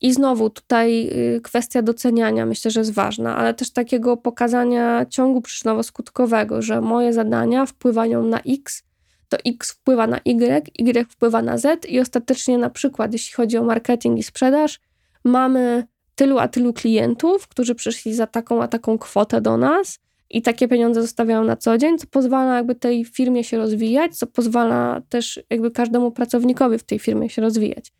I 0.00 0.12
znowu 0.12 0.50
tutaj 0.50 1.08
y, 1.36 1.40
kwestia 1.40 1.82
doceniania 1.82 2.46
myślę, 2.46 2.70
że 2.70 2.80
jest 2.80 2.94
ważna, 2.94 3.36
ale 3.36 3.54
też 3.54 3.70
takiego 3.70 4.16
pokazania 4.16 5.06
ciągu 5.06 5.40
przyczynowo-skutkowego, 5.40 6.62
że 6.62 6.80
moje 6.80 7.12
zadania 7.12 7.66
wpływają 7.66 8.22
na 8.22 8.40
X, 8.40 8.82
to 9.28 9.36
X 9.46 9.72
wpływa 9.72 10.06
na 10.06 10.18
Y, 10.24 10.70
Y 10.78 11.12
wpływa 11.12 11.42
na 11.42 11.58
Z 11.58 11.86
i 11.86 12.00
ostatecznie 12.00 12.58
na 12.58 12.70
przykład, 12.70 13.12
jeśli 13.12 13.34
chodzi 13.34 13.58
o 13.58 13.64
marketing 13.64 14.18
i 14.18 14.22
sprzedaż, 14.22 14.80
mamy 15.24 15.86
tylu 16.14 16.38
a 16.38 16.48
tylu 16.48 16.72
klientów, 16.72 17.48
którzy 17.48 17.74
przyszli 17.74 18.14
za 18.14 18.26
taką 18.26 18.62
a 18.62 18.68
taką 18.68 18.98
kwotę 18.98 19.40
do 19.40 19.56
nas 19.56 19.98
i 20.30 20.42
takie 20.42 20.68
pieniądze 20.68 21.02
zostawiają 21.02 21.44
na 21.44 21.56
co 21.56 21.78
dzień, 21.78 21.98
co 21.98 22.06
pozwala 22.06 22.56
jakby 22.56 22.74
tej 22.74 23.04
firmie 23.04 23.44
się 23.44 23.58
rozwijać, 23.58 24.16
co 24.16 24.26
pozwala 24.26 25.02
też 25.08 25.40
jakby 25.50 25.70
każdemu 25.70 26.10
pracownikowi 26.10 26.78
w 26.78 26.84
tej 26.84 26.98
firmie 26.98 27.30
się 27.30 27.42
rozwijać. 27.42 27.92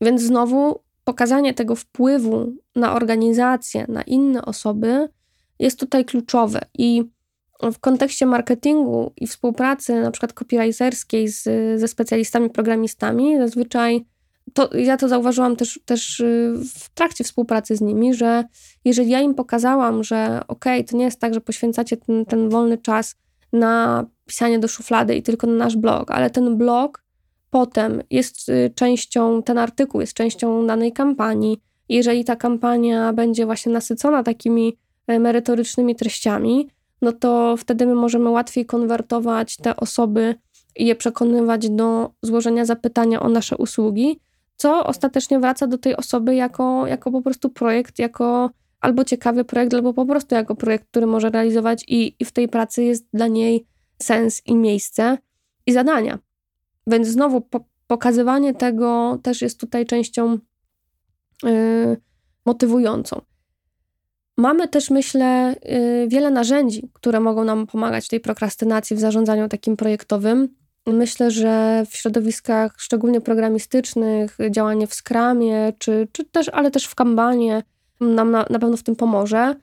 Więc 0.00 0.22
znowu 0.22 0.80
pokazanie 1.08 1.54
tego 1.54 1.74
wpływu 1.74 2.52
na 2.76 2.94
organizację, 2.94 3.86
na 3.88 4.02
inne 4.02 4.44
osoby 4.44 5.08
jest 5.58 5.80
tutaj 5.80 6.04
kluczowe. 6.04 6.60
I 6.78 7.04
w 7.72 7.78
kontekście 7.78 8.26
marketingu 8.26 9.12
i 9.16 9.26
współpracy 9.26 10.00
na 10.00 10.10
przykład 10.10 10.32
copywriterskiej 10.32 11.28
z, 11.28 11.42
ze 11.80 11.88
specjalistami, 11.88 12.50
programistami, 12.50 13.38
zazwyczaj 13.38 14.04
to, 14.54 14.76
ja 14.76 14.96
to 14.96 15.08
zauważyłam 15.08 15.56
też, 15.56 15.80
też 15.84 16.20
y, 16.20 16.54
w 16.74 16.88
trakcie 16.94 17.24
współpracy 17.24 17.76
z 17.76 17.80
nimi, 17.80 18.14
że 18.14 18.44
jeżeli 18.84 19.10
ja 19.10 19.20
im 19.20 19.34
pokazałam, 19.34 20.04
że 20.04 20.40
okej, 20.48 20.80
okay, 20.80 20.84
to 20.84 20.96
nie 20.96 21.04
jest 21.04 21.20
tak, 21.20 21.34
że 21.34 21.40
poświęcacie 21.40 21.96
ten, 21.96 22.24
ten 22.24 22.48
wolny 22.48 22.78
czas 22.78 23.16
na 23.52 24.04
pisanie 24.26 24.58
do 24.58 24.68
szuflady 24.68 25.16
i 25.16 25.22
tylko 25.22 25.46
na 25.46 25.52
nasz 25.52 25.76
blog, 25.76 26.10
ale 26.10 26.30
ten 26.30 26.56
blog 26.56 27.07
potem 27.50 28.02
jest 28.10 28.48
y, 28.48 28.72
częścią, 28.74 29.42
ten 29.42 29.58
artykuł 29.58 30.00
jest 30.00 30.14
częścią 30.14 30.66
danej 30.66 30.92
kampanii. 30.92 31.60
Jeżeli 31.88 32.24
ta 32.24 32.36
kampania 32.36 33.12
będzie 33.12 33.46
właśnie 33.46 33.72
nasycona 33.72 34.22
takimi 34.22 34.76
e, 35.06 35.18
merytorycznymi 35.18 35.96
treściami, 35.96 36.68
no 37.02 37.12
to 37.12 37.56
wtedy 37.56 37.86
my 37.86 37.94
możemy 37.94 38.30
łatwiej 38.30 38.66
konwertować 38.66 39.56
te 39.56 39.76
osoby 39.76 40.34
i 40.76 40.86
je 40.86 40.94
przekonywać 40.94 41.70
do 41.70 42.10
złożenia 42.22 42.64
zapytania 42.64 43.20
o 43.20 43.28
nasze 43.28 43.56
usługi, 43.56 44.20
co 44.56 44.86
ostatecznie 44.86 45.38
wraca 45.38 45.66
do 45.66 45.78
tej 45.78 45.96
osoby 45.96 46.34
jako, 46.34 46.86
jako 46.86 47.10
po 47.10 47.22
prostu 47.22 47.50
projekt, 47.50 47.98
jako 47.98 48.50
albo 48.80 49.04
ciekawy 49.04 49.44
projekt, 49.44 49.74
albo 49.74 49.94
po 49.94 50.06
prostu 50.06 50.34
jako 50.34 50.54
projekt, 50.54 50.86
który 50.90 51.06
może 51.06 51.30
realizować 51.30 51.84
i, 51.88 52.16
i 52.20 52.24
w 52.24 52.32
tej 52.32 52.48
pracy 52.48 52.84
jest 52.84 53.06
dla 53.12 53.26
niej 53.26 53.66
sens 54.02 54.42
i 54.46 54.54
miejsce 54.54 55.18
i 55.66 55.72
zadania. 55.72 56.18
Więc 56.88 57.08
znowu 57.08 57.40
po, 57.40 57.64
pokazywanie 57.86 58.54
tego 58.54 59.18
też 59.22 59.42
jest 59.42 59.60
tutaj 59.60 59.86
częścią 59.86 60.38
yy, 61.42 61.96
motywującą. 62.44 63.20
Mamy 64.36 64.68
też, 64.68 64.90
myślę, 64.90 65.56
yy, 65.64 66.08
wiele 66.08 66.30
narzędzi, 66.30 66.90
które 66.92 67.20
mogą 67.20 67.44
nam 67.44 67.66
pomagać 67.66 68.08
tej 68.08 68.20
prokrastynacji, 68.20 68.96
w 68.96 69.00
zarządzaniu 69.00 69.48
takim 69.48 69.76
projektowym. 69.76 70.48
Myślę, 70.86 71.30
że 71.30 71.84
w 71.90 71.96
środowiskach 71.96 72.74
szczególnie 72.78 73.20
programistycznych, 73.20 74.38
działanie 74.50 74.86
w 74.86 74.94
Scrumie, 74.94 75.72
czy, 75.78 76.08
czy 76.12 76.24
też, 76.24 76.48
ale 76.48 76.70
też 76.70 76.84
w 76.84 76.94
Kanbanie 76.94 77.62
nam 78.00 78.30
na, 78.30 78.46
na 78.50 78.58
pewno 78.58 78.76
w 78.76 78.82
tym 78.82 78.96
pomoże. 78.96 79.54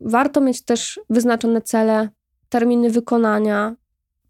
Warto 0.00 0.40
mieć 0.40 0.62
też 0.62 1.00
wyznaczone 1.10 1.60
cele, 1.60 2.08
terminy 2.48 2.90
wykonania, 2.90 3.76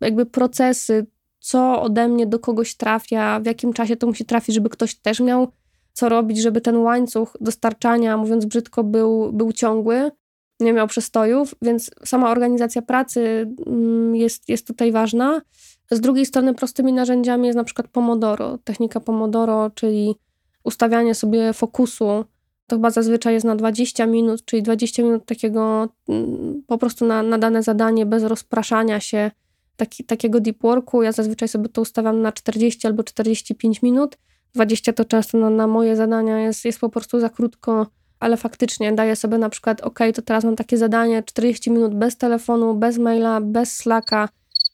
jakby 0.00 0.26
procesy, 0.26 1.06
co 1.42 1.82
ode 1.82 2.08
mnie 2.08 2.26
do 2.26 2.38
kogoś 2.38 2.74
trafia, 2.74 3.40
w 3.40 3.46
jakim 3.46 3.72
czasie 3.72 3.96
to 3.96 4.06
musi 4.06 4.24
trafić, 4.24 4.54
żeby 4.54 4.68
ktoś 4.68 4.94
też 4.94 5.20
miał 5.20 5.48
co 5.92 6.08
robić, 6.08 6.42
żeby 6.42 6.60
ten 6.60 6.76
łańcuch 6.76 7.36
dostarczania, 7.40 8.16
mówiąc 8.16 8.44
brzydko, 8.44 8.84
był, 8.84 9.32
był 9.32 9.52
ciągły, 9.52 10.10
nie 10.60 10.72
miał 10.72 10.86
przestojów, 10.86 11.54
więc 11.62 11.90
sama 12.04 12.30
organizacja 12.30 12.82
pracy 12.82 13.50
mm, 13.66 14.16
jest, 14.16 14.48
jest 14.48 14.66
tutaj 14.66 14.92
ważna. 14.92 15.40
Z 15.90 16.00
drugiej 16.00 16.26
strony 16.26 16.54
prostymi 16.54 16.92
narzędziami 16.92 17.46
jest 17.46 17.56
na 17.56 17.64
przykład 17.64 17.88
Pomodoro, 17.88 18.58
technika 18.58 19.00
Pomodoro, 19.00 19.70
czyli 19.74 20.14
ustawianie 20.64 21.14
sobie 21.14 21.52
fokusu. 21.52 22.24
To 22.66 22.76
chyba 22.76 22.90
zazwyczaj 22.90 23.34
jest 23.34 23.46
na 23.46 23.56
20 23.56 24.06
minut, 24.06 24.44
czyli 24.44 24.62
20 24.62 25.02
minut 25.02 25.24
takiego 25.24 25.88
mm, 26.08 26.62
po 26.66 26.78
prostu 26.78 27.06
na, 27.06 27.22
na 27.22 27.38
dane 27.38 27.62
zadanie 27.62 28.06
bez 28.06 28.22
rozpraszania 28.22 29.00
się, 29.00 29.30
taki, 29.76 30.04
takiego 30.04 30.40
deep 30.40 30.62
worku. 30.62 31.02
Ja 31.02 31.12
zazwyczaj 31.12 31.48
sobie 31.48 31.68
to 31.68 31.80
ustawiam 31.80 32.22
na 32.22 32.32
40 32.32 32.86
albo 32.86 33.02
45 33.02 33.82
minut. 33.82 34.18
20 34.54 34.92
to 34.92 35.04
często 35.04 35.38
na, 35.38 35.50
na 35.50 35.66
moje 35.66 35.96
zadania 35.96 36.38
jest, 36.38 36.64
jest 36.64 36.80
po 36.80 36.88
prostu 36.88 37.20
za 37.20 37.28
krótko, 37.28 37.86
ale 38.20 38.36
faktycznie 38.36 38.92
daję 38.92 39.16
sobie 39.16 39.38
na 39.38 39.48
przykład, 39.48 39.80
ok, 39.80 39.98
to 40.14 40.22
teraz 40.22 40.44
mam 40.44 40.56
takie 40.56 40.78
zadanie 40.78 41.22
40 41.22 41.70
minut 41.70 41.94
bez 41.94 42.16
telefonu, 42.16 42.74
bez 42.74 42.98
maila, 42.98 43.40
bez 43.40 43.76
slacka, 43.76 44.28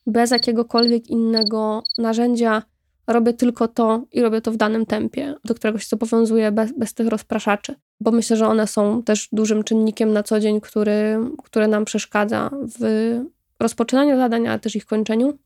bez 0.07 0.31
jakiegokolwiek 0.31 1.07
innego 1.07 1.83
narzędzia. 1.99 2.63
Robię 3.07 3.33
tylko 3.33 3.69
to 3.69 4.03
i 4.13 4.23
robię 4.23 4.41
to 4.41 4.53
w 4.53 4.57
danym 4.57 4.87
tempie, 4.87 5.35
do 5.45 5.55
którego 5.55 5.79
się 5.79 5.87
zobowiązuję 5.89 6.53
bez, 6.53 6.73
bez 6.79 6.95
tych 6.95 7.07
rozpraszaczy, 7.07 7.75
bo 8.01 8.11
myślę, 8.11 8.37
że 8.37 8.47
one 8.47 8.67
są 8.67 9.03
też 9.03 9.29
dużym 9.33 9.65
czynnikiem 9.65 10.13
na 10.13 10.23
co 10.23 10.41
dzień, 10.41 10.61
który, 10.61 11.19
który 11.45 11.69
nam 11.69 11.85
przeszkadza 11.85 12.51
w 12.81 13.21
rozpoczynaniu 13.61 14.17
zadań, 14.17 14.49
ale 14.49 14.59
też 14.59 14.77
ich 14.77 14.87
kończeniu. 14.87 15.39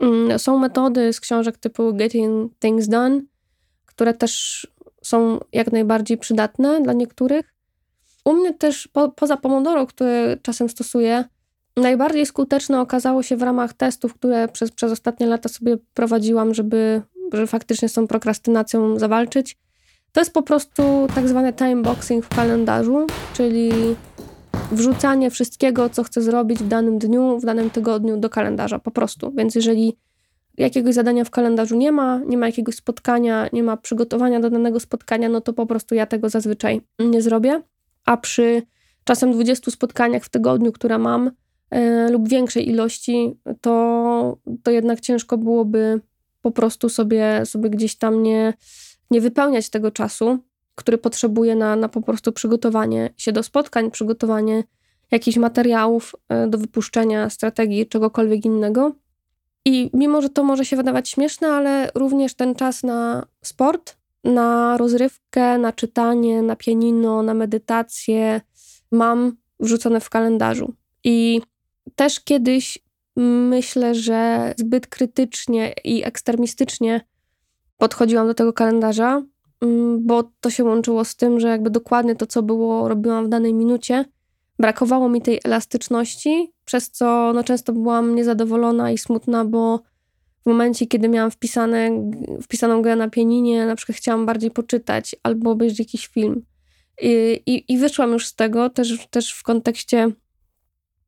Mm, 0.00 0.38
są 0.38 0.58
metody 0.58 1.12
z 1.12 1.20
książek 1.20 1.58
typu 1.58 1.94
Getting 1.94 2.52
Things 2.58 2.88
Done, 2.88 3.20
które 3.86 4.14
też 4.14 4.66
są 5.02 5.40
jak 5.52 5.72
najbardziej 5.72 6.18
przydatne 6.18 6.82
dla 6.82 6.92
niektórych. 6.92 7.54
U 8.24 8.32
mnie 8.32 8.54
też 8.54 8.88
po, 8.88 9.08
poza 9.08 9.36
Pomodoro, 9.36 9.86
które 9.86 10.36
czasem 10.42 10.68
stosuję, 10.68 11.24
najbardziej 11.76 12.26
skuteczne 12.26 12.80
okazało 12.80 13.22
się 13.22 13.36
w 13.36 13.42
ramach 13.42 13.72
testów, 13.72 14.14
które 14.14 14.48
przez, 14.48 14.70
przez 14.70 14.92
ostatnie 14.92 15.26
lata 15.26 15.48
sobie 15.48 15.76
prowadziłam, 15.94 16.54
żeby, 16.54 17.02
żeby 17.32 17.46
faktycznie 17.46 17.88
z 17.88 17.92
tą 17.92 18.06
prokrastynacją 18.06 18.98
zawalczyć. 18.98 19.58
To 20.12 20.20
jest 20.20 20.32
po 20.32 20.42
prostu 20.42 20.82
tak 21.14 21.28
zwany 21.28 21.52
time 21.52 21.82
boxing 21.82 22.24
w 22.24 22.28
kalendarzu, 22.28 23.06
czyli 23.34 23.70
wrzucanie 24.72 25.30
wszystkiego, 25.30 25.90
co 25.90 26.02
chcę 26.02 26.22
zrobić 26.22 26.58
w 26.58 26.68
danym 26.68 26.98
dniu, 26.98 27.38
w 27.38 27.44
danym 27.44 27.70
tygodniu 27.70 28.16
do 28.16 28.30
kalendarza, 28.30 28.78
po 28.78 28.90
prostu. 28.90 29.32
Więc 29.32 29.54
jeżeli 29.54 29.96
jakiegoś 30.58 30.94
zadania 30.94 31.24
w 31.24 31.30
kalendarzu 31.30 31.76
nie 31.76 31.92
ma, 31.92 32.20
nie 32.26 32.38
ma 32.38 32.46
jakiegoś 32.46 32.74
spotkania, 32.74 33.48
nie 33.52 33.62
ma 33.62 33.76
przygotowania 33.76 34.40
do 34.40 34.50
danego 34.50 34.80
spotkania, 34.80 35.28
no 35.28 35.40
to 35.40 35.52
po 35.52 35.66
prostu 35.66 35.94
ja 35.94 36.06
tego 36.06 36.28
zazwyczaj 36.28 36.80
nie 36.98 37.22
zrobię. 37.22 37.62
A 38.04 38.16
przy 38.16 38.62
czasem 39.04 39.32
20 39.32 39.70
spotkaniach 39.70 40.24
w 40.24 40.28
tygodniu, 40.28 40.72
które 40.72 40.98
mam, 40.98 41.30
yy, 41.72 42.10
lub 42.10 42.28
większej 42.28 42.68
ilości, 42.68 43.36
to, 43.60 44.38
to 44.62 44.70
jednak 44.70 45.00
ciężko 45.00 45.38
byłoby 45.38 46.00
po 46.42 46.50
prostu 46.50 46.88
sobie, 46.88 47.42
sobie 47.44 47.70
gdzieś 47.70 47.96
tam 47.96 48.22
nie, 48.22 48.54
nie 49.10 49.20
wypełniać 49.20 49.70
tego 49.70 49.90
czasu 49.90 50.38
który 50.80 50.98
potrzebuje 50.98 51.56
na, 51.56 51.76
na 51.76 51.88
po 51.88 52.02
prostu 52.02 52.32
przygotowanie 52.32 53.10
się 53.16 53.32
do 53.32 53.42
spotkań, 53.42 53.90
przygotowanie 53.90 54.64
jakichś 55.10 55.36
materiałów 55.36 56.14
e, 56.28 56.48
do 56.48 56.58
wypuszczenia, 56.58 57.30
strategii, 57.30 57.86
czegokolwiek 57.86 58.44
innego. 58.44 58.92
I 59.64 59.90
mimo, 59.94 60.22
że 60.22 60.28
to 60.28 60.44
może 60.44 60.64
się 60.64 60.76
wydawać 60.76 61.08
śmieszne, 61.08 61.48
ale 61.48 61.90
również 61.94 62.34
ten 62.34 62.54
czas 62.54 62.82
na 62.82 63.26
sport, 63.42 63.96
na 64.24 64.76
rozrywkę, 64.76 65.58
na 65.58 65.72
czytanie, 65.72 66.42
na 66.42 66.56
pianino, 66.56 67.22
na 67.22 67.34
medytację 67.34 68.40
mam 68.92 69.36
wrzucone 69.60 70.00
w 70.00 70.10
kalendarzu. 70.10 70.74
I 71.04 71.40
też 71.96 72.20
kiedyś 72.20 72.78
myślę, 73.16 73.94
że 73.94 74.54
zbyt 74.56 74.86
krytycznie 74.86 75.74
i 75.84 76.04
ekstremistycznie 76.04 77.00
podchodziłam 77.78 78.26
do 78.26 78.34
tego 78.34 78.52
kalendarza, 78.52 79.22
bo 79.98 80.32
to 80.40 80.50
się 80.50 80.64
łączyło 80.64 81.04
z 81.04 81.16
tym, 81.16 81.40
że 81.40 81.48
jakby 81.48 81.70
dokładnie 81.70 82.16
to, 82.16 82.26
co 82.26 82.42
było, 82.42 82.88
robiłam 82.88 83.26
w 83.26 83.28
danej 83.28 83.54
minucie. 83.54 84.04
Brakowało 84.58 85.08
mi 85.08 85.22
tej 85.22 85.40
elastyczności, 85.44 86.52
przez 86.64 86.90
co 86.90 87.32
no, 87.34 87.44
często 87.44 87.72
byłam 87.72 88.14
niezadowolona 88.14 88.90
i 88.90 88.98
smutna, 88.98 89.44
bo 89.44 89.80
w 90.42 90.46
momencie, 90.46 90.86
kiedy 90.86 91.08
miałam 91.08 91.30
wpisane, 91.30 91.90
wpisaną 92.42 92.82
grę 92.82 92.96
na 92.96 93.10
pianinie, 93.10 93.66
na 93.66 93.76
przykład 93.76 93.98
chciałam 93.98 94.26
bardziej 94.26 94.50
poczytać 94.50 95.16
albo 95.22 95.50
obejrzeć 95.50 95.78
jakiś 95.78 96.06
film. 96.06 96.42
I, 97.02 97.42
i, 97.46 97.72
i 97.72 97.78
wyszłam 97.78 98.12
już 98.12 98.26
z 98.26 98.34
tego 98.34 98.70
też, 98.70 99.06
też 99.10 99.32
w 99.32 99.42
kontekście 99.42 100.12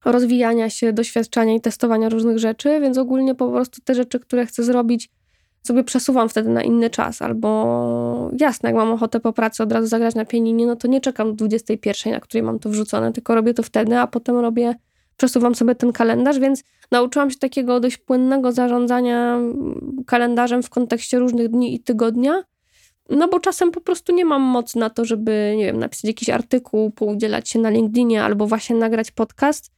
rozwijania 0.05 0.71
się, 0.71 0.93
doświadczania 0.93 1.55
i 1.55 1.61
testowania 1.61 2.09
różnych 2.09 2.39
rzeczy, 2.39 2.81
więc 2.81 2.99
ogólnie 2.99 3.35
po 3.35 3.51
prostu 3.51 3.81
te 3.85 3.95
rzeczy, 3.95 4.21
które 4.21 4.47
chcę 4.47 4.63
zrobić, 4.65 5.11
sobie 5.63 5.85
przesuwam 5.85 6.29
wtedy 6.29 6.49
na 6.49 6.63
inny 6.63 6.91
czas, 6.91 7.23
albo 7.23 8.31
jasne, 8.41 8.69
jak 8.69 8.77
mam 8.77 8.93
ochotę 8.93 9.21
po 9.21 9.33
pracy 9.33 9.63
od 9.63 9.73
razu 9.73 9.87
zagrać 9.87 10.15
na 10.15 10.25
pianinie, 10.25 10.67
no 10.67 10.77
to 10.77 10.89
nie 10.89 11.01
czekam 11.01 11.29
do 11.29 11.35
21, 11.35 12.13
na 12.13 12.21
której 12.21 12.43
mam 12.43 12.59
to 12.59 12.69
wrzucone, 12.69 13.13
tylko 13.13 13.35
robię 13.35 13.55
to 13.55 13.63
wtedy, 13.63 13.99
a 13.99 14.07
potem 14.07 14.37
robię, 14.37 14.75
przesuwam 15.17 15.55
sobie 15.55 15.75
ten 15.75 15.93
kalendarz, 15.93 16.39
więc 16.39 16.65
nauczyłam 16.91 17.31
się 17.31 17.39
takiego 17.39 17.81
dość 17.81 17.97
płynnego 17.97 18.53
zarządzania 18.53 19.39
kalendarzem 20.07 20.63
w 20.63 20.71
kontekście 20.71 21.19
różnych 21.19 21.49
dni 21.49 21.75
i 21.75 21.81
tygodnia, 21.81 22.43
no 23.11 23.29
bo 23.29 23.41
czasem 23.41 23.71
po 23.71 23.81
prostu 23.81 24.15
nie 24.15 24.25
mam 24.25 24.43
mocy 24.43 24.79
na 24.79 24.91
to, 24.91 25.05
żeby, 25.05 25.55
nie 25.57 25.65
wiem, 25.65 25.79
napisać 25.79 26.05
jakiś 26.05 26.31
artykuł, 26.31 26.91
poudzielać 26.91 27.49
się 27.49 27.59
na 27.59 27.71
LinkedInie 27.71 28.25
albo 28.25 28.47
właśnie 28.47 28.77
nagrać 28.77 29.11
podcast, 29.11 29.71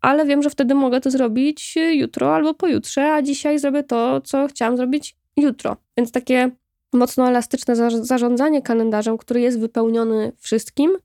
ale 0.00 0.26
wiem, 0.26 0.42
że 0.42 0.50
wtedy 0.50 0.74
mogę 0.74 1.00
to 1.00 1.10
zrobić 1.10 1.74
jutro 1.92 2.34
albo 2.34 2.54
pojutrze, 2.54 3.12
a 3.12 3.22
dzisiaj 3.22 3.58
zrobię 3.58 3.82
to, 3.82 4.20
co 4.20 4.46
chciałam 4.46 4.76
zrobić 4.76 5.16
jutro. 5.38 5.76
Więc 5.96 6.12
takie 6.12 6.50
mocno 6.92 7.28
elastyczne 7.28 7.76
zarządzanie 8.04 8.62
kalendarzem, 8.62 9.18
który 9.18 9.40
jest 9.40 9.60
wypełniony 9.60 10.32
wszystkim, 10.38 10.96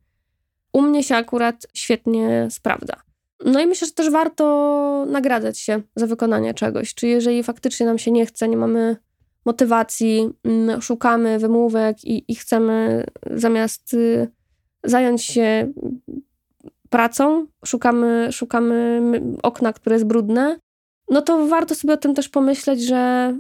u 0.74 0.82
mnie 0.82 1.04
się 1.04 1.16
akurat 1.16 1.68
świetnie 1.74 2.48
sprawdza. 2.52 2.94
No 3.46 3.60
i 3.60 3.68
myślę, 3.68 3.88
że 3.88 3.94
też 3.94 4.10
warto 4.10 5.06
nagradzać 5.10 5.60
się 5.60 5.82
za 5.96 6.08
wykonanie 6.08 6.54
czegoś. 6.54 6.94
Czy 6.94 7.08
jeżeli 7.08 7.44
faktycznie 7.44 7.86
nam 7.86 7.98
się 7.98 8.12
nie 8.12 8.26
chce, 8.26 8.48
nie 8.48 8.58
mamy 8.58 8.98
motywacji, 9.46 10.30
mm, 10.44 10.82
szukamy 10.82 11.40
wymówek 11.40 12.04
i, 12.04 12.32
i 12.32 12.36
chcemy 12.36 13.06
zamiast 13.32 13.94
y, 13.94 14.28
zająć 14.84 15.24
się 15.24 15.74
pracą, 16.90 17.48
szukamy, 17.66 18.28
szukamy 18.32 19.02
okna, 19.44 19.74
które 19.74 19.96
jest 19.96 20.06
brudne, 20.06 20.60
no 21.10 21.22
to 21.22 21.48
warto 21.48 21.76
sobie 21.76 21.94
o 21.94 21.98
tym 21.98 22.14
też 22.14 22.30
pomyśleć, 22.30 22.82
że 22.82 23.34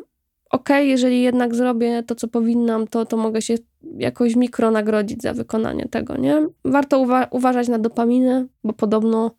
okej, 0.53 0.77
okay, 0.77 0.85
jeżeli 0.85 1.21
jednak 1.21 1.55
zrobię 1.55 2.03
to, 2.03 2.15
co 2.15 2.27
powinnam, 2.27 2.87
to, 2.87 3.05
to 3.05 3.17
mogę 3.17 3.41
się 3.41 3.55
jakoś 3.97 4.35
mikro 4.35 4.71
nagrodzić 4.71 5.21
za 5.21 5.33
wykonanie 5.33 5.87
tego, 5.89 6.17
nie? 6.17 6.47
Warto 6.65 6.99
uwa 6.99 7.27
uważać 7.31 7.67
na 7.67 7.79
dopaminę, 7.79 8.45
bo 8.63 8.73
podobno, 8.73 9.31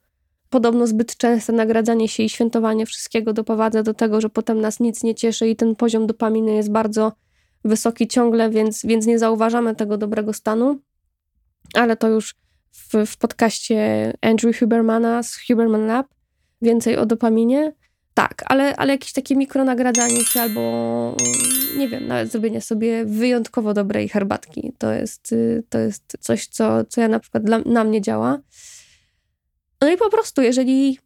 podobno 0.51 0.87
zbyt 0.87 1.17
częste 1.17 1.53
nagradzanie 1.53 2.09
się 2.09 2.23
i 2.23 2.29
świętowanie 2.29 2.87
wszystkiego 2.87 3.33
doprowadza 3.33 3.83
do 3.83 3.95
tego, 3.95 4.21
że 4.21 4.31
potem 4.31 4.61
nas 4.61 4.81
nic 4.81 5.03
nie 5.03 5.15
cieszy 5.15 5.49
i 5.49 5.57
ten 5.57 5.77
poziom 5.77 6.07
dopaminy 6.07 6.55
jest 6.55 6.71
bardzo 6.71 7.13
wysoki 7.65 8.09
ciągle, 8.09 8.51
więc, 8.51 8.87
więc 8.87 9.07
nie 9.07 9.19
zauważamy 9.19 9.75
tego 9.75 9.99
dobrego 9.99 10.33
stanu. 10.33 10.79
Ale 11.75 11.97
to 11.97 12.09
już 12.09 12.35
w, 12.73 13.07
w 13.07 13.17
podcaście 13.17 14.13
Andrew 14.21 14.59
Hubermana 14.59 15.23
z 15.23 15.47
Huberman 15.47 15.87
Lab 15.87 16.07
więcej 16.63 16.97
o 16.97 17.07
dopaminie. 17.07 17.73
Tak, 18.15 18.43
ale, 18.47 18.77
ale 18.77 18.93
jakieś 18.93 19.13
takie 19.13 19.37
mikronagradzanie 19.37 20.25
się 20.25 20.41
albo 20.41 21.17
nie 21.77 21.89
wiem, 21.89 22.07
nawet 22.07 22.33
zrobienie 22.33 22.61
sobie 22.61 23.05
wyjątkowo 23.05 23.75
dobrej 23.75 24.09
herbatki. 24.09 24.73
To 24.79 24.93
jest, 24.93 25.33
y, 25.33 25.63
to 25.69 25.79
jest 25.79 26.17
coś, 26.21 26.47
co, 26.47 26.85
co 26.85 27.01
ja 27.01 27.09
na 27.09 27.21
przykład 27.21 27.45
dla, 27.45 27.59
na 27.59 27.85
mnie 27.85 28.03
działa. 28.03 28.39
No 29.81 29.91
i 29.91 29.97
po 29.97 30.11
prostu, 30.11 30.43
jeżeli 30.43 30.99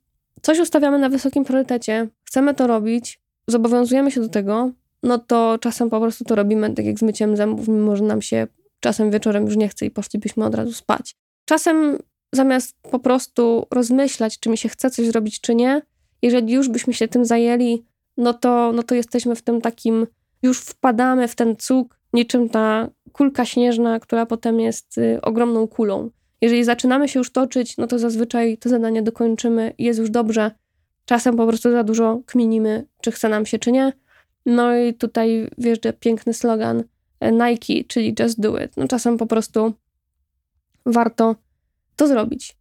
coś 0.42 0.58
ustawiamy 0.58 0.98
na 0.98 1.08
wysokim 1.08 1.44
priorytecie, 1.44 2.08
chcemy 2.24 2.54
to 2.54 2.66
robić, 2.66 3.20
zobowiązujemy 3.46 4.10
się 4.10 4.20
do 4.20 4.28
tego, 4.28 4.70
no 5.02 5.18
to 5.18 5.58
czasem 5.60 5.90
po 5.90 6.00
prostu 6.00 6.24
to 6.24 6.34
robimy, 6.34 6.74
tak 6.74 6.86
jak 6.86 6.98
z 6.98 7.02
myciem 7.02 7.36
zębów, 7.36 7.68
mimo 7.68 7.96
że 7.96 8.04
nam 8.04 8.22
się 8.22 8.46
czasem 8.80 9.10
wieczorem 9.10 9.44
już 9.44 9.56
nie 9.56 9.68
chce 9.68 9.86
i 9.86 9.90
poszlibyśmy 9.90 10.44
od 10.44 10.54
razu 10.54 10.72
spać. 10.72 11.16
Czasem 11.44 11.98
zamiast 12.32 12.76
po 12.90 12.98
prostu 12.98 13.66
rozmyślać, 13.70 14.38
czy 14.38 14.50
mi 14.50 14.58
się 14.58 14.68
chce 14.68 14.90
coś 14.90 15.06
zrobić, 15.06 15.40
czy 15.40 15.54
nie, 15.54 15.82
jeżeli 16.22 16.52
już 16.52 16.68
byśmy 16.68 16.94
się 16.94 17.08
tym 17.08 17.24
zajęli, 17.24 17.84
no 18.16 18.34
to, 18.34 18.72
no 18.72 18.82
to 18.82 18.94
jesteśmy 18.94 19.36
w 19.36 19.42
tym 19.42 19.60
takim, 19.60 20.06
już 20.42 20.60
wpadamy 20.60 21.28
w 21.28 21.34
ten 21.34 21.56
cuk, 21.56 21.98
niczym 22.12 22.48
ta 22.48 22.88
kulka 23.12 23.44
śnieżna, 23.44 24.00
która 24.00 24.26
potem 24.26 24.60
jest 24.60 24.98
y, 24.98 25.20
ogromną 25.22 25.68
kulą. 25.68 26.10
Jeżeli 26.40 26.64
zaczynamy 26.64 27.08
się 27.08 27.20
już 27.20 27.32
toczyć, 27.32 27.76
no 27.76 27.86
to 27.86 27.98
zazwyczaj 27.98 28.58
to 28.58 28.68
zadanie 28.68 29.02
dokończymy 29.02 29.74
i 29.78 29.84
jest 29.84 30.00
już 30.00 30.10
dobrze. 30.10 30.50
Czasem 31.04 31.36
po 31.36 31.46
prostu 31.46 31.72
za 31.72 31.84
dużo 31.84 32.20
kminimy, 32.26 32.86
czy 33.00 33.12
chce 33.12 33.28
nam 33.28 33.46
się, 33.46 33.58
czy 33.58 33.72
nie. 33.72 33.92
No 34.46 34.76
i 34.76 34.94
tutaj 34.94 35.50
wjeżdża 35.58 35.92
piękny 35.92 36.34
slogan 36.34 36.84
e, 37.20 37.32
Nike, 37.32 37.88
czyli 37.88 38.14
just 38.20 38.40
do 38.40 38.58
it. 38.58 38.76
No 38.76 38.88
czasem 38.88 39.18
po 39.18 39.26
prostu 39.26 39.72
warto 40.86 41.36
to 41.96 42.06
zrobić. 42.06 42.57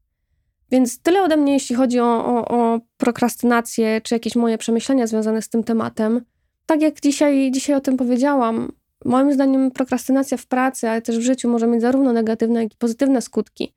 Więc 0.72 1.02
tyle 1.02 1.24
ode 1.24 1.38
mnie, 1.38 1.54
jeśli 1.54 1.76
chodzi 1.76 2.00
o, 2.00 2.26
o, 2.26 2.48
o 2.48 2.80
prokrastynację, 2.98 4.02
czy 4.02 4.16
jakieś 4.16 4.36
moje 4.36 4.58
przemyślenia 4.58 5.08
związane 5.08 5.42
z 5.42 5.50
tym 5.50 5.64
tematem. 5.64 6.22
Tak 6.66 6.82
jak 6.82 7.02
dzisiaj, 7.02 7.52
dzisiaj 7.52 7.76
o 7.76 7.82
tym 7.82 7.98
powiedziałam, 7.98 8.72
moim 9.06 9.34
zdaniem 9.34 9.72
prokrastynacja 9.72 10.38
w 10.38 10.46
pracy, 10.46 10.90
ale 10.90 11.02
też 11.02 11.18
w 11.18 11.22
życiu 11.22 11.50
może 11.50 11.68
mieć 11.68 11.82
zarówno 11.82 12.14
negatywne, 12.14 12.64
jak 12.64 12.74
i 12.74 12.78
pozytywne 12.78 13.22
skutki. 13.22 13.74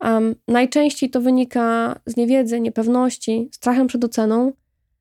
Um, 0.00 0.34
najczęściej 0.48 1.10
to 1.10 1.20
wynika 1.20 1.96
z 2.06 2.16
niewiedzy, 2.16 2.60
niepewności, 2.60 3.48
strachem 3.52 3.86
przed 3.86 4.04
oceną, 4.04 4.52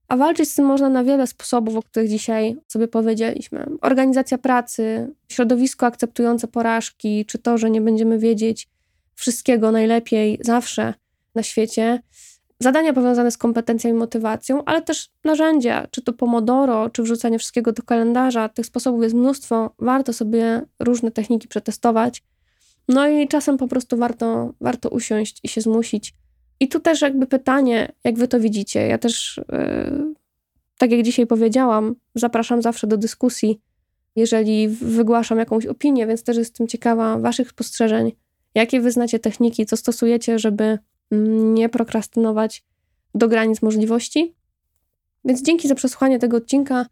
a 0.08 0.18
walczyć 0.18 0.52
z 0.52 0.56
tym 0.56 0.66
można 0.66 0.90
na 0.90 1.04
wiele 1.04 1.28
sposobów, 1.28 1.76
o 1.76 1.82
których 1.84 2.10
dzisiaj 2.10 2.56
sobie 2.68 2.88
powiedzieliśmy. 2.88 3.66
Organizacja 3.82 4.38
pracy, 4.38 5.14
środowisko 5.30 5.86
akceptujące 5.86 6.48
porażki, 6.48 7.26
czy 7.26 7.38
to, 7.38 7.58
że 7.58 7.70
nie 7.70 7.82
będziemy 7.82 8.20
wiedzieć 8.20 8.70
wszystkiego 9.16 9.72
najlepiej 9.72 10.40
zawsze 10.42 10.94
na 11.36 11.44
świecie. 11.44 12.02
Zadania 12.60 12.94
powiązane 12.94 13.32
z 13.32 13.38
kompetencją 13.38 13.90
i 13.90 13.94
motywacją, 13.94 14.66
ale 14.66 14.82
też 14.82 15.10
narzędzia, 15.24 15.88
czy 15.92 16.02
to 16.02 16.14
Pomodoro, 16.14 16.90
czy 16.90 17.04
wrzucanie 17.04 17.40
wszystkiego 17.40 17.72
do 17.72 17.84
kalendarza. 17.84 18.50
Tych 18.50 18.66
sposobów 18.66 19.04
jest 19.04 19.16
mnóstwo. 19.16 19.76
Warto 19.80 20.14
sobie 20.14 20.62
różne 20.80 21.12
techniki 21.12 21.48
przetestować. 21.48 22.24
No 22.88 23.08
i 23.08 23.28
czasem 23.28 23.58
po 23.58 23.68
prostu 23.68 23.98
warto, 23.98 24.54
warto 24.62 24.90
usiąść 24.90 25.40
i 25.44 25.48
się 25.48 25.62
zmusić 25.62 26.14
i 26.60 26.68
tu 26.68 26.80
też 26.80 27.02
jakby 27.02 27.28
pytanie, 27.28 27.92
jak 28.04 28.18
wy 28.18 28.28
to 28.28 28.40
widzicie. 28.40 28.88
Ja 28.88 28.98
też, 28.98 29.42
yy, 29.52 30.14
tak 30.78 30.92
jak 30.92 31.04
dzisiaj 31.04 31.28
powiedziałam, 31.28 31.96
zapraszam 32.16 32.62
zawsze 32.62 32.88
do 32.88 32.98
dyskusji, 32.98 33.62
jeżeli 34.16 34.68
wygłaszam 34.70 35.38
jakąś 35.40 35.66
opinię, 35.66 36.08
więc 36.08 36.24
też 36.24 36.38
jestem 36.38 36.68
ciekawa 36.68 37.18
waszych 37.18 37.50
spostrzeżeń. 37.50 38.12
Jakie 38.56 38.82
wyznacie 38.82 39.20
techniki, 39.20 39.66
co 39.66 39.78
stosujecie, 39.78 40.40
żeby 40.40 40.80
nie 41.12 41.70
prokrastynować 41.70 42.64
do 43.16 43.28
granic 43.28 43.62
możliwości? 43.62 44.36
Więc 45.26 45.42
dzięki 45.42 45.68
za 45.68 45.76
przesłuchanie 45.76 46.20
tego 46.20 46.38
odcinka. 46.38 46.86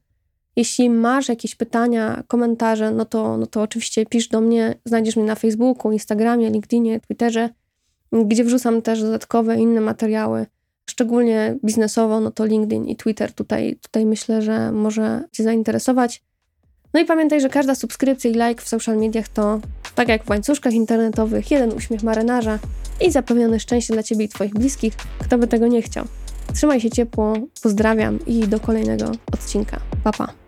Jeśli 0.55 0.89
masz 0.89 1.29
jakieś 1.29 1.55
pytania, 1.55 2.23
komentarze, 2.27 2.91
no 2.91 3.05
to, 3.05 3.37
no 3.37 3.47
to 3.47 3.61
oczywiście 3.61 4.05
pisz 4.05 4.27
do 4.27 4.41
mnie. 4.41 4.75
Znajdziesz 4.85 5.15
mnie 5.15 5.25
na 5.25 5.35
Facebooku, 5.35 5.91
Instagramie, 5.91 6.49
LinkedInie, 6.49 6.99
Twitterze 6.99 7.49
gdzie 8.11 8.43
wrzucam 8.43 8.81
też 8.81 9.01
dodatkowe 9.01 9.57
inne 9.57 9.81
materiały, 9.81 10.45
szczególnie 10.89 11.55
biznesowo, 11.65 12.19
no 12.19 12.31
to 12.31 12.45
LinkedIn 12.45 12.85
i 12.85 12.95
Twitter 12.95 13.33
tutaj, 13.33 13.77
tutaj 13.81 14.05
myślę, 14.05 14.41
że 14.41 14.71
może 14.71 15.23
Cię 15.31 15.43
zainteresować. 15.43 16.23
No 16.93 16.99
i 16.99 17.05
pamiętaj, 17.05 17.41
że 17.41 17.49
każda 17.49 17.75
subskrypcja 17.75 18.31
i 18.31 18.33
like 18.33 18.61
w 18.61 18.67
social 18.67 18.97
mediach 18.97 19.27
to, 19.27 19.59
tak 19.95 20.07
jak 20.07 20.23
w 20.23 20.29
łańcuszkach 20.29 20.73
internetowych, 20.73 21.51
jeden 21.51 21.73
uśmiech 21.73 22.03
marynarza 22.03 22.59
i 23.01 23.11
zapewnione 23.11 23.59
szczęście 23.59 23.93
dla 23.93 24.03
Ciebie 24.03 24.25
i 24.25 24.29
Twoich 24.29 24.53
bliskich, 24.53 24.95
kto 25.19 25.37
by 25.37 25.47
tego 25.47 25.67
nie 25.67 25.81
chciał. 25.81 26.05
Trzymaj 26.53 26.81
się 26.81 26.89
ciepło, 26.89 27.33
pozdrawiam 27.63 28.25
i 28.25 28.47
do 28.47 28.59
kolejnego 28.59 29.11
odcinka. 29.33 29.79
Pa, 30.03 30.11
pa. 30.11 30.40